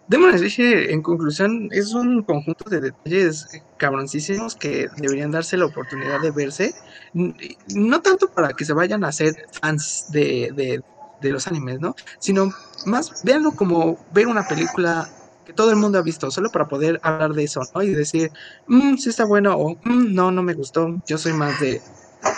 Demon 0.09 0.37
Slayer, 0.37 0.91
en 0.91 1.01
conclusión, 1.01 1.69
es 1.71 1.95
un 1.95 2.23
conjunto 2.23 2.69
de 2.69 2.81
detalles 2.81 3.47
cabroncísimos 3.79 4.57
que 4.57 4.89
deberían 4.97 5.31
darse 5.31 5.57
la 5.57 5.67
oportunidad 5.67 6.21
de 6.21 6.31
verse. 6.33 6.75
No 7.15 8.03
tanto 8.03 8.29
para 8.29 8.53
que 8.53 8.65
se 8.65 8.73
vayan 8.73 9.05
a 9.05 9.13
ser 9.13 9.47
fans 9.61 10.07
de, 10.11 10.51
de, 10.55 10.83
los 11.31 11.47
animes, 11.47 11.81
¿no? 11.81 11.95
Sino 12.19 12.51
más, 12.87 13.23
véanlo 13.25 13.53
como 13.53 13.99
ver 14.13 14.27
una 14.27 14.47
película 14.49 15.09
que 15.47 15.53
todo 15.53 15.71
el 15.71 15.77
mundo 15.77 15.99
ha 15.99 16.03
visto, 16.03 16.31
solo 16.31 16.51
para 16.51 16.69
poder 16.69 17.01
hablar 17.03 17.33
de 17.33 17.45
eso, 17.45 17.63
¿no? 17.75 17.83
Y 17.83 17.91
decir, 17.91 18.31
mmm, 18.67 18.97
sí 18.97 19.11
está 19.11 19.25
bueno, 19.25 19.57
o 19.57 19.77
mmm, 19.85 20.15
no, 20.15 20.31
no 20.31 20.43
me 20.43 20.55
gustó, 20.55 20.89
yo 21.07 21.19
soy 21.19 21.33
más 21.33 21.61
de, 21.61 21.81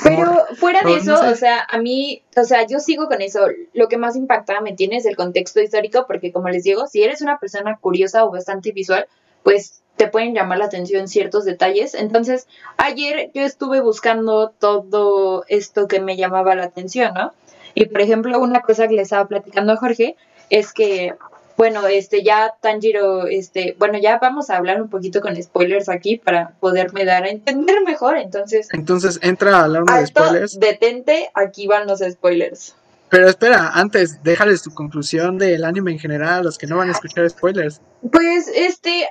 pero 0.03 0.47
fuera 0.57 0.83
de 0.83 0.95
eso, 0.95 1.15
o 1.15 1.35
sea, 1.35 1.67
a 1.69 1.79
mí, 1.79 2.23
o 2.37 2.45
sea, 2.45 2.67
yo 2.67 2.79
sigo 2.79 3.07
con 3.07 3.21
eso. 3.21 3.47
Lo 3.75 3.89
que 3.89 3.99
más 3.99 4.17
impactada 4.17 4.61
me 4.61 4.73
tiene 4.73 4.97
es 4.97 5.07
el 5.07 5.17
contexto 5.17 5.61
histórico, 5.61 6.07
porque 6.07 6.33
como 6.33 6.49
les 6.49 6.65
digo, 6.65 6.87
si 6.87 7.03
eres 7.03 7.21
una 7.21 7.39
persona 7.39 7.77
curiosa 7.81 8.25
o 8.25 8.31
bastante 8.31 8.73
visual, 8.73 9.07
pues 9.43 9.83
te 9.97 10.09
pueden 10.09 10.35
llamar 10.35 10.59
la 10.59 10.65
atención 10.65 11.07
ciertos 11.07 11.45
detalles. 11.45 11.95
Entonces, 11.95 12.49
ayer 12.79 13.31
yo 13.35 13.43
estuve 13.43 13.81
buscando 13.81 14.51
todo 14.59 15.45
esto 15.49 15.87
que 15.87 16.01
me 16.01 16.17
llamaba 16.17 16.55
la 16.55 16.65
atención, 16.65 17.13
¿no? 17.15 17.33
Y 17.75 17.87
por 17.87 18.01
ejemplo, 18.01 18.39
una 18.39 18.63
cosa 18.63 18.89
que 18.89 18.95
le 18.95 19.03
estaba 19.03 19.27
platicando 19.27 19.73
a 19.73 19.77
Jorge 19.77 20.17
es 20.51 20.73
que 20.73 21.15
bueno, 21.57 21.87
este 21.87 22.23
ya 22.23 22.55
Tanjiro, 22.61 23.27
este, 23.27 23.77
bueno, 23.79 23.99
ya 23.99 24.19
vamos 24.19 24.51
a 24.51 24.57
hablar 24.57 24.83
un 24.83 24.89
poquito 24.89 25.21
con 25.21 25.41
spoilers 25.41 25.89
aquí 25.89 26.17
para 26.17 26.51
poderme 26.61 27.05
dar 27.05 27.25
a 27.25 27.29
entender 27.29 27.77
mejor, 27.85 28.17
entonces. 28.17 28.69
Entonces 28.73 29.21
entra 29.23 29.63
alarma 29.63 30.01
de 30.01 30.07
spoilers. 30.07 30.59
Detente, 30.59 31.31
aquí 31.35 31.67
van 31.67 31.87
los 31.87 32.01
spoilers. 32.01 32.75
Pero 33.09 33.29
espera, 33.29 33.71
antes, 33.75 34.23
déjales 34.25 34.63
tu 34.63 34.75
conclusión 34.75 35.39
del 35.39 35.65
anime 35.65 35.93
en 35.93 35.99
general 36.01 36.41
a 36.41 36.43
los 36.43 36.59
que 36.59 36.67
no 36.67 36.77
van 36.77 36.89
a 36.89 36.93
escuchar 36.93 37.29
spoilers. 37.31 37.81
Pues, 38.11 38.49
este, 38.53 39.09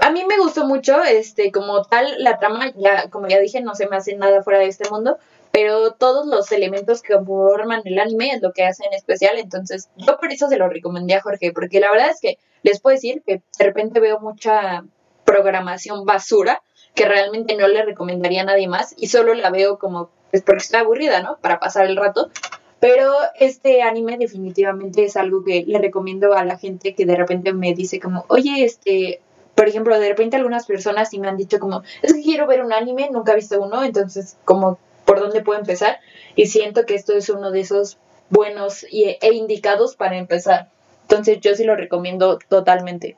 a 0.00 0.10
mí 0.10 0.24
me 0.24 0.38
gustó 0.38 0.66
mucho, 0.66 1.04
este, 1.04 1.52
como 1.52 1.84
tal, 1.84 2.06
la 2.18 2.38
trama, 2.38 2.72
ya, 2.76 3.08
como 3.10 3.28
ya 3.28 3.38
dije, 3.38 3.60
no 3.60 3.76
se 3.76 3.86
me 3.86 3.96
hace 3.96 4.16
nada 4.16 4.42
fuera 4.42 4.58
de 4.58 4.66
este 4.66 4.90
mundo, 4.90 5.18
pero 5.60 5.90
todos 5.90 6.24
los 6.24 6.52
elementos 6.52 7.02
que 7.02 7.18
forman 7.18 7.82
el 7.84 7.98
anime 7.98 8.30
es 8.30 8.40
lo 8.40 8.52
que 8.52 8.62
hacen 8.62 8.92
especial, 8.92 9.38
entonces 9.38 9.88
yo 9.96 10.16
por 10.16 10.32
eso 10.32 10.48
se 10.48 10.56
lo 10.56 10.68
recomendé 10.68 11.14
a 11.14 11.20
Jorge, 11.20 11.50
porque 11.52 11.80
la 11.80 11.90
verdad 11.90 12.10
es 12.10 12.20
que 12.20 12.38
les 12.62 12.80
puedo 12.80 12.94
decir 12.94 13.24
que 13.26 13.42
de 13.58 13.64
repente 13.64 13.98
veo 13.98 14.20
mucha 14.20 14.84
programación 15.24 16.04
basura 16.04 16.62
que 16.94 17.06
realmente 17.06 17.56
no 17.56 17.66
le 17.66 17.84
recomendaría 17.84 18.42
a 18.42 18.44
nadie 18.44 18.68
más 18.68 18.94
y 18.96 19.08
solo 19.08 19.34
la 19.34 19.50
veo 19.50 19.80
como 19.80 20.10
pues 20.30 20.44
porque 20.44 20.62
estoy 20.62 20.78
aburrida, 20.78 21.22
¿no? 21.22 21.38
Para 21.40 21.58
pasar 21.58 21.86
el 21.86 21.96
rato. 21.96 22.30
Pero 22.78 23.12
este 23.40 23.82
anime 23.82 24.16
definitivamente 24.16 25.02
es 25.06 25.16
algo 25.16 25.42
que 25.42 25.64
le 25.66 25.80
recomiendo 25.80 26.34
a 26.34 26.44
la 26.44 26.56
gente 26.56 26.94
que 26.94 27.04
de 27.04 27.16
repente 27.16 27.52
me 27.52 27.74
dice 27.74 27.98
como, 27.98 28.26
oye, 28.28 28.62
este, 28.62 29.20
por 29.56 29.66
ejemplo, 29.66 29.98
de 29.98 30.08
repente 30.08 30.36
algunas 30.36 30.66
personas 30.66 31.10
sí 31.10 31.18
me 31.18 31.26
han 31.26 31.36
dicho 31.36 31.58
como, 31.58 31.82
es 32.02 32.14
que 32.14 32.22
quiero 32.22 32.46
ver 32.46 32.62
un 32.62 32.72
anime, 32.72 33.10
nunca 33.10 33.32
he 33.32 33.36
visto 33.36 33.60
uno, 33.60 33.82
entonces 33.82 34.36
como 34.44 34.78
por 35.08 35.20
dónde 35.20 35.40
puedo 35.40 35.58
empezar 35.58 36.00
y 36.36 36.48
siento 36.48 36.84
que 36.84 36.94
esto 36.94 37.14
es 37.14 37.30
uno 37.30 37.50
de 37.50 37.60
esos 37.60 37.96
buenos 38.28 38.84
e 38.90 39.18
indicados 39.32 39.96
para 39.96 40.18
empezar. 40.18 40.70
Entonces 41.02 41.38
yo 41.40 41.54
sí 41.54 41.64
lo 41.64 41.76
recomiendo 41.76 42.38
totalmente. 42.50 43.16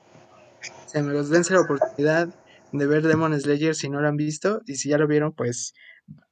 Se 0.87 1.03
me 1.03 1.13
los 1.13 1.31
dense 1.31 1.53
la 1.53 1.63
oportunidad 1.63 2.29
de 2.71 2.87
ver 2.87 3.03
Demon 3.03 3.39
Slayer 3.39 3.75
si 3.75 3.89
no 3.89 4.01
lo 4.01 4.07
han 4.07 4.17
visto 4.17 4.61
y 4.67 4.77
si 4.77 4.89
ya 4.89 4.99
lo 4.99 5.09
vieron 5.09 5.33
pues 5.33 5.75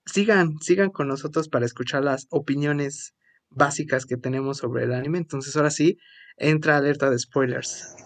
sigan, 0.06 0.60
sigan 0.60 0.90
con 0.90 1.08
nosotros 1.08 1.48
para 1.48 1.66
escuchar 1.66 2.04
las 2.04 2.28
opiniones 2.30 3.14
básicas 3.50 4.06
que 4.06 4.16
tenemos 4.16 4.58
sobre 4.58 4.84
el 4.84 4.94
anime. 4.94 5.18
Entonces 5.18 5.56
ahora 5.56 5.70
sí, 5.70 5.98
entra 6.36 6.76
alerta 6.76 7.10
de 7.10 7.18
spoilers. 7.18 7.96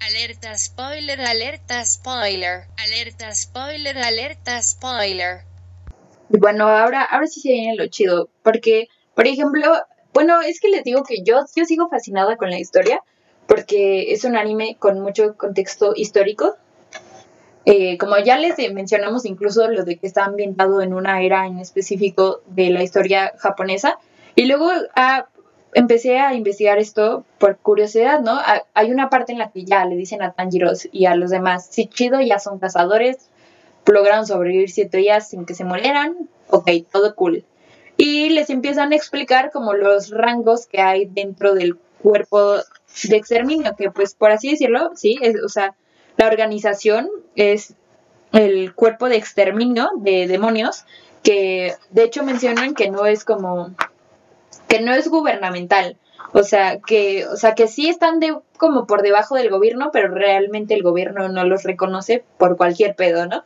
Alerta 0.00 0.58
spoiler, 0.58 1.20
alerta 1.20 1.84
spoiler, 1.84 2.66
alerta 2.78 3.32
spoiler, 3.32 3.96
alerta 3.98 4.60
spoiler. 4.60 5.44
Y 6.30 6.38
bueno, 6.38 6.68
ahora, 6.68 7.02
ahora 7.02 7.26
sí 7.26 7.40
se 7.40 7.50
viene 7.50 7.76
lo 7.76 7.86
chido, 7.86 8.28
porque, 8.42 8.88
por 9.14 9.26
ejemplo, 9.26 9.72
bueno, 10.12 10.40
es 10.40 10.60
que 10.60 10.68
les 10.68 10.84
digo 10.84 11.02
que 11.02 11.22
yo, 11.22 11.40
yo 11.54 11.64
sigo 11.64 11.88
fascinada 11.88 12.36
con 12.36 12.50
la 12.50 12.58
historia, 12.58 13.02
porque 13.46 14.12
es 14.12 14.24
un 14.24 14.36
anime 14.36 14.76
con 14.78 15.00
mucho 15.00 15.36
contexto 15.36 15.92
histórico. 15.96 16.56
Eh, 17.64 17.98
como 17.98 18.18
ya 18.18 18.38
les 18.38 18.56
mencionamos, 18.72 19.24
incluso 19.24 19.68
lo 19.68 19.84
de 19.84 19.96
que 19.96 20.06
está 20.06 20.24
ambientado 20.24 20.80
en 20.82 20.94
una 20.94 21.22
era 21.22 21.46
en 21.46 21.58
específico 21.58 22.40
de 22.46 22.70
la 22.70 22.82
historia 22.82 23.32
japonesa. 23.38 23.98
Y 24.34 24.46
luego 24.46 24.70
ah, 24.96 25.28
empecé 25.74 26.18
a 26.18 26.34
investigar 26.34 26.78
esto 26.78 27.24
por 27.38 27.56
curiosidad, 27.58 28.20
¿no? 28.20 28.32
Ah, 28.32 28.62
hay 28.74 28.90
una 28.90 29.10
parte 29.10 29.32
en 29.32 29.38
la 29.38 29.50
que 29.50 29.64
ya 29.64 29.84
le 29.84 29.96
dicen 29.96 30.22
a 30.22 30.32
Tanjiro 30.32 30.72
y 30.92 31.06
a 31.06 31.14
los 31.14 31.30
demás, 31.30 31.66
si 31.70 31.86
chido, 31.86 32.20
ya 32.20 32.38
son 32.38 32.58
cazadores, 32.58 33.30
lograron 33.92 34.26
sobrevivir 34.26 34.70
siete 34.70 34.98
días 34.98 35.28
sin 35.28 35.44
que 35.44 35.54
se 35.54 35.64
murieran, 35.64 36.28
ok, 36.50 36.70
todo 36.90 37.14
cool. 37.14 37.44
Y 37.96 38.30
les 38.30 38.50
empiezan 38.50 38.92
a 38.92 38.96
explicar 38.96 39.50
como 39.50 39.74
los 39.74 40.10
rangos 40.10 40.66
que 40.66 40.80
hay 40.80 41.06
dentro 41.06 41.54
del 41.54 41.76
cuerpo 42.02 42.56
de 43.04 43.16
exterminio, 43.16 43.74
que 43.76 43.90
pues 43.90 44.14
por 44.14 44.30
así 44.30 44.50
decirlo, 44.50 44.92
sí, 44.94 45.18
es, 45.20 45.42
o 45.42 45.48
sea, 45.48 45.74
la 46.16 46.26
organización 46.26 47.08
es 47.34 47.74
el 48.32 48.74
cuerpo 48.74 49.08
de 49.08 49.16
exterminio 49.16 49.90
de 49.96 50.26
demonios, 50.26 50.84
que 51.22 51.74
de 51.90 52.04
hecho 52.04 52.22
mencionan 52.22 52.74
que 52.74 52.90
no 52.90 53.06
es 53.06 53.24
como, 53.24 53.74
que 54.68 54.80
no 54.80 54.92
es 54.92 55.08
gubernamental, 55.08 55.96
o 56.32 56.42
sea, 56.42 56.78
que, 56.78 57.26
o 57.26 57.36
sea, 57.36 57.54
que 57.54 57.68
sí 57.68 57.88
están 57.88 58.20
de, 58.20 58.36
como 58.58 58.86
por 58.86 59.02
debajo 59.02 59.34
del 59.34 59.50
gobierno, 59.50 59.90
pero 59.92 60.08
realmente 60.08 60.74
el 60.74 60.82
gobierno 60.82 61.28
no 61.28 61.44
los 61.44 61.64
reconoce 61.64 62.24
por 62.36 62.56
cualquier 62.56 62.94
pedo, 62.94 63.26
¿no? 63.26 63.44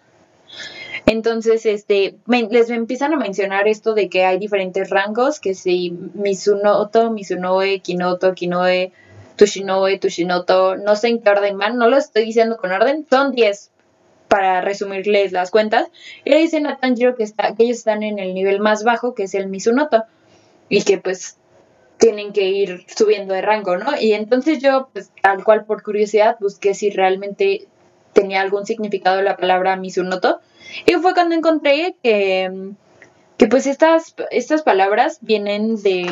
Entonces, 1.06 1.66
este, 1.66 2.16
les 2.26 2.70
empiezan 2.70 3.12
a 3.12 3.16
mencionar 3.16 3.68
esto 3.68 3.94
de 3.94 4.08
que 4.08 4.24
hay 4.24 4.38
diferentes 4.38 4.90
rangos, 4.90 5.40
que 5.40 5.54
si 5.54 5.90
Misunoto, 6.14 7.10
Misunoe, 7.10 7.80
Kinoto, 7.80 8.34
Kinoe, 8.34 8.92
Tushinoe, 9.36 9.98
Tushinoto, 9.98 10.76
no 10.76 10.94
sé 10.96 11.08
en 11.08 11.20
qué 11.20 11.30
orden 11.30 11.58
van, 11.58 11.76
no 11.76 11.88
lo 11.88 11.96
estoy 11.96 12.24
diciendo 12.24 12.56
con 12.56 12.70
orden, 12.70 13.06
son 13.08 13.32
10 13.32 13.70
para 14.28 14.60
resumirles 14.60 15.32
las 15.32 15.50
cuentas. 15.50 15.88
Y 16.24 16.30
le 16.30 16.38
dicen 16.38 16.66
a 16.66 16.78
Tanjiro 16.78 17.16
que, 17.16 17.24
está, 17.24 17.54
que 17.54 17.64
ellos 17.64 17.78
están 17.78 18.02
en 18.02 18.18
el 18.18 18.34
nivel 18.34 18.60
más 18.60 18.84
bajo, 18.84 19.14
que 19.14 19.24
es 19.24 19.34
el 19.34 19.48
Misunoto, 19.48 20.04
y 20.68 20.82
que 20.82 20.98
pues 20.98 21.36
tienen 21.98 22.32
que 22.32 22.48
ir 22.48 22.84
subiendo 22.86 23.34
de 23.34 23.42
rango, 23.42 23.76
¿no? 23.76 24.00
Y 24.00 24.12
entonces 24.12 24.60
yo, 24.60 24.88
pues 24.92 25.10
tal 25.20 25.44
cual 25.44 25.64
por 25.64 25.82
curiosidad, 25.82 26.36
busqué 26.40 26.74
si 26.74 26.90
realmente 26.90 27.68
tenía 28.12 28.40
algún 28.40 28.66
significado 28.66 29.22
la 29.22 29.36
palabra 29.36 29.76
Misunoto. 29.76 30.40
Y 30.86 30.94
fue 30.94 31.14
cuando 31.14 31.34
encontré 31.34 31.96
que, 32.02 32.72
que 33.36 33.46
pues 33.46 33.66
estas, 33.66 34.14
estas 34.30 34.62
palabras 34.62 35.18
vienen 35.20 35.82
de 35.82 36.10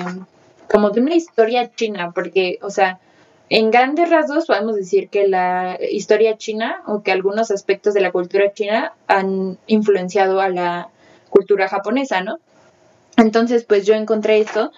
como 0.70 0.90
de 0.90 1.00
una 1.00 1.14
historia 1.14 1.70
china, 1.74 2.12
porque, 2.14 2.58
o 2.62 2.70
sea, 2.70 3.00
en 3.48 3.72
grandes 3.72 4.08
rasgos 4.08 4.46
podemos 4.46 4.76
decir 4.76 5.08
que 5.08 5.26
la 5.26 5.76
historia 5.90 6.36
china 6.36 6.82
o 6.86 7.02
que 7.02 7.10
algunos 7.10 7.50
aspectos 7.50 7.94
de 7.94 8.00
la 8.00 8.12
cultura 8.12 8.52
china 8.52 8.92
han 9.08 9.58
influenciado 9.66 10.40
a 10.40 10.48
la 10.48 10.88
cultura 11.28 11.68
japonesa, 11.68 12.20
¿no? 12.20 12.38
Entonces, 13.16 13.64
pues 13.64 13.84
yo 13.84 13.94
encontré 13.94 14.38
esto 14.38 14.70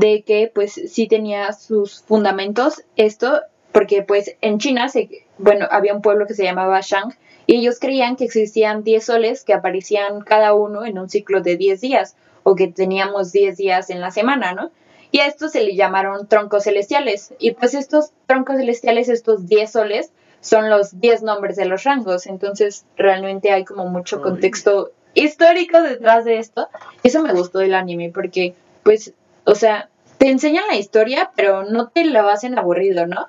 de 0.00 0.22
que 0.22 0.50
pues 0.52 0.72
sí 0.72 1.06
tenía 1.06 1.52
sus 1.52 2.02
fundamentos 2.02 2.82
esto 2.96 3.42
porque 3.72 4.02
pues 4.02 4.36
en 4.40 4.58
China, 4.58 4.88
se, 4.88 5.23
bueno, 5.38 5.66
había 5.70 5.94
un 5.94 6.02
pueblo 6.02 6.26
que 6.26 6.34
se 6.34 6.44
llamaba 6.44 6.80
Shang 6.80 7.14
y 7.46 7.56
ellos 7.56 7.78
creían 7.80 8.16
que 8.16 8.24
existían 8.24 8.84
10 8.84 9.04
soles 9.04 9.44
que 9.44 9.54
aparecían 9.54 10.20
cada 10.20 10.54
uno 10.54 10.84
en 10.84 10.98
un 10.98 11.10
ciclo 11.10 11.40
de 11.40 11.56
10 11.56 11.80
días 11.80 12.16
o 12.42 12.54
que 12.54 12.68
teníamos 12.68 13.32
10 13.32 13.56
días 13.56 13.90
en 13.90 14.00
la 14.00 14.10
semana, 14.10 14.52
¿no? 14.52 14.70
Y 15.10 15.20
a 15.20 15.26
estos 15.26 15.52
se 15.52 15.62
le 15.62 15.76
llamaron 15.76 16.26
troncos 16.26 16.64
celestiales. 16.64 17.34
Y 17.38 17.52
pues 17.52 17.74
estos 17.74 18.10
troncos 18.26 18.56
celestiales, 18.56 19.08
estos 19.08 19.46
10 19.46 19.70
soles, 19.70 20.12
son 20.40 20.68
los 20.68 21.00
10 21.00 21.22
nombres 21.22 21.56
de 21.56 21.66
los 21.66 21.84
rangos. 21.84 22.26
Entonces 22.26 22.84
realmente 22.96 23.52
hay 23.52 23.64
como 23.64 23.86
mucho 23.86 24.20
contexto 24.20 24.90
histórico 25.14 25.80
detrás 25.80 26.24
de 26.24 26.38
esto. 26.38 26.68
Eso 27.02 27.22
me 27.22 27.32
gustó 27.32 27.60
del 27.60 27.74
anime 27.74 28.10
porque 28.12 28.54
pues, 28.82 29.14
o 29.44 29.54
sea, 29.54 29.88
te 30.18 30.30
enseñan 30.30 30.64
la 30.68 30.76
historia, 30.76 31.30
pero 31.36 31.64
no 31.64 31.88
te 31.88 32.04
la 32.04 32.30
hacen 32.32 32.58
aburrido, 32.58 33.06
¿no? 33.06 33.28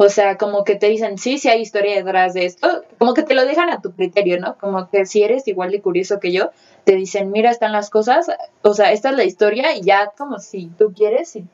O 0.00 0.08
sea, 0.08 0.38
como 0.38 0.62
que 0.62 0.76
te 0.76 0.88
dicen, 0.88 1.18
sí, 1.18 1.38
sí 1.38 1.48
hay 1.48 1.60
historia 1.60 1.96
detrás 1.96 2.32
de 2.32 2.46
esto, 2.46 2.84
como 2.98 3.14
que 3.14 3.24
te 3.24 3.34
lo 3.34 3.44
dejan 3.44 3.68
a 3.68 3.82
tu 3.82 3.92
criterio, 3.92 4.38
¿no? 4.40 4.56
Como 4.56 4.88
que 4.88 5.04
si 5.06 5.24
eres 5.24 5.46
igual 5.48 5.72
de 5.72 5.82
curioso 5.82 6.20
que 6.20 6.32
yo, 6.32 6.52
te 6.84 6.94
dicen, 6.94 7.32
mira, 7.32 7.50
están 7.50 7.72
las 7.72 7.90
cosas, 7.90 8.28
o 8.62 8.74
sea, 8.74 8.92
esta 8.92 9.10
es 9.10 9.16
la 9.16 9.24
historia 9.24 9.76
y 9.76 9.82
ya 9.82 10.12
como 10.16 10.38
si 10.38 10.70
tú 10.78 10.92
quieres, 10.96 11.30
si 11.30 11.44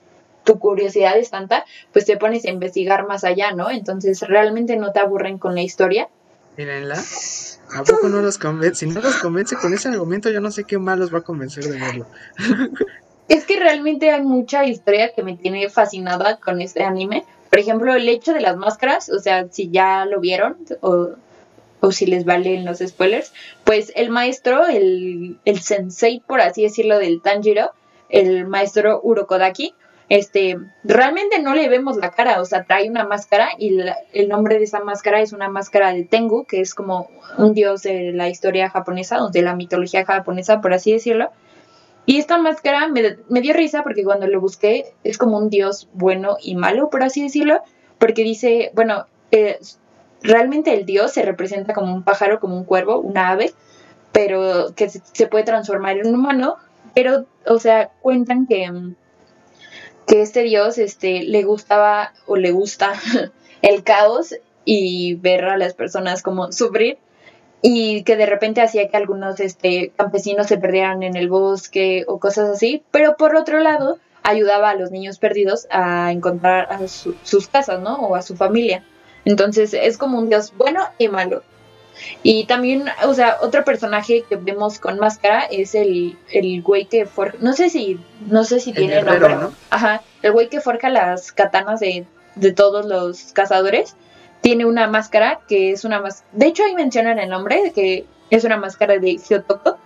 tu 0.44 0.58
curiosidad 0.58 1.16
es 1.16 1.30
tanta, 1.30 1.64
pues 1.92 2.04
te 2.04 2.18
pones 2.18 2.44
a 2.44 2.50
investigar 2.50 3.06
más 3.06 3.24
allá, 3.24 3.52
¿no? 3.52 3.70
Entonces 3.70 4.20
realmente 4.20 4.76
no 4.76 4.92
te 4.92 5.00
aburren 5.00 5.38
con 5.38 5.54
la 5.54 5.62
historia. 5.62 6.08
Mírenla. 6.58 7.02
¿A 7.74 7.82
poco 7.82 8.08
no 8.08 8.20
los 8.20 8.36
convence? 8.36 8.86
Si 8.86 8.92
no 8.92 9.00
los 9.00 9.16
convence 9.16 9.56
con 9.56 9.72
ese 9.72 9.88
argumento, 9.88 10.30
yo 10.30 10.40
no 10.40 10.50
sé 10.50 10.64
qué 10.64 10.78
más 10.78 10.98
los 10.98 11.12
va 11.12 11.18
a 11.18 11.22
convencer 11.22 11.64
de 11.64 11.80
verlo. 11.80 12.06
Es 13.26 13.46
que 13.46 13.58
realmente 13.58 14.10
hay 14.10 14.22
mucha 14.22 14.66
historia 14.66 15.14
que 15.14 15.22
me 15.22 15.34
tiene 15.36 15.70
fascinada 15.70 16.36
con 16.36 16.60
este 16.60 16.84
anime. 16.84 17.24
Por 17.54 17.60
ejemplo, 17.60 17.94
el 17.94 18.08
hecho 18.08 18.34
de 18.34 18.40
las 18.40 18.56
máscaras, 18.56 19.08
o 19.10 19.20
sea, 19.20 19.46
si 19.48 19.70
ya 19.70 20.06
lo 20.06 20.18
vieron 20.18 20.56
o, 20.80 21.10
o 21.78 21.92
si 21.92 22.04
les 22.04 22.24
valen 22.24 22.64
los 22.64 22.80
spoilers, 22.80 23.32
pues 23.62 23.92
el 23.94 24.10
maestro, 24.10 24.66
el, 24.66 25.38
el 25.44 25.60
sensei, 25.60 26.18
por 26.18 26.40
así 26.40 26.64
decirlo, 26.64 26.98
del 26.98 27.22
Tanjiro, 27.22 27.70
el 28.08 28.44
maestro 28.48 29.00
Urokodaki, 29.04 29.72
este, 30.08 30.58
realmente 30.82 31.40
no 31.42 31.54
le 31.54 31.68
vemos 31.68 31.96
la 31.96 32.10
cara, 32.10 32.40
o 32.40 32.44
sea, 32.44 32.64
trae 32.64 32.90
una 32.90 33.04
máscara 33.04 33.50
y 33.56 33.78
el 34.12 34.28
nombre 34.28 34.58
de 34.58 34.64
esa 34.64 34.80
máscara 34.80 35.20
es 35.20 35.32
una 35.32 35.48
máscara 35.48 35.92
de 35.92 36.02
Tengu, 36.02 36.46
que 36.46 36.60
es 36.60 36.74
como 36.74 37.08
un 37.38 37.54
dios 37.54 37.82
de 37.82 38.10
la 38.10 38.28
historia 38.28 38.68
japonesa, 38.68 39.22
o 39.22 39.30
de 39.30 39.42
la 39.42 39.54
mitología 39.54 40.04
japonesa, 40.04 40.60
por 40.60 40.74
así 40.74 40.90
decirlo. 40.90 41.30
Y 42.06 42.18
esta 42.18 42.38
máscara 42.38 42.88
me, 42.88 43.16
me 43.28 43.40
dio 43.40 43.54
risa 43.54 43.82
porque 43.82 44.04
cuando 44.04 44.26
lo 44.26 44.40
busqué 44.40 44.92
es 45.04 45.18
como 45.18 45.38
un 45.38 45.48
dios 45.48 45.88
bueno 45.94 46.36
y 46.42 46.54
malo, 46.54 46.90
por 46.90 47.02
así 47.02 47.22
decirlo, 47.22 47.62
porque 47.98 48.22
dice, 48.22 48.70
bueno, 48.74 49.06
eh, 49.30 49.58
realmente 50.22 50.74
el 50.74 50.84
dios 50.84 51.12
se 51.12 51.22
representa 51.22 51.72
como 51.72 51.94
un 51.94 52.02
pájaro, 52.02 52.40
como 52.40 52.56
un 52.56 52.64
cuervo, 52.64 52.98
una 52.98 53.30
ave, 53.30 53.52
pero 54.12 54.74
que 54.74 54.90
se, 54.90 55.00
se 55.12 55.26
puede 55.26 55.44
transformar 55.44 55.96
en 55.96 56.08
un 56.08 56.16
humano, 56.16 56.56
pero, 56.94 57.24
o 57.46 57.58
sea, 57.58 57.90
cuentan 58.02 58.46
que 58.46 58.70
que 60.06 60.22
este 60.22 60.42
dios 60.42 60.78
este, 60.78 61.22
le 61.22 61.42
gustaba 61.44 62.12
o 62.26 62.36
le 62.36 62.50
gusta 62.50 62.92
el 63.62 63.82
caos 63.82 64.34
y 64.64 65.14
ver 65.14 65.44
a 65.44 65.56
las 65.56 65.74
personas 65.74 66.22
como 66.22 66.52
sufrir 66.52 66.98
y 67.66 68.02
que 68.02 68.16
de 68.16 68.26
repente 68.26 68.60
hacía 68.60 68.90
que 68.90 68.96
algunos 68.98 69.40
este, 69.40 69.90
campesinos 69.96 70.48
se 70.48 70.58
perdieran 70.58 71.02
en 71.02 71.16
el 71.16 71.30
bosque 71.30 72.04
o 72.06 72.20
cosas 72.20 72.50
así, 72.50 72.82
pero 72.90 73.16
por 73.16 73.34
otro 73.36 73.58
lado 73.60 73.98
ayudaba 74.22 74.68
a 74.68 74.74
los 74.74 74.90
niños 74.90 75.18
perdidos 75.18 75.66
a 75.70 76.12
encontrar 76.12 76.70
a 76.70 76.86
sus 76.86 77.48
casas, 77.48 77.80
¿no? 77.80 77.96
O 77.96 78.16
a 78.16 78.20
su 78.20 78.36
familia. 78.36 78.84
Entonces 79.24 79.72
es 79.72 79.96
como 79.96 80.18
un 80.18 80.28
dios 80.28 80.52
bueno 80.58 80.84
y 80.98 81.08
malo. 81.08 81.42
Y 82.22 82.44
también, 82.44 82.84
o 83.06 83.14
sea, 83.14 83.38
otro 83.40 83.64
personaje 83.64 84.26
que 84.28 84.36
vemos 84.36 84.78
con 84.78 84.98
máscara 84.98 85.44
es 85.44 85.74
el, 85.74 86.18
el 86.32 86.60
güey 86.60 86.84
que 86.84 87.06
forja, 87.06 87.38
no 87.40 87.54
sé 87.54 87.70
si, 87.70 87.98
no 88.26 88.44
sé 88.44 88.60
si 88.60 88.74
tiene 88.74 89.00
nombre, 89.00 89.38
Ajá, 89.70 90.02
el 90.20 90.32
güey 90.32 90.50
que 90.50 90.60
forja 90.60 90.90
las 90.90 91.32
katanas 91.32 91.80
de, 91.80 92.04
de 92.34 92.52
todos 92.52 92.84
los 92.84 93.32
cazadores. 93.32 93.96
Tiene 94.44 94.66
una 94.66 94.86
máscara 94.88 95.40
que 95.48 95.70
es 95.70 95.86
una 95.86 96.02
máscara, 96.02 96.28
de 96.32 96.46
hecho 96.46 96.64
ahí 96.64 96.74
mencionan 96.74 97.18
el 97.18 97.30
nombre, 97.30 97.72
que 97.74 98.04
es 98.28 98.44
una 98.44 98.58
máscara 98.58 98.98
de 98.98 99.16
Hyotoko. 99.16 99.78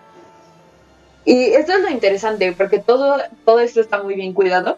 Y 1.24 1.44
esto 1.52 1.74
es 1.74 1.80
lo 1.80 1.90
interesante, 1.90 2.52
porque 2.58 2.80
todo, 2.80 3.18
todo 3.44 3.60
esto 3.60 3.80
está 3.80 4.02
muy 4.02 4.16
bien 4.16 4.32
cuidado. 4.32 4.76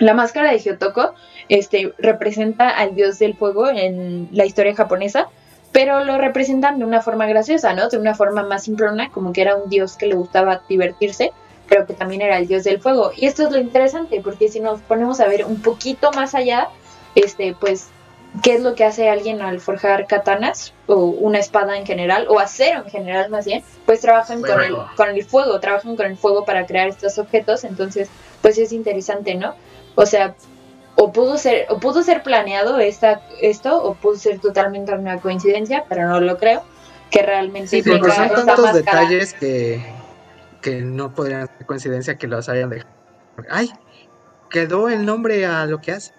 La 0.00 0.12
máscara 0.14 0.50
de 0.50 0.58
Hyotoko 0.58 1.14
este, 1.48 1.94
representa 1.98 2.68
al 2.68 2.96
dios 2.96 3.20
del 3.20 3.36
fuego 3.36 3.68
en 3.68 4.28
la 4.32 4.44
historia 4.44 4.74
japonesa 4.74 5.28
pero 5.72 6.04
lo 6.04 6.18
representan 6.18 6.78
de 6.78 6.84
una 6.84 7.00
forma 7.00 7.26
graciosa, 7.26 7.74
¿no? 7.74 7.88
De 7.88 7.98
una 7.98 8.14
forma 8.14 8.42
más 8.42 8.64
simplona, 8.64 9.10
como 9.10 9.32
que 9.32 9.42
era 9.42 9.54
un 9.56 9.70
dios 9.70 9.96
que 9.96 10.06
le 10.06 10.16
gustaba 10.16 10.62
divertirse, 10.68 11.32
pero 11.68 11.86
que 11.86 11.94
también 11.94 12.22
era 12.22 12.38
el 12.38 12.48
dios 12.48 12.64
del 12.64 12.80
fuego. 12.80 13.12
Y 13.16 13.26
esto 13.26 13.44
es 13.44 13.52
lo 13.52 13.58
interesante, 13.58 14.20
porque 14.20 14.48
si 14.48 14.60
nos 14.60 14.80
ponemos 14.80 15.20
a 15.20 15.28
ver 15.28 15.44
un 15.44 15.62
poquito 15.62 16.10
más 16.12 16.34
allá, 16.34 16.68
este, 17.14 17.54
pues, 17.58 17.88
¿qué 18.42 18.54
es 18.54 18.62
lo 18.62 18.74
que 18.74 18.84
hace 18.84 19.08
alguien 19.08 19.42
al 19.42 19.60
forjar 19.60 20.06
katanas? 20.06 20.72
O 20.86 21.04
una 21.06 21.38
espada 21.38 21.76
en 21.76 21.86
general, 21.86 22.26
o 22.28 22.38
acero 22.38 22.82
en 22.84 22.90
general 22.90 23.30
más 23.30 23.44
bien, 23.44 23.62
pues 23.86 24.00
trabajan 24.00 24.42
con 24.42 24.60
el, 24.60 24.76
con 24.96 25.08
el 25.08 25.24
fuego, 25.24 25.60
trabajan 25.60 25.96
con 25.96 26.06
el 26.06 26.16
fuego 26.16 26.44
para 26.44 26.66
crear 26.66 26.88
estos 26.88 27.18
objetos, 27.18 27.64
entonces, 27.64 28.08
pues 28.42 28.58
es 28.58 28.72
interesante, 28.72 29.34
¿no? 29.34 29.54
O 29.94 30.06
sea, 30.06 30.34
o 30.96 31.12
pudo 31.12 31.38
ser 31.38 31.66
o 31.70 31.78
pudo 31.78 32.02
ser 32.02 32.22
planeado 32.22 32.78
esta, 32.78 33.22
esto 33.40 33.82
o 33.82 33.94
pudo 33.94 34.16
ser 34.16 34.38
totalmente 34.38 34.92
una 34.92 35.18
coincidencia 35.18 35.84
pero 35.88 36.06
no 36.06 36.20
lo 36.20 36.36
creo 36.36 36.62
que 37.10 37.22
realmente 37.22 37.68
sí, 37.68 37.82
porque 37.82 38.10
son 38.10 38.28
tantos 38.28 38.74
detalles 38.74 39.32
que, 39.32 39.82
que 40.60 40.82
no 40.82 41.14
podrían 41.14 41.46
ser 41.46 41.66
coincidencia 41.66 42.18
que 42.18 42.26
los 42.26 42.48
hayan 42.50 42.68
dejado 42.68 42.90
ay 43.48 43.72
quedó 44.50 44.90
el 44.90 45.06
nombre 45.06 45.46
a 45.46 45.64
lo 45.64 45.80
que 45.80 45.92
hace 45.92 46.12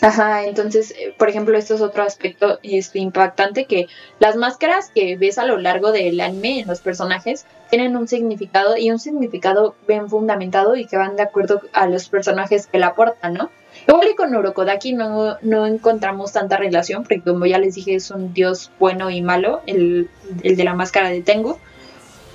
Ajá, 0.00 0.44
entonces, 0.44 0.92
eh, 0.92 1.14
por 1.16 1.28
ejemplo, 1.28 1.56
esto 1.56 1.74
es 1.74 1.80
otro 1.80 2.02
aspecto 2.02 2.58
este, 2.62 2.98
impactante 2.98 3.64
que 3.66 3.86
las 4.18 4.36
máscaras 4.36 4.90
que 4.94 5.16
ves 5.16 5.38
a 5.38 5.44
lo 5.44 5.58
largo 5.58 5.92
del 5.92 6.20
anime 6.20 6.60
en 6.60 6.68
los 6.68 6.80
personajes 6.80 7.46
tienen 7.70 7.96
un 7.96 8.08
significado 8.08 8.76
y 8.76 8.90
un 8.90 8.98
significado 8.98 9.74
bien 9.86 10.08
fundamentado 10.08 10.76
y 10.76 10.86
que 10.86 10.96
van 10.96 11.16
de 11.16 11.22
acuerdo 11.22 11.62
a 11.72 11.86
los 11.86 12.08
personajes 12.08 12.66
que 12.66 12.78
la 12.78 12.88
aportan, 12.88 13.34
¿no? 13.34 13.50
Igual 13.88 14.08
y 14.08 14.14
con 14.14 14.34
Urokodaki 14.34 14.92
no, 14.92 15.38
no 15.40 15.66
encontramos 15.66 16.32
tanta 16.32 16.56
relación, 16.56 17.02
porque 17.02 17.22
como 17.22 17.46
ya 17.46 17.58
les 17.58 17.74
dije, 17.74 17.94
es 17.94 18.10
un 18.10 18.32
dios 18.32 18.70
bueno 18.78 19.10
y 19.10 19.22
malo, 19.22 19.62
el, 19.66 20.08
de 20.42 20.64
la 20.64 20.74
máscara 20.74 21.08
de 21.08 21.22
Tengu. 21.22 21.58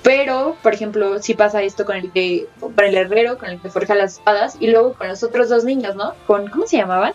Pero, 0.08 0.56
por 0.62 0.72
ejemplo, 0.72 1.22
sí 1.22 1.34
pasa 1.34 1.60
esto 1.60 1.84
con 1.84 1.96
el 1.96 2.10
que, 2.10 2.46
con 2.58 2.82
el 2.82 2.96
herrero, 2.96 3.36
con 3.36 3.50
el 3.50 3.60
que 3.60 3.68
forja 3.68 3.94
las 3.94 4.14
espadas, 4.14 4.56
y 4.58 4.68
luego 4.68 4.94
con 4.94 5.06
los 5.06 5.22
otros 5.22 5.50
dos 5.50 5.64
niños, 5.64 5.96
¿no? 5.96 6.14
Con, 6.26 6.48
¿cómo 6.48 6.66
se 6.66 6.78
llamaban? 6.78 7.12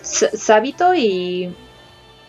Sabito 0.00 0.94
y. 0.94 1.52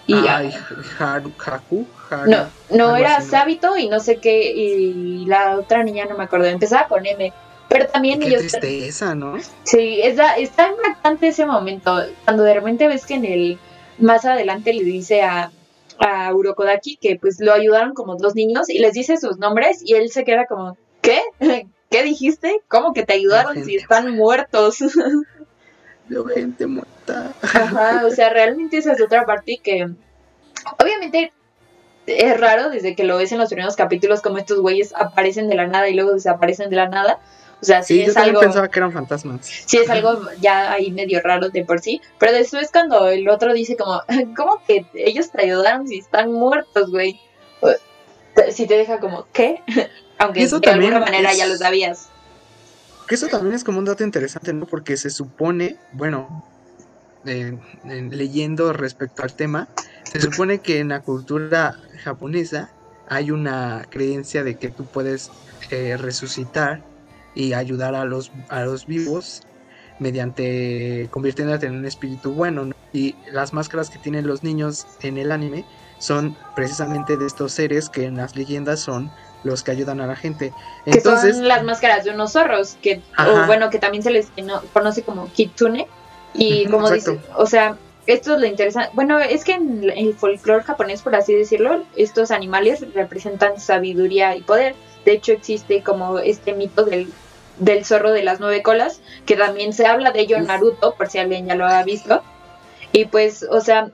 y 0.07 0.15
Ay, 0.27 0.51
Haru, 0.97 1.31
Haku, 1.37 1.85
no, 2.25 2.49
no 2.71 2.95
era 2.95 3.21
Sabito 3.21 3.77
y 3.77 3.89
no 3.89 3.99
sé 3.99 4.17
qué, 4.17 4.51
y 4.51 5.25
la 5.27 5.59
otra 5.59 5.83
niña 5.83 6.05
no 6.05 6.17
me 6.17 6.23
acuerdo, 6.23 6.47
empezaba 6.47 6.87
con 6.87 7.05
M. 7.05 7.31
Pero 7.69 7.85
también 7.85 8.21
Qué 8.21 8.37
tristeza, 8.37 9.13
¿no? 9.13 9.37
Sí, 9.65 10.01
está, 10.01 10.33
está 10.33 10.69
impactante 10.69 11.27
ese 11.27 11.45
momento. 11.45 12.03
Cuando 12.25 12.41
de 12.41 12.55
repente 12.55 12.87
ves 12.87 13.05
que 13.05 13.13
en 13.13 13.25
el. 13.25 13.59
Más 13.99 14.25
adelante 14.25 14.73
le 14.73 14.83
dice 14.83 15.21
a, 15.21 15.51
a 16.01 16.33
Urokodaki 16.33 16.97
que 16.97 17.17
pues 17.17 17.39
lo 17.39 17.53
ayudaron 17.53 17.93
como 17.93 18.15
dos 18.15 18.35
niños 18.35 18.69
y 18.69 18.79
les 18.79 18.93
dice 18.93 19.17
sus 19.17 19.37
nombres 19.37 19.81
y 19.85 19.93
él 19.93 20.09
se 20.09 20.23
queda 20.23 20.45
como, 20.45 20.77
¿qué? 21.01 21.21
¿Qué 21.89 22.03
dijiste? 22.03 22.61
¿Cómo 22.67 22.93
que 22.93 23.05
te 23.05 23.13
ayudaron 23.13 23.63
si 23.63 23.75
están 23.75 24.15
muertos? 24.15 24.79
Veo 26.07 26.25
gente 26.25 26.65
muerta. 26.65 27.33
Ajá, 27.41 28.05
o 28.05 28.09
sea, 28.09 28.29
realmente 28.29 28.77
esa 28.77 28.93
es 28.93 29.01
otra 29.01 29.25
parte 29.25 29.59
que 29.61 29.89
obviamente 30.79 31.33
es 32.07 32.39
raro 32.39 32.69
desde 32.69 32.95
que 32.95 33.03
lo 33.03 33.17
ves 33.17 33.31
en 33.31 33.39
los 33.39 33.49
primeros 33.49 33.75
capítulos 33.75 34.21
como 34.21 34.37
estos 34.37 34.59
güeyes 34.59 34.93
aparecen 34.95 35.49
de 35.49 35.55
la 35.55 35.67
nada 35.67 35.89
y 35.89 35.93
luego 35.93 36.13
desaparecen 36.13 36.69
de 36.69 36.75
la 36.77 36.87
nada. 36.87 37.19
O 37.61 37.65
sea, 37.65 37.83
sí, 37.83 38.01
es 38.01 38.17
algo. 38.17 38.39
pensaba 38.39 38.67
que 38.69 38.79
eran 38.79 38.91
fantasmas. 38.91 39.45
Sí, 39.45 39.77
es 39.77 39.89
algo 39.89 40.19
ya 40.39 40.71
ahí 40.71 40.91
medio 40.91 41.21
raro 41.21 41.49
de 41.49 41.63
por 41.63 41.79
sí. 41.79 42.01
Pero 42.17 42.33
después, 42.33 42.71
cuando 42.71 43.07
el 43.07 43.29
otro 43.29 43.53
dice, 43.53 43.77
como, 43.77 44.01
¿cómo 44.35 44.61
que 44.65 44.85
ellos 44.95 45.31
te 45.31 45.43
ayudaron 45.43 45.87
si 45.87 45.99
están 45.99 46.31
muertos, 46.31 46.89
güey? 46.89 47.19
Si 48.51 48.65
te 48.65 48.77
deja 48.77 48.99
como, 48.99 49.27
¿qué? 49.31 49.61
Aunque 50.17 50.47
de 50.47 50.71
alguna 50.71 50.99
manera 50.99 51.33
ya 51.33 51.47
lo 51.47 51.55
sabías. 51.55 52.09
Que 53.07 53.15
eso 53.15 53.27
también 53.27 53.55
es 53.55 53.63
como 53.63 53.79
un 53.79 53.85
dato 53.85 54.03
interesante, 54.03 54.53
¿no? 54.53 54.65
Porque 54.65 54.97
se 54.97 55.09
supone, 55.09 55.77
bueno, 55.91 56.43
leyendo 57.23 58.73
respecto 58.73 59.23
al 59.23 59.33
tema, 59.33 59.67
se 60.03 60.21
supone 60.21 60.59
que 60.59 60.79
en 60.79 60.89
la 60.89 61.01
cultura 61.01 61.75
japonesa 62.03 62.71
hay 63.07 63.31
una 63.31 63.85
creencia 63.89 64.43
de 64.43 64.55
que 64.55 64.69
tú 64.69 64.85
puedes 64.85 65.31
eh, 65.69 65.97
resucitar 65.97 66.83
y 67.35 67.53
ayudar 67.53 67.95
a 67.95 68.05
los, 68.05 68.31
a 68.49 68.61
los 68.61 68.85
vivos 68.85 69.43
mediante 69.99 71.07
convirtiéndote 71.11 71.67
en 71.67 71.75
un 71.75 71.85
espíritu 71.85 72.33
bueno. 72.33 72.71
Y 72.91 73.15
las 73.31 73.53
máscaras 73.53 73.89
que 73.89 73.99
tienen 73.99 74.27
los 74.27 74.43
niños 74.43 74.87
en 75.01 75.17
el 75.17 75.31
anime 75.31 75.63
son 75.99 76.35
precisamente 76.55 77.15
de 77.15 77.27
estos 77.27 77.51
seres 77.53 77.87
que 77.89 78.05
en 78.05 78.17
las 78.17 78.35
leyendas 78.35 78.79
son 78.79 79.11
los 79.43 79.63
que 79.63 79.71
ayudan 79.71 80.01
a 80.01 80.07
la 80.07 80.15
gente. 80.15 80.53
Entonces, 80.85 81.31
que 81.31 81.33
son 81.33 81.47
las 81.47 81.63
máscaras 81.63 82.03
de 82.03 82.11
unos 82.11 82.33
zorros, 82.33 82.77
que 82.81 83.01
o 83.17 83.45
bueno, 83.45 83.69
que 83.69 83.79
también 83.79 84.03
se 84.03 84.11
les 84.11 84.27
conoce 84.73 85.03
como 85.03 85.31
kitsune. 85.31 85.87
Y 86.33 86.65
como 86.67 86.89
dice, 86.89 87.19
o 87.35 87.45
sea, 87.45 87.77
esto 88.07 88.35
es 88.35 88.41
lo 88.41 88.47
interesante. 88.47 88.91
Bueno, 88.93 89.19
es 89.19 89.43
que 89.43 89.53
en 89.53 89.89
el 89.89 90.13
folclore 90.13 90.63
japonés, 90.63 91.01
por 91.01 91.15
así 91.15 91.33
decirlo, 91.33 91.83
estos 91.95 92.31
animales 92.31 92.85
representan 92.93 93.59
sabiduría 93.59 94.35
y 94.35 94.41
poder. 94.41 94.75
De 95.05 95.13
hecho, 95.13 95.31
existe 95.31 95.83
como 95.83 96.19
este 96.19 96.53
mito 96.53 96.83
del, 96.83 97.11
del 97.59 97.85
zorro 97.85 98.11
de 98.11 98.23
las 98.23 98.39
nueve 98.39 98.63
colas, 98.63 99.01
que 99.25 99.35
también 99.35 99.73
se 99.73 99.85
habla 99.85 100.11
de 100.11 100.21
ello 100.21 100.37
en 100.37 100.47
Naruto, 100.47 100.95
por 100.95 101.09
si 101.09 101.19
alguien 101.19 101.45
ya 101.45 101.55
lo 101.55 101.65
ha 101.65 101.83
visto. 101.83 102.23
Y 102.91 103.05
pues, 103.05 103.43
o 103.49 103.61
sea, 103.61 103.91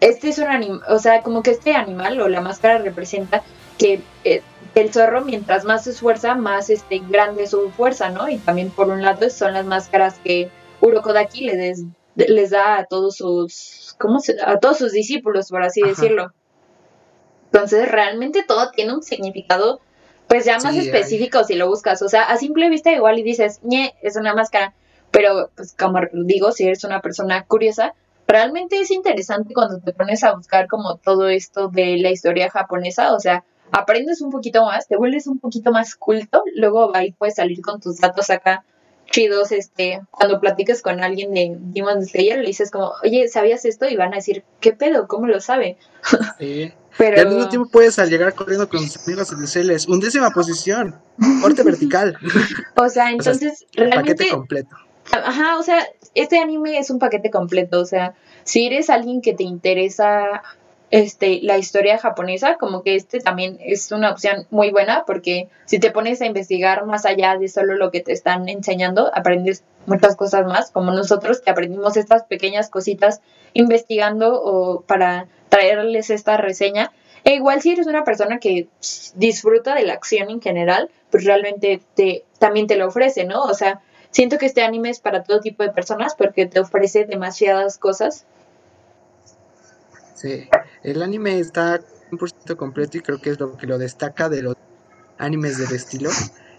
este 0.00 0.28
es 0.28 0.38
un 0.38 0.48
animal, 0.48 0.82
o 0.88 0.98
sea, 0.98 1.22
como 1.22 1.42
que 1.42 1.52
este 1.52 1.74
animal 1.74 2.20
o 2.20 2.28
la 2.28 2.40
máscara 2.40 2.78
representa 2.78 3.42
que 3.78 4.00
eh, 4.24 4.42
el 4.74 4.92
zorro 4.92 5.24
mientras 5.24 5.64
más 5.64 5.84
se 5.84 5.90
esfuerza, 5.90 6.34
más 6.34 6.70
este, 6.70 7.00
grande 7.08 7.44
es 7.44 7.50
su 7.50 7.70
fuerza, 7.70 8.10
¿no? 8.10 8.28
Y 8.28 8.38
también 8.38 8.70
por 8.70 8.88
un 8.88 9.02
lado 9.02 9.30
son 9.30 9.52
las 9.52 9.64
máscaras 9.64 10.16
que 10.24 10.50
Urokodaki 10.80 11.44
les, 11.44 11.84
les 12.16 12.50
da 12.50 12.78
a 12.78 12.86
todos 12.86 13.16
sus, 13.16 13.96
¿cómo 13.98 14.20
se, 14.20 14.36
a 14.44 14.58
todos 14.58 14.78
sus 14.78 14.92
discípulos, 14.92 15.48
por 15.48 15.62
así 15.62 15.82
Ajá. 15.82 15.90
decirlo. 15.90 16.32
Entonces, 17.46 17.90
realmente 17.90 18.44
todo 18.46 18.70
tiene 18.70 18.94
un 18.94 19.02
significado, 19.02 19.80
pues 20.26 20.44
ya 20.44 20.58
más 20.58 20.74
Sí, 20.74 20.80
específico 20.80 21.44
si 21.44 21.54
lo 21.54 21.68
buscas. 21.68 22.02
O 22.02 22.08
sea, 22.08 22.24
a 22.24 22.36
simple 22.36 22.68
vista 22.68 22.92
igual 22.92 23.18
y 23.18 23.22
dices, 23.22 23.60
ñe, 23.62 23.94
es 24.02 24.16
una 24.16 24.34
máscara. 24.34 24.74
Pero, 25.10 25.50
pues 25.54 25.74
como 25.78 26.00
digo, 26.12 26.50
si 26.50 26.64
eres 26.64 26.82
una 26.82 27.00
persona 27.00 27.44
curiosa, 27.44 27.94
realmente 28.26 28.78
es 28.78 28.90
interesante 28.90 29.54
cuando 29.54 29.78
te 29.78 29.92
pones 29.92 30.24
a 30.24 30.34
buscar 30.34 30.66
como 30.66 30.96
todo 30.96 31.28
esto 31.28 31.68
de 31.68 31.98
la 31.98 32.10
historia 32.10 32.50
japonesa. 32.50 33.14
O 33.14 33.20
sea, 33.20 33.44
aprendes 33.70 34.20
un 34.20 34.30
poquito 34.30 34.64
más, 34.64 34.88
te 34.88 34.96
vuelves 34.96 35.28
un 35.28 35.38
poquito 35.38 35.70
más 35.70 35.94
culto, 35.94 36.42
luego 36.56 36.94
ahí 36.96 37.12
puedes 37.12 37.36
salir 37.36 37.60
con 37.60 37.80
tus 37.80 37.98
datos 37.98 38.30
acá 38.30 38.64
chidos, 39.10 39.52
este, 39.52 40.00
cuando 40.10 40.40
platiques 40.40 40.82
con 40.82 41.02
alguien 41.02 41.32
de 41.34 41.56
Demon 41.58 42.04
Slayer, 42.04 42.38
le 42.38 42.46
dices 42.46 42.70
como, 42.70 42.92
oye, 43.02 43.28
¿sabías 43.28 43.64
esto? 43.64 43.88
Y 43.88 43.96
van 43.96 44.12
a 44.12 44.16
decir, 44.16 44.44
¿qué 44.60 44.72
pedo? 44.72 45.06
¿Cómo 45.06 45.26
lo 45.26 45.40
sabe? 45.40 45.76
Sí. 46.38 46.72
Pero... 46.96 47.16
Y 47.16 47.20
al 47.20 47.28
mismo 47.28 47.48
tiempo 47.48 47.68
puedes 47.70 47.98
al 47.98 48.08
llegar 48.08 48.34
corriendo 48.34 48.68
con 48.68 48.80
tus 48.80 49.04
amigos 49.04 49.32
y 49.32 49.40
decirles, 49.40 49.88
undécima 49.88 50.30
posición, 50.30 50.94
corte 51.42 51.62
vertical, 51.64 52.16
O 52.76 52.88
sea, 52.88 53.10
entonces, 53.10 53.64
paquete 53.74 53.90
realmente, 53.90 54.28
completo. 54.28 54.76
ajá, 55.10 55.58
o 55.58 55.62
sea, 55.64 55.84
este 56.14 56.38
anime 56.38 56.78
es 56.78 56.90
un 56.90 57.00
paquete 57.00 57.30
completo, 57.30 57.80
o 57.80 57.84
sea, 57.84 58.14
si 58.44 58.66
eres 58.66 58.90
alguien 58.90 59.22
que 59.22 59.34
te 59.34 59.42
interesa 59.42 60.42
este 60.90 61.40
la 61.42 61.58
historia 61.58 61.98
japonesa, 61.98 62.56
como 62.56 62.82
que 62.82 62.94
este 62.94 63.20
también 63.20 63.58
es 63.60 63.90
una 63.90 64.10
opción 64.10 64.46
muy 64.50 64.70
buena 64.70 65.04
porque 65.06 65.48
si 65.64 65.78
te 65.78 65.90
pones 65.90 66.20
a 66.20 66.26
investigar 66.26 66.86
más 66.86 67.04
allá 67.06 67.36
de 67.36 67.48
solo 67.48 67.74
lo 67.74 67.90
que 67.90 68.00
te 68.00 68.12
están 68.12 68.48
enseñando, 68.48 69.10
aprendes 69.14 69.64
muchas 69.86 70.16
cosas 70.16 70.46
más, 70.46 70.70
como 70.70 70.92
nosotros 70.92 71.40
que 71.40 71.50
aprendimos 71.50 71.96
estas 71.96 72.24
pequeñas 72.24 72.70
cositas 72.70 73.20
investigando 73.54 74.40
o 74.42 74.82
para 74.82 75.26
traerles 75.48 76.10
esta 76.10 76.36
reseña. 76.36 76.92
E 77.24 77.34
igual 77.34 77.62
si 77.62 77.72
eres 77.72 77.86
una 77.86 78.04
persona 78.04 78.38
que 78.38 78.68
disfruta 79.14 79.74
de 79.74 79.84
la 79.84 79.94
acción 79.94 80.28
en 80.28 80.42
general, 80.42 80.90
pues 81.10 81.24
realmente 81.24 81.80
te, 81.94 82.24
también 82.38 82.66
te 82.66 82.76
lo 82.76 82.86
ofrece, 82.86 83.24
¿no? 83.24 83.42
O 83.44 83.54
sea, 83.54 83.80
siento 84.10 84.36
que 84.36 84.46
este 84.46 84.62
anime 84.62 84.90
es 84.90 85.00
para 85.00 85.22
todo 85.22 85.40
tipo 85.40 85.62
de 85.62 85.70
personas 85.70 86.14
porque 86.14 86.44
te 86.46 86.60
ofrece 86.60 87.06
demasiadas 87.06 87.78
cosas. 87.78 88.26
Sí, 90.14 90.48
el 90.84 91.02
anime 91.02 91.38
está 91.38 91.80
100% 92.10 92.56
completo 92.56 92.98
y 92.98 93.00
creo 93.00 93.20
que 93.20 93.30
es 93.30 93.40
lo 93.40 93.56
que 93.56 93.66
lo 93.66 93.78
destaca 93.78 94.28
de 94.28 94.42
los 94.42 94.54
animes 95.18 95.58
del 95.58 95.72
estilo 95.72 96.10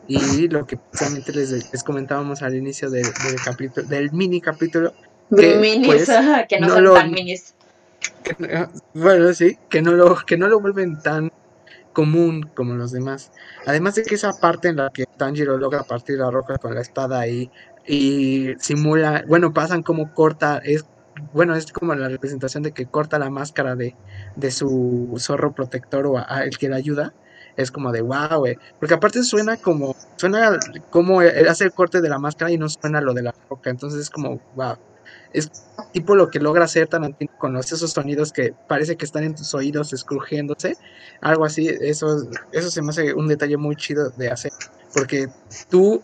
y 0.07 0.47
lo 0.49 0.65
que 0.65 0.77
precisamente 0.77 1.31
les, 1.33 1.71
les 1.71 1.83
comentábamos 1.83 2.41
al 2.41 2.55
inicio 2.55 2.89
del, 2.89 3.03
del 3.03 3.35
capítulo, 3.43 3.87
del 3.87 4.11
mini 4.11 4.41
capítulo, 4.41 4.93
Que, 5.35 5.55
minis, 5.57 5.87
pues, 5.87 6.09
que 6.49 6.59
no, 6.59 6.67
no 6.67 6.73
son 6.75 6.83
lo- 6.83 6.93
tan 6.93 7.11
minis. 7.11 7.53
que, 8.23 8.35
no- 8.39 8.71
bueno, 8.93 9.33
sí, 9.33 9.57
que 9.69 9.81
no 9.81 9.91
lo 9.93 10.15
que 10.25 10.37
no 10.37 10.47
lo 10.47 10.59
vuelven 10.59 11.01
tan 11.01 11.31
común 11.93 12.51
como 12.55 12.73
los 12.75 12.91
demás. 12.91 13.31
Además 13.65 13.95
de 13.95 14.03
que 14.03 14.15
esa 14.15 14.33
parte 14.33 14.67
en 14.67 14.75
la 14.77 14.89
que 14.93 15.05
Tanjiro 15.17 15.57
logra 15.57 15.83
partir 15.83 16.17
la 16.17 16.29
roca 16.29 16.57
con 16.57 16.75
la 16.75 16.81
espada 16.81 17.27
y, 17.27 17.49
y 17.87 18.53
simula, 18.59 19.23
bueno, 19.27 19.53
pasan 19.53 19.81
como 19.81 20.13
corta, 20.13 20.59
es 20.63 20.83
bueno, 21.33 21.55
es 21.55 21.71
como 21.71 21.95
la 21.95 22.09
representación 22.09 22.63
de 22.63 22.71
que 22.71 22.85
corta 22.85 23.19
la 23.19 23.29
máscara 23.29 23.75
de, 23.75 23.95
de 24.35 24.51
su 24.51 25.13
zorro 25.17 25.53
protector 25.53 26.05
o 26.07 26.17
el 26.17 26.57
que 26.57 26.69
le 26.69 26.75
ayuda. 26.75 27.13
Es 27.57 27.71
como 27.71 27.91
de 27.93 28.01
wow, 28.01 28.39
güey. 28.39 28.57
Porque 28.79 28.95
aparte 28.95 29.23
suena 29.23 29.55
como, 29.57 29.95
suena 30.17 30.59
como 30.89 31.21
hace 31.21 31.63
el 31.63 31.71
corte 31.71 32.01
de 32.01 32.09
la 32.09 32.19
máscara 32.19 32.51
y 32.51 32.57
no 32.57 32.67
suena 32.67 32.99
lo 32.99 33.13
de 33.13 33.23
la 33.23 33.33
roca. 33.49 33.69
Entonces 33.69 34.01
es 34.01 34.09
como 34.09 34.41
wow. 34.55 34.75
Es 35.31 35.51
tipo 35.91 36.15
lo 36.15 36.29
que 36.29 36.39
logra 36.39 36.65
hacer 36.65 36.87
Tarantino 36.87 37.31
con 37.37 37.53
los, 37.53 37.71
esos 37.71 37.91
sonidos 37.91 38.31
que 38.31 38.53
parece 38.67 38.95
que 38.95 39.05
están 39.05 39.23
en 39.23 39.35
tus 39.35 39.53
oídos 39.53 39.93
escrujiéndose. 39.93 40.75
Algo 41.21 41.45
así, 41.45 41.67
eso, 41.67 42.27
eso 42.51 42.71
se 42.71 42.81
me 42.81 42.89
hace 42.89 43.13
un 43.13 43.27
detalle 43.27 43.57
muy 43.57 43.75
chido 43.75 44.09
de 44.11 44.29
hacer. 44.29 44.51
Porque 44.93 45.27
tú 45.69 46.01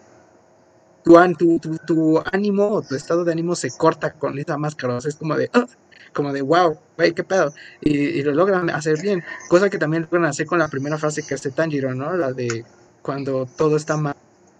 tu, 1.04 1.14
tu, 1.38 1.60
tu, 1.60 1.78
tu 1.86 2.24
ánimo 2.32 2.68
o 2.70 2.84
tu 2.84 2.96
estado 2.96 3.24
de 3.26 3.32
ánimo 3.32 3.56
se 3.56 3.72
corta 3.74 4.14
con 4.14 4.38
esa 4.40 4.58
máscara, 4.58 4.96
o 4.98 5.02
sea, 5.02 5.10
es 5.10 5.18
como 5.18 5.36
de, 5.36 5.50
"Ah", 5.54 5.66
como 6.14 6.34
de, 6.34 6.42
wow, 6.42 6.80
güey, 6.98 7.14
qué 7.14 7.24
pedo, 7.24 7.54
y, 7.80 7.98
y 8.20 8.24
lo 8.24 8.34
logran 8.34 8.70
hacer 8.70 8.98
bien, 9.00 9.22
cosa 9.48 9.70
que 9.70 9.78
también 9.78 10.04
logran 10.04 10.26
hacer 10.30 10.46
con 10.46 10.60
la 10.60 10.70
primera 10.70 10.98
frase 10.98 11.24
que 11.24 11.36
hace 11.36 11.52
Tanjiro, 11.52 11.96
¿no? 11.96 12.16
La 12.18 12.34
de 12.34 12.66
cuando 13.02 13.48
todo 13.56 13.78
está 13.78 13.98
mal, 13.98 14.14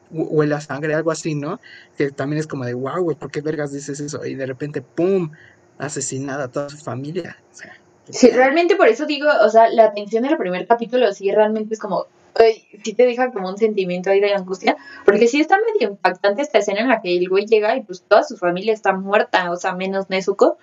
hu- 0.10 0.28
huele 0.32 0.56
a 0.56 0.62
sangre, 0.62 0.94
algo 0.96 1.12
así, 1.12 1.36
¿no? 1.36 1.60
Que 1.96 2.12
también 2.12 2.40
es 2.40 2.48
como 2.48 2.66
de, 2.66 2.74
wow, 2.74 3.02
güey, 3.04 3.18
¿por 3.18 3.32
qué 3.32 3.42
vergas 3.42 3.72
dices 3.72 4.00
eso? 4.00 4.26
Y 4.26 4.36
de 4.36 4.46
repente, 4.46 4.82
¡pum!, 4.82 5.30
asesinada 5.78 6.46
a 6.46 6.50
toda 6.50 6.70
su 6.70 6.78
familia. 6.80 7.36
O 7.52 7.54
sea, 7.56 7.72
qué 8.06 8.14
Sí, 8.14 8.30
realmente 8.32 8.76
por 8.76 8.88
eso 8.88 9.06
digo, 9.06 9.28
o 9.46 9.50
sea, 9.50 9.70
la 9.70 9.86
atención 9.86 10.24
del 10.24 10.38
primer 10.38 10.68
capítulo 10.68 11.12
sí 11.14 11.32
realmente 11.32 11.74
es 11.76 11.80
como, 11.80 12.06
ay, 12.36 12.64
sí 12.84 12.94
te 12.94 13.06
deja 13.06 13.32
como 13.32 13.50
un 13.50 13.58
sentimiento 13.58 14.10
ahí 14.10 14.20
de 14.20 14.34
angustia, 14.34 14.78
porque 15.06 15.28
sí 15.28 15.42
está 15.42 15.58
medio 15.58 15.90
impactante 15.90 16.42
esta 16.42 16.60
escena 16.60 16.82
en 16.82 16.88
la 16.88 17.02
que 17.02 17.18
el 17.18 17.30
güey 17.30 17.46
llega 17.46 17.76
y 17.76 17.82
pues 17.82 18.04
toda 18.04 18.24
su 18.24 18.38
familia 18.38 18.74
está 18.74 18.94
muerta, 18.94 19.52
o 19.52 19.56
sea, 19.56 19.74
menos 19.74 20.10
Nezuko. 20.10 20.58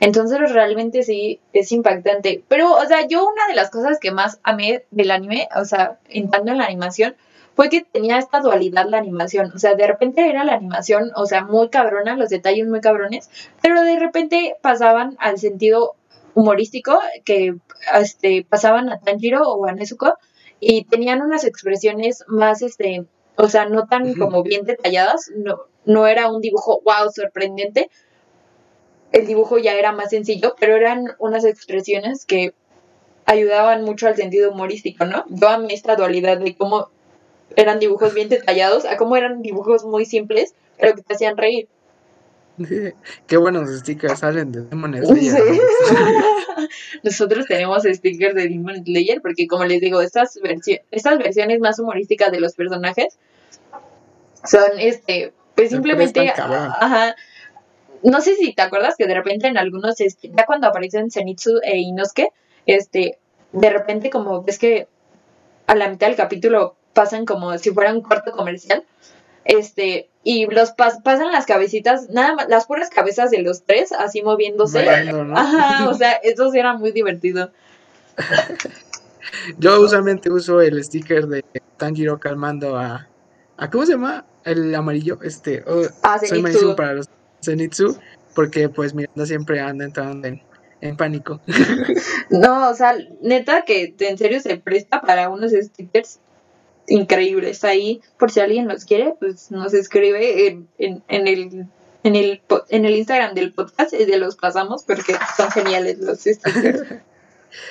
Entonces 0.00 0.38
realmente 0.52 1.02
sí 1.02 1.40
es 1.52 1.72
impactante. 1.72 2.42
Pero, 2.48 2.72
o 2.72 2.84
sea, 2.86 3.06
yo 3.06 3.24
una 3.26 3.46
de 3.48 3.54
las 3.54 3.70
cosas 3.70 3.98
que 4.00 4.10
más 4.10 4.40
amé 4.42 4.84
del 4.90 5.10
anime, 5.10 5.48
o 5.56 5.64
sea, 5.64 5.98
entrando 6.08 6.52
en 6.52 6.58
la 6.58 6.66
animación, 6.66 7.14
fue 7.54 7.68
que 7.68 7.82
tenía 7.82 8.18
esta 8.18 8.40
dualidad 8.40 8.88
la 8.88 8.98
animación. 8.98 9.52
O 9.54 9.58
sea, 9.58 9.74
de 9.74 9.86
repente 9.86 10.28
era 10.28 10.44
la 10.44 10.54
animación, 10.54 11.10
o 11.14 11.26
sea, 11.26 11.44
muy 11.44 11.68
cabrona, 11.68 12.16
los 12.16 12.30
detalles 12.30 12.66
muy 12.66 12.80
cabrones, 12.80 13.30
pero 13.60 13.82
de 13.82 13.98
repente 13.98 14.56
pasaban 14.62 15.16
al 15.18 15.38
sentido 15.38 15.94
humorístico 16.34 16.98
que 17.24 17.54
este, 17.94 18.46
pasaban 18.48 18.88
a 18.88 19.00
Tanjiro 19.00 19.42
o 19.42 19.66
a 19.66 19.72
Nezuko 19.72 20.14
y 20.64 20.84
tenían 20.84 21.22
unas 21.22 21.42
expresiones 21.42 22.22
más, 22.28 22.62
este, 22.62 23.04
o 23.34 23.48
sea, 23.48 23.66
no 23.66 23.88
tan 23.88 24.14
como 24.14 24.44
bien 24.44 24.64
detalladas, 24.64 25.28
no, 25.34 25.62
no 25.84 26.06
era 26.06 26.30
un 26.30 26.40
dibujo 26.40 26.80
wow 26.84 27.10
sorprendente, 27.12 27.90
el 29.10 29.26
dibujo 29.26 29.58
ya 29.58 29.74
era 29.74 29.90
más 29.90 30.10
sencillo, 30.10 30.54
pero 30.60 30.76
eran 30.76 31.16
unas 31.18 31.44
expresiones 31.44 32.24
que 32.24 32.54
ayudaban 33.24 33.82
mucho 33.82 34.06
al 34.06 34.14
sentido 34.14 34.52
humorístico, 34.52 35.04
¿no? 35.04 35.24
Yo 35.30 35.48
amé 35.48 35.74
esta 35.74 35.96
dualidad 35.96 36.38
de 36.38 36.54
cómo 36.54 36.90
eran 37.56 37.80
dibujos 37.80 38.14
bien 38.14 38.28
detallados 38.28 38.84
a 38.84 38.96
cómo 38.96 39.16
eran 39.16 39.42
dibujos 39.42 39.84
muy 39.84 40.06
simples, 40.06 40.54
pero 40.78 40.94
que 40.94 41.02
te 41.02 41.14
hacían 41.14 41.36
reír. 41.36 41.66
Qué 43.26 43.36
buenos 43.36 43.70
stickers 43.80 44.18
salen 44.20 44.52
de 44.52 44.62
Demon 44.62 44.94
Sí. 44.94 45.30
Slayer. 45.30 45.60
Nosotros 47.02 47.46
tenemos 47.46 47.82
stickers 47.84 48.34
de 48.34 48.48
Demon 48.48 48.84
Slayer 48.84 49.20
porque 49.22 49.46
como 49.46 49.64
les 49.64 49.80
digo, 49.80 50.00
estas, 50.00 50.36
versi- 50.42 50.82
estas 50.90 51.18
versiones 51.18 51.60
más 51.60 51.78
humorísticas 51.78 52.30
de 52.30 52.40
los 52.40 52.54
personajes 52.54 53.18
son 54.44 54.70
este, 54.78 55.32
pues 55.54 55.70
simplemente, 55.70 56.28
ajá, 56.30 57.14
no 58.02 58.20
sé 58.20 58.34
si 58.36 58.52
te 58.52 58.62
acuerdas 58.62 58.96
que 58.98 59.06
de 59.06 59.14
repente 59.14 59.46
en 59.46 59.56
algunos, 59.56 60.00
este, 60.00 60.30
ya 60.36 60.44
cuando 60.46 60.66
aparecen 60.66 61.10
Zenitsu 61.10 61.60
e 61.62 61.78
Inosuke, 61.78 62.28
este, 62.66 63.18
de 63.52 63.70
repente 63.70 64.10
como 64.10 64.42
ves 64.42 64.58
que 64.58 64.88
a 65.66 65.74
la 65.76 65.88
mitad 65.88 66.08
del 66.08 66.16
capítulo 66.16 66.76
pasan 66.92 67.24
como 67.24 67.56
si 67.58 67.70
fuera 67.70 67.92
un 67.92 68.02
corto 68.02 68.32
comercial, 68.32 68.84
este, 69.44 70.08
y 70.24 70.46
los 70.46 70.74
pas- 70.76 71.02
pasan 71.02 71.32
las 71.32 71.46
cabecitas, 71.46 72.08
nada 72.10 72.34
más, 72.34 72.48
las 72.48 72.66
puras 72.66 72.90
cabezas 72.90 73.30
de 73.30 73.42
los 73.42 73.64
tres 73.64 73.92
así 73.92 74.22
moviéndose. 74.22 74.84
Bailando, 74.84 75.24
¿no? 75.24 75.36
Ajá, 75.36 75.88
o 75.90 75.94
sea, 75.94 76.12
eso 76.12 76.50
sí 76.50 76.58
era 76.58 76.74
muy 76.76 76.92
divertido. 76.92 77.50
Yo 79.58 79.80
usualmente 79.80 80.30
uso 80.30 80.60
el 80.60 80.82
sticker 80.84 81.26
de 81.26 81.44
Tanjiro 81.76 82.18
calmando 82.18 82.76
a, 82.76 83.08
a 83.56 83.70
¿cómo 83.70 83.86
se 83.86 83.92
llama? 83.92 84.24
El 84.44 84.74
amarillo, 84.74 85.18
este, 85.22 85.64
oh, 85.66 85.82
Ah, 86.02 86.18
soy 86.18 86.42
para 86.76 86.94
los 86.94 87.08
Zenitsu, 87.44 87.96
porque 88.34 88.68
pues 88.68 88.94
Miranda 88.94 89.24
siempre 89.26 89.60
anda 89.60 89.84
entrando 89.84 90.26
en, 90.28 90.42
en 90.80 90.96
pánico. 90.96 91.40
No, 92.30 92.70
o 92.70 92.74
sea, 92.74 92.94
neta 93.20 93.62
que 93.66 93.94
en 93.98 94.16
serio 94.16 94.40
se 94.40 94.56
presta 94.56 95.02
para 95.02 95.28
unos 95.28 95.52
stickers 95.52 96.18
increíbles. 96.86 97.64
Ahí, 97.64 98.00
por 98.18 98.30
si 98.30 98.40
alguien 98.40 98.68
los 98.68 98.84
quiere, 98.84 99.14
pues 99.18 99.50
nos 99.50 99.74
escribe 99.74 100.46
en, 100.46 100.68
en, 100.78 101.02
en 101.08 101.28
el 101.28 101.66
en 102.04 102.16
el 102.16 102.42
en 102.68 102.84
el 102.84 102.96
Instagram 102.96 103.34
del 103.34 103.52
podcast 103.52 103.92
y 103.92 104.04
de 104.04 104.18
los 104.18 104.36
pasamos 104.36 104.82
porque 104.84 105.14
son 105.36 105.50
geniales 105.50 105.98
los 105.98 106.20
stickers. 106.20 106.82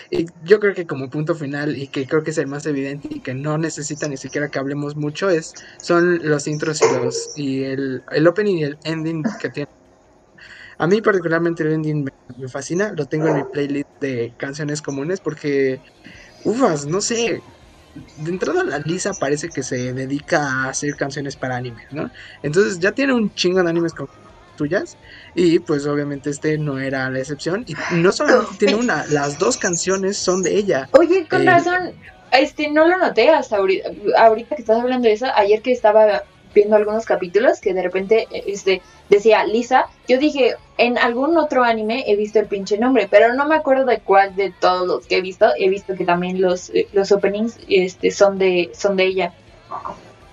Y 0.10 0.28
yo 0.44 0.60
creo 0.60 0.74
que 0.74 0.86
como 0.86 1.10
punto 1.10 1.36
final, 1.36 1.76
y 1.76 1.88
que 1.88 2.06
creo 2.06 2.24
que 2.24 2.32
es 2.32 2.38
el 2.38 2.48
más 2.48 2.66
evidente 2.66 3.08
y 3.10 3.20
que 3.20 3.34
no 3.34 3.58
necesita 3.58 4.08
ni 4.08 4.18
siquiera 4.18 4.50
que 4.50 4.60
hablemos 4.60 4.96
mucho, 4.96 5.30
es 5.30 5.54
son 5.78 6.20
los 6.28 6.48
intros 6.48 6.82
y 6.82 6.96
los 6.96 7.32
y 7.36 7.64
el, 7.64 8.04
el 8.12 8.28
opening 8.28 8.58
y 8.58 8.64
el 8.64 8.78
ending 8.84 9.24
que 9.40 9.50
tiene. 9.50 9.72
A 10.78 10.88
mí 10.88 11.02
particularmente 11.02 11.64
el 11.64 11.74
ending 11.74 12.04
me, 12.04 12.12
me 12.38 12.48
fascina, 12.48 12.94
lo 12.96 13.06
tengo 13.06 13.28
en 13.28 13.38
mi 13.38 13.44
playlist 13.44 13.90
de 14.00 14.34
canciones 14.38 14.82
comunes 14.82 15.20
porque, 15.20 15.80
ufas, 16.44 16.86
no 16.86 17.02
sé, 17.02 17.42
de 17.94 18.32
entrada 18.32 18.64
la 18.64 18.80
Lisa 18.80 19.16
parece 19.20 19.50
que 19.50 19.64
se 19.64 19.94
dedica 19.94 20.42
a 20.66 20.70
hacer 20.70 20.96
canciones 20.96 21.36
para 21.38 21.58
anime, 21.58 21.88
¿no? 21.92 22.12
Entonces 22.42 22.80
ya 22.80 22.94
tiene 22.94 23.14
un 23.14 23.34
chingo 23.34 23.64
de 23.64 23.70
animes 23.70 23.94
como 23.94 24.10
tuyas 24.56 24.98
y 25.34 25.60
pues 25.60 25.86
obviamente 25.88 26.30
este 26.30 26.58
no 26.58 26.80
era 26.80 27.10
la 27.10 27.20
excepción 27.20 27.64
y 27.68 27.76
no 27.90 28.12
solamente 28.12 28.56
tiene 28.58 28.76
una, 28.76 29.06
las 29.10 29.38
dos 29.38 29.58
canciones 29.58 30.18
son 30.18 30.42
de 30.44 30.58
ella. 30.58 30.88
Oye, 30.92 31.28
con 31.30 31.42
Eh, 31.42 31.46
razón, 31.46 31.94
este, 32.32 32.70
no 32.72 32.88
lo 32.88 32.98
noté 32.98 33.30
hasta 33.30 33.58
ahorita, 33.58 33.90
ahorita 34.18 34.56
que 34.56 34.62
estás 34.62 34.80
hablando 34.80 35.08
de 35.08 35.14
eso, 35.14 35.28
ayer 35.36 35.62
que 35.62 35.72
estaba 35.72 36.24
viendo 36.54 36.76
algunos 36.76 37.06
capítulos 37.06 37.60
que 37.60 37.74
de 37.74 37.82
repente 37.84 38.28
este, 38.32 38.82
decía 39.10 39.44
Lisa, 39.46 39.88
yo 40.08 40.18
dije, 40.18 40.56
en 40.78 40.98
algún 40.98 41.38
otro 41.38 41.64
anime 41.64 42.04
he 42.08 42.16
visto 42.16 42.40
el 42.40 42.48
pinche 42.48 42.78
nombre, 42.78 43.08
pero 43.10 43.34
no 43.34 43.48
me 43.48 43.56
acuerdo 43.56 43.86
de 43.86 44.00
cuál 44.00 44.36
de 44.36 44.52
todos 44.60 44.88
los 44.88 45.08
que 45.08 45.18
he 45.18 45.22
visto, 45.22 45.48
he 45.58 45.70
visto 45.70 45.96
que 45.96 46.06
también 46.06 46.42
los, 46.42 46.70
eh, 46.72 46.88
los 46.94 47.12
openings 47.12 47.58
este, 47.68 48.12
son, 48.12 48.38
de, 48.38 48.72
son 48.74 48.96
de 48.98 49.06
ella. 49.06 49.34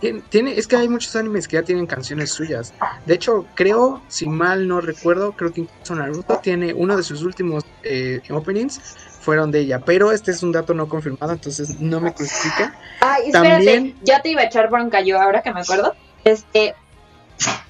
Tien- 0.00 0.22
Tiene, 0.28 0.52
es 0.56 0.66
que 0.68 0.76
hay 0.76 0.88
muchos 0.88 1.14
animes 1.16 1.48
que 1.48 1.56
ya 1.56 1.62
tienen 1.64 1.86
canciones 1.86 2.30
suyas. 2.30 2.72
De 3.04 3.14
hecho, 3.14 3.46
creo, 3.54 4.00
si 4.08 4.26
mal 4.28 4.68
no 4.68 4.80
recuerdo, 4.80 5.32
creo 5.32 5.52
que 5.52 5.62
incluso 5.62 5.94
Naruto 5.96 6.38
tiene 6.38 6.72
uno 6.72 6.96
de 6.96 7.02
sus 7.02 7.22
últimos 7.22 7.64
eh, 7.82 8.20
openings 8.30 8.80
fueron 9.20 9.50
de 9.50 9.60
ella. 9.60 9.80
Pero 9.80 10.12
este 10.12 10.30
es 10.30 10.42
un 10.44 10.52
dato 10.52 10.72
no 10.72 10.88
confirmado, 10.88 11.32
entonces 11.32 11.80
no 11.80 12.00
me 12.00 12.14
crucifica. 12.14 12.74
Ay, 13.00 13.24
espérate, 13.26 13.64
También- 13.64 13.96
ya 14.02 14.22
te 14.22 14.30
iba 14.30 14.42
a 14.42 14.44
echar 14.44 14.70
bronca 14.70 15.00
yo, 15.00 15.20
ahora 15.20 15.42
que 15.42 15.52
me 15.52 15.60
acuerdo. 15.60 15.94
Este, 16.28 16.74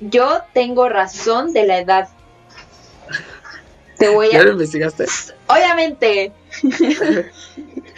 yo 0.00 0.42
tengo 0.52 0.88
razón 0.88 1.52
de 1.52 1.66
la 1.66 1.78
edad. 1.78 2.08
Te 3.98 4.08
voy 4.08 4.30
¿Ya 4.32 4.40
a... 4.40 4.44
lo 4.44 4.52
investigaste? 4.52 5.06
Obviamente. 5.46 6.32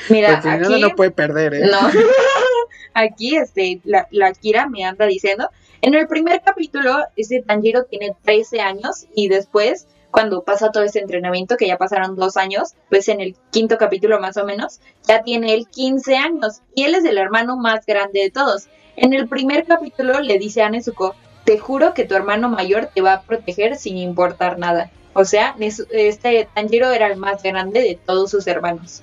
Mira, 0.09 0.33
Porque 0.35 0.49
nada 0.49 0.75
aquí... 0.75 0.81
no 0.81 0.91
puede 0.91 1.11
perder, 1.11 1.55
¿eh? 1.55 1.67
No. 1.71 1.79
Aquí, 2.95 3.37
este, 3.37 3.81
la, 3.85 4.09
la 4.11 4.33
Kira 4.33 4.69
me 4.69 4.85
anda 4.85 5.07
diciendo. 5.07 5.49
En 5.81 5.95
el 5.95 6.09
primer 6.09 6.43
capítulo, 6.43 7.05
este 7.17 7.43
Tanjiro 7.43 7.85
tiene 7.85 8.15
13 8.25 8.61
años 8.61 9.07
y 9.15 9.29
después, 9.29 9.87
cuando 10.11 10.43
pasa 10.43 10.73
todo 10.73 10.83
este 10.83 10.99
entrenamiento, 10.99 11.57
que 11.57 11.69
ya 11.69 11.79
pasaron 11.79 12.17
dos 12.17 12.37
años, 12.37 12.75
pues 12.91 13.09
en 13.09 13.21
el 13.21 13.37
quinto 13.51 13.79
capítulo 13.79 14.21
más 14.21 14.37
o 14.37 14.45
menos, 14.45 14.81
ya 15.07 15.23
tiene 15.23 15.55
él 15.55 15.69
15 15.69 16.17
años 16.17 16.61
y 16.75 16.85
él 16.85 16.97
es 16.97 17.05
el 17.05 17.17
hermano 17.17 17.57
más 17.57 17.87
grande 17.87 18.21
de 18.21 18.31
todos. 18.31 18.69
En 18.97 19.13
el 19.13 19.29
primer 19.29 19.65
capítulo 19.65 20.21
le 20.21 20.39
dice 20.39 20.63
a 20.63 20.71
Nezuko, 20.71 21.15
te 21.45 21.59
juro 21.59 21.95
que 21.95 22.05
tu 22.05 22.15
hermano 22.15 22.49
mayor 22.49 22.91
te 22.95 23.01
va 23.01 23.15
a 23.15 23.23
proteger 23.23 23.77
sin 23.77 23.99
importar 23.99 24.59
nada. 24.59 24.91
O 25.13 25.25
sea, 25.25 25.57
este 25.59 26.49
Tanjiro 26.55 26.91
era 26.93 27.07
el 27.09 27.17
más 27.17 27.43
grande 27.43 27.81
de 27.81 27.99
todos 28.05 28.31
sus 28.31 28.47
hermanos. 28.47 29.03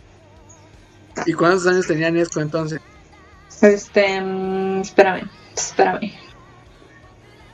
¿Y 1.26 1.34
cuántos 1.34 1.68
años 1.68 1.88
tenía 1.88 2.12
Nesco 2.12 2.40
entonces? 2.40 2.80
Este, 3.62 4.22
mm, 4.22 4.82
espérame, 4.82 5.30
espérame. 5.56 6.14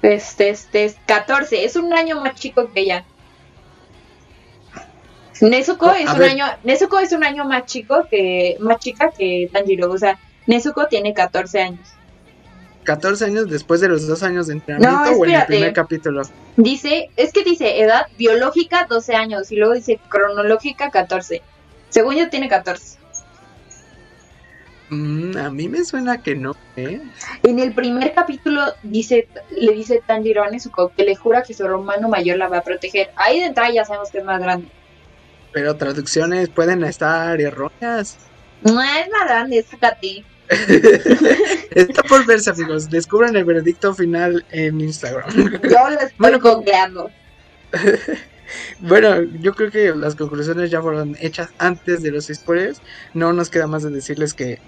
Este, 0.02 0.50
este, 0.50 0.86
es 0.86 0.98
14, 1.06 1.64
es 1.64 1.78
un 1.78 1.94
año 1.94 2.20
más 2.22 2.36
chico 2.36 2.70
que 2.72 2.82
ella. 2.82 3.06
Nezuko 5.42 5.88
A 5.88 6.00
es 6.00 6.14
un 6.14 6.22
año, 6.22 6.46
Nezuko 6.64 7.00
es 7.00 7.12
un 7.14 7.24
año 7.24 7.46
más 7.46 7.66
chico 7.66 8.06
que, 8.10 8.58
más 8.60 8.80
chica 8.80 9.12
que 9.12 9.50
Tanjiro, 9.52 9.92
o 9.92 9.98
sea, 9.98 10.20
Nezuko 10.46 10.88
tiene 10.88 11.14
14 11.14 11.62
años. 11.62 11.93
14 12.84 13.26
años 13.26 13.50
después 13.50 13.82
de 13.82 13.88
los 13.88 14.08
dos 14.08 14.24
años 14.24 14.48
de 14.48 14.54
entrenamiento 14.54 15.20
o 15.20 15.26
en 15.26 15.32
el 15.32 15.46
primer 15.46 15.74
capítulo. 15.74 16.22
Dice, 16.58 17.10
es 17.16 17.32
que 17.32 17.44
dice 17.44 17.82
edad 17.82 18.08
biológica 18.18 18.86
12 18.90 19.16
años 19.16 19.52
y 19.52 19.56
luego 19.56 19.74
dice 19.74 20.00
cronológica 20.10 20.92
14. 20.92 21.42
Según 21.90 22.16
yo 22.16 22.30
tiene 22.30 22.50
14. 22.50 22.98
Mm, 24.90 25.38
a 25.38 25.50
mí 25.50 25.70
me 25.70 25.84
suena 25.86 26.22
que 26.22 26.36
no, 26.36 26.56
¿eh? 26.76 27.02
En 27.42 27.60
el 27.60 27.74
primer 27.74 28.14
capítulo 28.14 28.62
dice, 28.84 29.28
le 29.58 29.74
dice 29.74 30.04
Tanjiro 30.06 30.44
a 30.44 30.50
Nezuko 30.50 30.92
que 30.96 31.04
le 31.04 31.16
jura 31.16 31.42
que 31.42 31.54
su 31.54 31.66
hermano 31.66 32.10
mayor 32.10 32.38
la 32.38 32.48
va 32.48 32.60
a 32.60 32.64
proteger. 32.64 33.10
Ahí 33.16 33.40
de 33.40 33.48
entrada 33.48 33.72
ya 33.72 33.86
sabemos 33.86 34.12
que 34.12 34.20
es 34.20 34.24
más 34.24 34.40
grande. 34.40 34.68
Pero 35.52 35.76
traducciones 35.76 36.50
pueden 36.50 36.84
estar 36.84 37.40
erróneas. 37.40 38.18
No 38.62 38.82
es 38.82 39.10
más 39.10 39.28
grande, 39.28 39.64
sácate. 39.64 40.24
Está 41.72 42.04
por 42.04 42.26
verse, 42.26 42.50
amigos. 42.50 42.90
Descubran 42.90 43.36
el 43.36 43.46
veredicto 43.46 43.94
final 43.94 44.46
en 44.52 44.80
Instagram. 44.82 45.30
Yo 45.36 45.48
lo 45.50 45.56
estoy 45.56 46.10
Bueno, 46.18 46.40
pues- 46.40 46.54
googleando. 46.56 47.10
Bueno, 48.82 49.24
yo 49.42 49.56
creo 49.56 49.72
que 49.72 49.96
las 49.96 50.14
conclusiones 50.14 50.70
ya 50.70 50.80
fueron 50.80 51.18
hechas 51.20 51.50
antes 51.58 52.04
de 52.04 52.12
los 52.12 52.28
spoilers. 52.28 52.82
No 53.16 53.34
nos 53.34 53.50
queda 53.50 53.66
más 53.66 53.82
de 53.82 53.90
decirles 53.90 54.36
que 54.36 54.60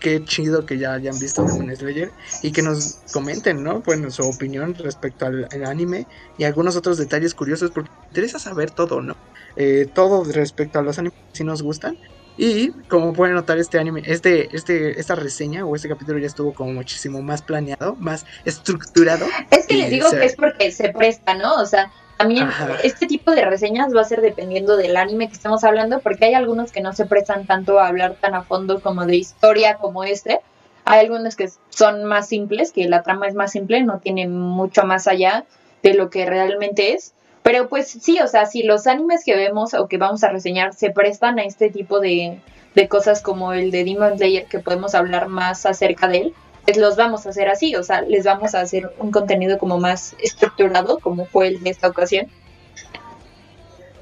qué 0.00 0.24
chido 0.24 0.64
que 0.64 0.78
ya 0.78 0.94
hayan 0.94 1.18
visto 1.18 1.44
Demon 1.44 1.74
Slayer 1.76 2.12
y 2.42 2.52
que 2.52 2.62
nos 2.62 3.00
comenten, 3.12 3.62
¿no? 3.62 3.80
Bueno, 3.80 4.10
su 4.10 4.22
opinión 4.22 4.74
respecto 4.74 5.26
al, 5.26 5.48
al 5.52 5.64
anime 5.66 6.06
y 6.38 6.44
algunos 6.44 6.76
otros 6.76 6.96
detalles 6.96 7.34
curiosos 7.34 7.72
porque 7.72 7.90
interesa 8.08 8.38
saber 8.38 8.70
todo, 8.70 9.02
¿no? 9.02 9.16
Eh, 9.56 9.86
todo 9.92 10.24
respecto 10.32 10.78
a 10.78 10.82
los 10.82 10.98
animes 10.98 11.18
si 11.32 11.44
nos 11.44 11.62
gustan. 11.62 11.98
Y 12.36 12.70
como 12.88 13.12
pueden 13.12 13.34
notar 13.34 13.58
este 13.58 13.78
anime, 13.78 14.02
este, 14.04 14.54
este, 14.54 15.00
esta 15.00 15.14
reseña 15.14 15.64
o 15.64 15.74
este 15.74 15.88
capítulo 15.88 16.18
ya 16.18 16.26
estuvo 16.26 16.52
como 16.52 16.72
muchísimo 16.72 17.22
más 17.22 17.42
planeado, 17.42 17.96
más 17.96 18.26
estructurado. 18.44 19.26
Es 19.50 19.66
que 19.66 19.74
les 19.74 19.90
digo 19.90 20.10
que 20.10 20.24
es 20.24 20.36
porque 20.36 20.70
se 20.70 20.90
presta, 20.90 21.34
¿no? 21.34 21.54
O 21.54 21.66
sea, 21.66 21.90
también 22.18 22.44
Ajá. 22.44 22.76
este 22.82 23.06
tipo 23.06 23.30
de 23.30 23.44
reseñas 23.44 23.94
va 23.94 24.02
a 24.02 24.04
ser 24.04 24.20
dependiendo 24.20 24.76
del 24.76 24.96
anime 24.96 25.28
que 25.28 25.34
estemos 25.34 25.64
hablando, 25.64 26.00
porque 26.00 26.26
hay 26.26 26.34
algunos 26.34 26.72
que 26.72 26.80
no 26.80 26.92
se 26.92 27.06
prestan 27.06 27.46
tanto 27.46 27.78
a 27.78 27.88
hablar 27.88 28.16
tan 28.20 28.34
a 28.34 28.42
fondo 28.42 28.80
como 28.80 29.06
de 29.06 29.16
historia 29.16 29.76
como 29.76 30.04
este. 30.04 30.40
Hay 30.84 31.00
algunos 31.00 31.36
que 31.36 31.50
son 31.70 32.04
más 32.04 32.28
simples, 32.28 32.72
que 32.72 32.86
la 32.86 33.02
trama 33.02 33.26
es 33.26 33.34
más 33.34 33.52
simple, 33.52 33.82
no 33.82 33.98
tiene 33.98 34.28
mucho 34.28 34.84
más 34.84 35.06
allá 35.06 35.44
de 35.82 35.94
lo 35.94 36.10
que 36.10 36.26
realmente 36.26 36.92
es. 36.92 37.12
Pero 37.46 37.68
pues 37.68 37.86
sí, 37.86 38.18
o 38.18 38.26
sea, 38.26 38.44
si 38.44 38.64
los 38.64 38.88
animes 38.88 39.22
que 39.24 39.36
vemos 39.36 39.72
o 39.72 39.86
que 39.86 39.98
vamos 39.98 40.24
a 40.24 40.30
reseñar 40.30 40.74
se 40.74 40.90
prestan 40.90 41.38
a 41.38 41.44
este 41.44 41.70
tipo 41.70 42.00
de, 42.00 42.40
de 42.74 42.88
cosas 42.88 43.22
como 43.22 43.52
el 43.52 43.70
de 43.70 43.84
Demon 43.84 44.18
Slayer, 44.18 44.46
que 44.46 44.58
podemos 44.58 44.96
hablar 44.96 45.28
más 45.28 45.64
acerca 45.64 46.08
de 46.08 46.18
él, 46.18 46.34
pues 46.64 46.76
los 46.76 46.96
vamos 46.96 47.24
a 47.24 47.28
hacer 47.28 47.48
así, 47.48 47.76
o 47.76 47.84
sea, 47.84 48.02
les 48.02 48.24
vamos 48.24 48.56
a 48.56 48.62
hacer 48.62 48.92
un 48.98 49.12
contenido 49.12 49.58
como 49.58 49.78
más 49.78 50.16
estructurado, 50.18 50.98
como 50.98 51.24
fue 51.24 51.46
el 51.46 51.64
esta 51.64 51.86
ocasión. 51.86 52.26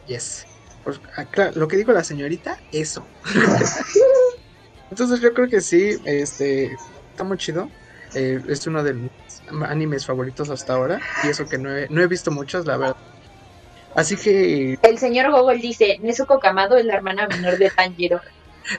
Yes. 0.07 0.47
Pues, 0.82 0.99
ah, 1.14 1.26
claro, 1.26 1.53
lo 1.55 1.68
que 1.68 1.76
dijo 1.76 1.92
la 1.92 2.03
señorita, 2.03 2.59
eso. 2.72 3.05
Entonces 4.90 5.20
yo 5.20 5.34
creo 5.34 5.51
que 5.51 5.61
sí, 5.61 5.99
este, 6.07 6.74
está 7.11 7.24
muy 7.24 7.36
chido. 7.36 7.68
Eh, 8.14 8.40
es 8.49 8.66
uno 8.66 8.82
de 8.82 8.95
mis 8.95 9.11
animes 9.68 10.07
favoritos 10.07 10.49
hasta 10.49 10.72
ahora. 10.72 10.99
Y 11.24 11.28
eso 11.28 11.45
que 11.45 11.59
no 11.59 11.76
he, 11.76 11.88
no 11.90 12.01
he 12.01 12.07
visto 12.07 12.30
muchos, 12.30 12.64
la 12.64 12.78
verdad. 12.78 12.97
Así 13.95 14.16
que 14.16 14.78
El 14.82 14.99
señor 14.99 15.30
Gogol 15.30 15.61
dice, 15.61 15.99
Nezuko 16.03 16.40
Kamado 16.40 16.76
es 16.76 16.84
la 16.84 16.95
hermana 16.95 17.28
menor 17.28 17.59
de 17.59 17.70
Tanjiro. 17.70 18.20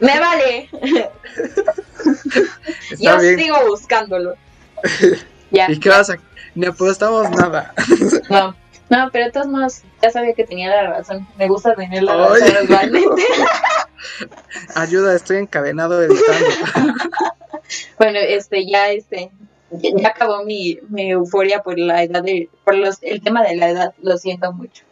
¡Me 0.01 0.19
vale! 0.19 0.69
Yo 2.99 3.17
bien. 3.19 3.39
sigo 3.39 3.55
buscándolo. 3.67 4.35
ya, 5.51 5.71
¿Y 5.71 5.79
qué 5.79 5.89
vas 5.89 6.09
a...? 6.09 6.17
Ni 6.55 6.65
apostamos 6.65 7.29
nada. 7.31 7.73
no. 8.29 8.55
No, 8.87 9.09
pero 9.11 9.25
de 9.25 9.31
todos 9.31 9.47
modos, 9.47 9.81
ya 10.01 10.11
sabía 10.11 10.33
que 10.33 10.43
tenía 10.43 10.69
la 10.69 10.89
razón. 10.97 11.27
Me 11.37 11.47
gusta 11.47 11.73
tener 11.73 12.03
la 12.03 12.15
razón 12.15 12.63
igualmente. 12.63 13.23
Ayuda, 14.75 15.15
estoy 15.15 15.37
encadenado 15.37 16.03
editando. 16.03 16.45
Bueno, 17.97 18.19
este, 18.19 18.69
ya, 18.69 18.91
este, 18.91 19.31
ya 19.71 20.09
acabó 20.09 20.43
mi, 20.43 20.79
mi 20.89 21.09
euforia 21.11 21.63
por 21.63 21.79
la 21.79 22.03
edad 22.03 22.21
de, 22.21 22.47
por 22.63 22.75
los, 22.75 22.99
el 23.01 23.21
tema 23.21 23.41
de 23.41 23.55
la 23.55 23.69
edad, 23.69 23.93
lo 24.03 24.17
siento 24.17 24.51
mucho. 24.51 24.83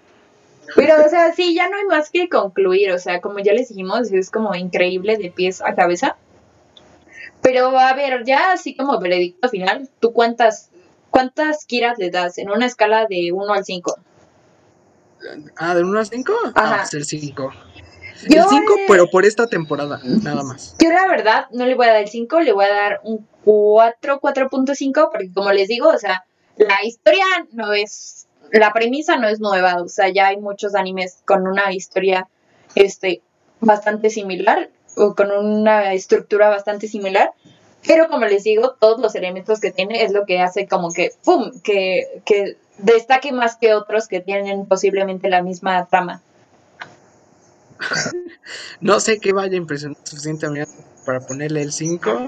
Pero, 0.76 1.06
o 1.06 1.10
sea, 1.10 1.34
sí, 1.34 1.54
ya 1.54 1.70
no 1.70 1.78
hay 1.78 1.86
más 1.86 2.10
que 2.10 2.30
concluir, 2.30 2.92
o 2.92 3.00
sea, 3.00 3.22
como 3.22 3.40
ya 3.40 3.54
les 3.54 3.70
dijimos, 3.70 4.12
es 4.12 4.32
como 4.32 4.56
increíble 4.56 5.18
de 5.18 5.30
pies 5.30 5.62
a 5.62 5.76
cabeza. 5.76 6.16
Pero, 7.42 7.78
a 7.78 7.94
ver, 7.94 8.24
ya 8.26 8.54
así 8.54 8.76
como 8.76 9.00
veredicto 9.00 9.50
final, 9.50 9.90
¿tú 10.00 10.14
cuántas, 10.14 10.70
cuántas 11.12 11.66
kiras 11.66 11.98
le 12.00 12.10
das 12.10 12.38
en 12.38 12.50
una 12.50 12.66
escala 12.66 13.06
de 13.08 13.32
1 13.34 13.54
al 13.54 13.66
5? 13.66 13.98
Ah, 15.58 15.76
¿de 15.76 15.84
1 15.84 16.00
a 16.00 16.06
5? 16.06 16.34
Ajá. 16.56 16.82
Ah, 16.82 16.86
ser 16.86 17.04
5. 17.06 17.52
Yo 18.30 18.44
El 18.44 18.48
5, 18.50 18.76
le- 18.76 18.86
pero 18.88 19.10
por 19.10 19.26
esta 19.26 19.48
temporada, 19.48 20.00
nada 20.04 20.44
más. 20.44 20.76
Yo 20.80 20.90
la 20.90 21.08
verdad 21.08 21.48
no 21.52 21.66
le 21.66 21.76
voy 21.76 21.88
a 21.88 21.94
dar 21.94 22.02
el 22.04 22.08
5, 22.10 22.40
le 22.40 22.54
voy 22.54 22.66
a 22.66 22.70
dar 22.74 23.02
un 23.04 23.28
4, 23.44 24.20
4.5, 24.22 25.10
porque 25.12 25.32
como 25.34 25.52
les 25.52 25.68
digo, 25.68 25.90
o 25.90 25.98
sea, 25.98 26.24
la 26.58 26.84
historia 26.86 27.26
no 27.52 27.74
es, 27.74 28.23
la 28.52 28.74
premisa 28.74 29.18
no 29.18 29.28
es 29.28 29.40
nueva, 29.40 29.82
o 29.82 29.88
sea, 29.88 30.10
ya 30.10 30.28
hay 30.28 30.38
muchos 30.38 30.76
animes 30.76 31.22
con 31.26 31.48
una 31.48 31.74
historia 31.74 32.28
este, 32.76 33.22
bastante 33.60 34.10
similar, 34.10 34.70
o 34.96 35.16
con 35.16 35.32
una 35.32 35.94
estructura 35.94 36.50
bastante 36.50 36.88
similar, 36.88 37.32
Pero 37.86 38.08
como 38.08 38.26
les 38.26 38.46
digo, 38.46 38.76
todos 38.80 39.02
los 39.02 39.14
elementos 39.14 39.60
que 39.60 39.72
tiene 39.72 40.04
es 40.04 40.14
lo 40.14 40.26
que 40.26 40.40
hace 40.40 40.68
como 40.68 40.94
que, 40.94 41.12
¡pum!, 41.26 41.52
que, 41.64 42.22
que 42.24 42.56
destaque 42.78 43.34
más 43.34 43.58
que 43.58 43.74
otros 43.74 44.08
que 44.08 44.22
tienen 44.22 44.66
posiblemente 44.68 45.30
la 45.30 45.42
misma 45.42 45.86
trama. 45.88 46.22
No 48.82 49.00
sé 49.00 49.20
qué 49.20 49.34
vaya 49.34 49.54
a 49.54 49.58
impresionar 49.58 49.98
suficientemente 50.04 50.72
para 51.06 51.22
ponerle 51.22 51.62
el 51.62 51.72
5, 51.72 52.28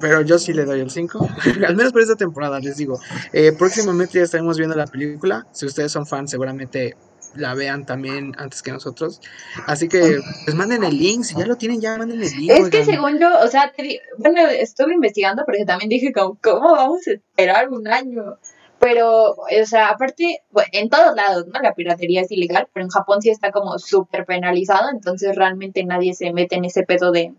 pero 0.00 0.22
yo 0.22 0.38
sí 0.38 0.52
le 0.52 0.64
doy 0.64 0.80
el 0.80 0.90
5. 0.90 1.28
Al 1.66 1.76
menos 1.76 1.92
por 1.92 2.02
esta 2.02 2.16
temporada, 2.16 2.60
les 2.60 2.76
digo. 2.76 2.98
Eh, 3.32 3.52
próximamente 3.52 4.18
ya 4.18 4.24
estaremos 4.24 4.56
viendo 4.56 4.76
la 4.76 4.86
película. 4.86 5.46
Si 5.52 5.66
ustedes 5.66 5.92
son 5.92 6.06
fans, 6.06 6.30
seguramente 6.30 6.96
la 7.36 7.54
vean 7.54 7.84
también 7.84 8.32
antes 8.38 8.62
que 8.62 8.72
nosotros. 8.72 9.20
Así 9.66 9.88
que, 9.88 10.20
pues 10.44 10.56
manden 10.56 10.84
el 10.84 10.96
link. 10.96 11.24
Si 11.24 11.34
ya 11.36 11.46
lo 11.46 11.56
tienen, 11.56 11.80
ya 11.80 11.96
manden 11.98 12.22
el 12.22 12.30
link. 12.30 12.50
Es 12.50 12.68
que 12.68 12.78
oigan. 12.78 12.84
según 12.84 13.18
yo, 13.18 13.28
o 13.40 13.48
sea, 13.48 13.72
te 13.76 14.00
bueno, 14.18 14.46
estuve 14.48 14.94
investigando 14.94 15.44
porque 15.44 15.64
también 15.64 15.88
dije, 15.88 16.12
como, 16.12 16.38
¿cómo 16.42 16.72
vamos 16.72 17.06
a 17.06 17.12
esperar 17.12 17.68
un 17.70 17.88
año? 17.88 18.38
Pero, 18.78 19.30
o 19.30 19.66
sea, 19.66 19.88
aparte, 19.88 20.42
bueno, 20.50 20.68
en 20.72 20.90
todos 20.90 21.14
lados, 21.16 21.46
¿no? 21.46 21.58
La 21.60 21.74
piratería 21.74 22.20
es 22.20 22.30
ilegal, 22.30 22.68
pero 22.72 22.84
en 22.84 22.90
Japón 22.90 23.22
sí 23.22 23.30
está 23.30 23.50
como 23.50 23.78
súper 23.78 24.26
penalizado, 24.26 24.90
entonces 24.90 25.34
realmente 25.36 25.84
nadie 25.84 26.12
se 26.12 26.32
mete 26.32 26.56
en 26.56 26.66
ese 26.66 26.82
pedo 26.82 27.10
de, 27.10 27.32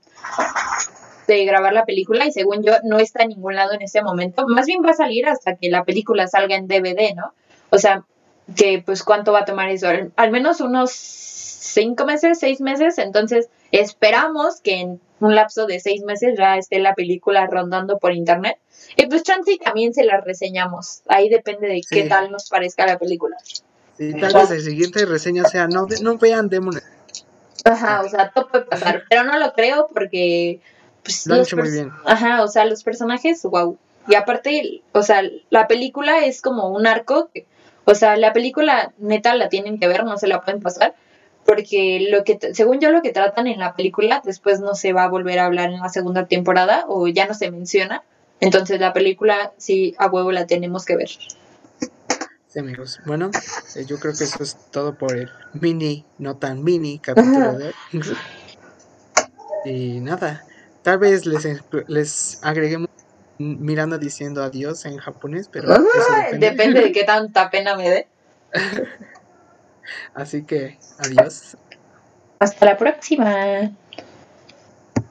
de 1.28 1.46
grabar 1.46 1.74
la 1.74 1.86
película 1.86 2.26
y 2.26 2.32
según 2.32 2.64
yo 2.64 2.74
no 2.84 3.00
está 3.00 3.24
en 3.24 3.30
ningún 3.30 3.56
lado 3.56 3.74
en 3.74 3.82
este 3.82 4.02
momento. 4.02 4.46
Más 4.48 4.66
bien 4.66 4.82
va 4.86 4.92
a 4.92 4.96
salir 4.96 5.28
hasta 5.28 5.56
que 5.56 5.70
la 5.70 5.84
película 5.84 6.28
salga 6.28 6.56
en 6.56 6.68
DVD, 6.68 7.16
¿no? 7.16 7.34
O 7.70 7.78
sea, 7.78 8.04
que 8.56 8.82
pues 8.86 9.04
cuánto 9.04 9.32
va 9.32 9.40
a 9.40 9.46
tomar 9.46 9.70
eso, 9.70 9.88
al, 10.16 10.32
menos 10.32 10.62
unos 10.62 10.92
cinco 10.92 12.06
meses, 12.06 12.40
seis 12.40 12.62
meses, 12.62 12.98
entonces 13.00 13.50
esperamos 13.72 14.62
que 14.62 14.80
en 14.82 15.02
un 15.20 15.36
lapso 15.36 15.66
de 15.66 15.80
seis 15.80 16.04
meses 16.04 16.36
ya 16.38 16.58
esté 16.58 16.80
la 16.80 16.94
película 16.94 17.48
rondando 17.48 17.98
por 17.98 18.14
internet. 18.14 18.58
Y 18.98 19.08
pues 19.08 19.24
chance 19.24 19.52
y 19.52 19.58
también 19.58 19.94
se 19.94 20.04
la 20.04 20.22
reseñamos. 20.22 21.02
Ahí 21.08 21.30
depende 21.30 21.68
de 21.68 21.82
qué 21.90 22.04
Sí. 22.04 22.10
tal 22.10 22.32
nos 22.32 22.50
parezca 22.50 22.86
la 22.86 23.00
película. 23.00 23.38
Sí, 23.98 24.14
tal 24.20 24.34
vez 24.34 24.52
el 24.52 24.62
siguiente 24.62 25.06
reseña 25.06 25.46
sea, 25.46 25.68
no, 25.68 25.88
no 26.02 26.18
vean 26.18 26.50
Demon 26.50 26.76
Ajá, 27.64 28.02
o 28.02 28.10
sea, 28.10 28.30
todo 28.30 28.48
puede 28.50 28.66
pasar, 28.66 29.04
pero 29.10 29.24
no 29.24 29.40
lo 29.40 29.54
creo 29.54 29.88
porque 29.92 30.60
pues, 31.06 31.26
Lo 31.28 31.36
han 31.36 31.40
los 31.40 31.48
hecho 31.48 31.58
muy 31.58 31.72
bien. 31.72 31.92
Ajá, 32.06 32.44
o 32.44 32.48
sea, 32.50 32.66
los 32.66 32.84
personajes, 32.84 33.42
wow. 33.44 33.78
Y 34.08 34.16
aparte, 34.16 34.82
o 34.92 35.02
sea, 35.04 35.22
la 35.50 35.68
película 35.68 36.26
es 36.26 36.42
como 36.42 36.68
un 36.70 36.86
arco, 36.88 37.30
que- 37.34 37.46
o 37.86 37.96
sea, 37.96 38.18
la 38.18 38.34
película 38.34 38.94
neta 38.98 39.36
la 39.36 39.48
tienen 39.48 39.80
que 39.80 39.88
ver, 39.88 40.04
no 40.04 40.18
se 40.18 40.28
la 40.28 40.42
pueden 40.44 40.62
pasar, 40.62 40.96
porque 41.46 42.08
lo 42.10 42.24
que, 42.24 42.40
según 42.54 42.80
yo 42.80 42.90
lo 42.92 43.02
que 43.04 43.12
tratan 43.12 43.48
en 43.48 43.60
la 43.60 43.76
película, 43.76 44.22
después 44.26 44.60
no 44.60 44.74
se 44.76 44.92
va 44.94 45.04
a 45.04 45.08
volver 45.10 45.40
a 45.40 45.46
hablar 45.46 45.70
en 45.72 45.80
la 45.80 45.90
segunda 45.90 46.26
temporada 46.26 46.86
o 46.88 47.08
ya 47.08 47.28
no 47.28 47.34
se 47.36 47.52
menciona. 47.52 48.04
Entonces 48.42 48.80
la 48.82 48.92
película 48.94 49.54
sí 49.58 49.96
a 49.98 50.08
huevo 50.08 50.32
la 50.32 50.46
tenemos 50.48 50.86
que 50.86 50.96
ver. 50.98 51.10
Sí, 52.48 52.60
amigos. 52.60 53.00
Bueno, 53.06 53.30
eh, 53.76 53.86
yo 53.86 54.00
creo 54.00 54.14
que 54.18 54.24
eso 54.24 54.42
es 54.44 54.58
todo 54.72 54.96
por 54.96 55.16
el 55.16 55.30
mini, 55.54 56.04
no 56.18 56.38
tan 56.38 56.64
mini 56.64 57.00
capítulo 57.00 57.58
de 57.58 57.68
hoy. 57.68 57.74
Y 59.66 60.00
nada, 60.00 60.44
tal 60.86 61.00
vez 61.00 61.26
les, 61.26 61.44
les 61.88 62.40
agreguemos 62.44 62.90
un 63.40 63.60
Miranda 63.60 63.98
diciendo 63.98 64.44
adiós 64.44 64.86
en 64.86 64.98
japonés, 64.98 65.50
pero 65.52 65.74
eso 65.74 66.16
depende. 66.16 66.50
Depende 66.52 66.82
de 66.82 66.92
qué 66.92 67.04
tanta 67.14 67.50
pena 67.50 67.76
me 67.76 67.90
dé. 67.90 68.08
Así 70.14 70.46
que 70.46 70.78
adiós. 71.00 71.58
Hasta 72.40 72.66
la 72.66 72.78
próxima. 72.78 73.76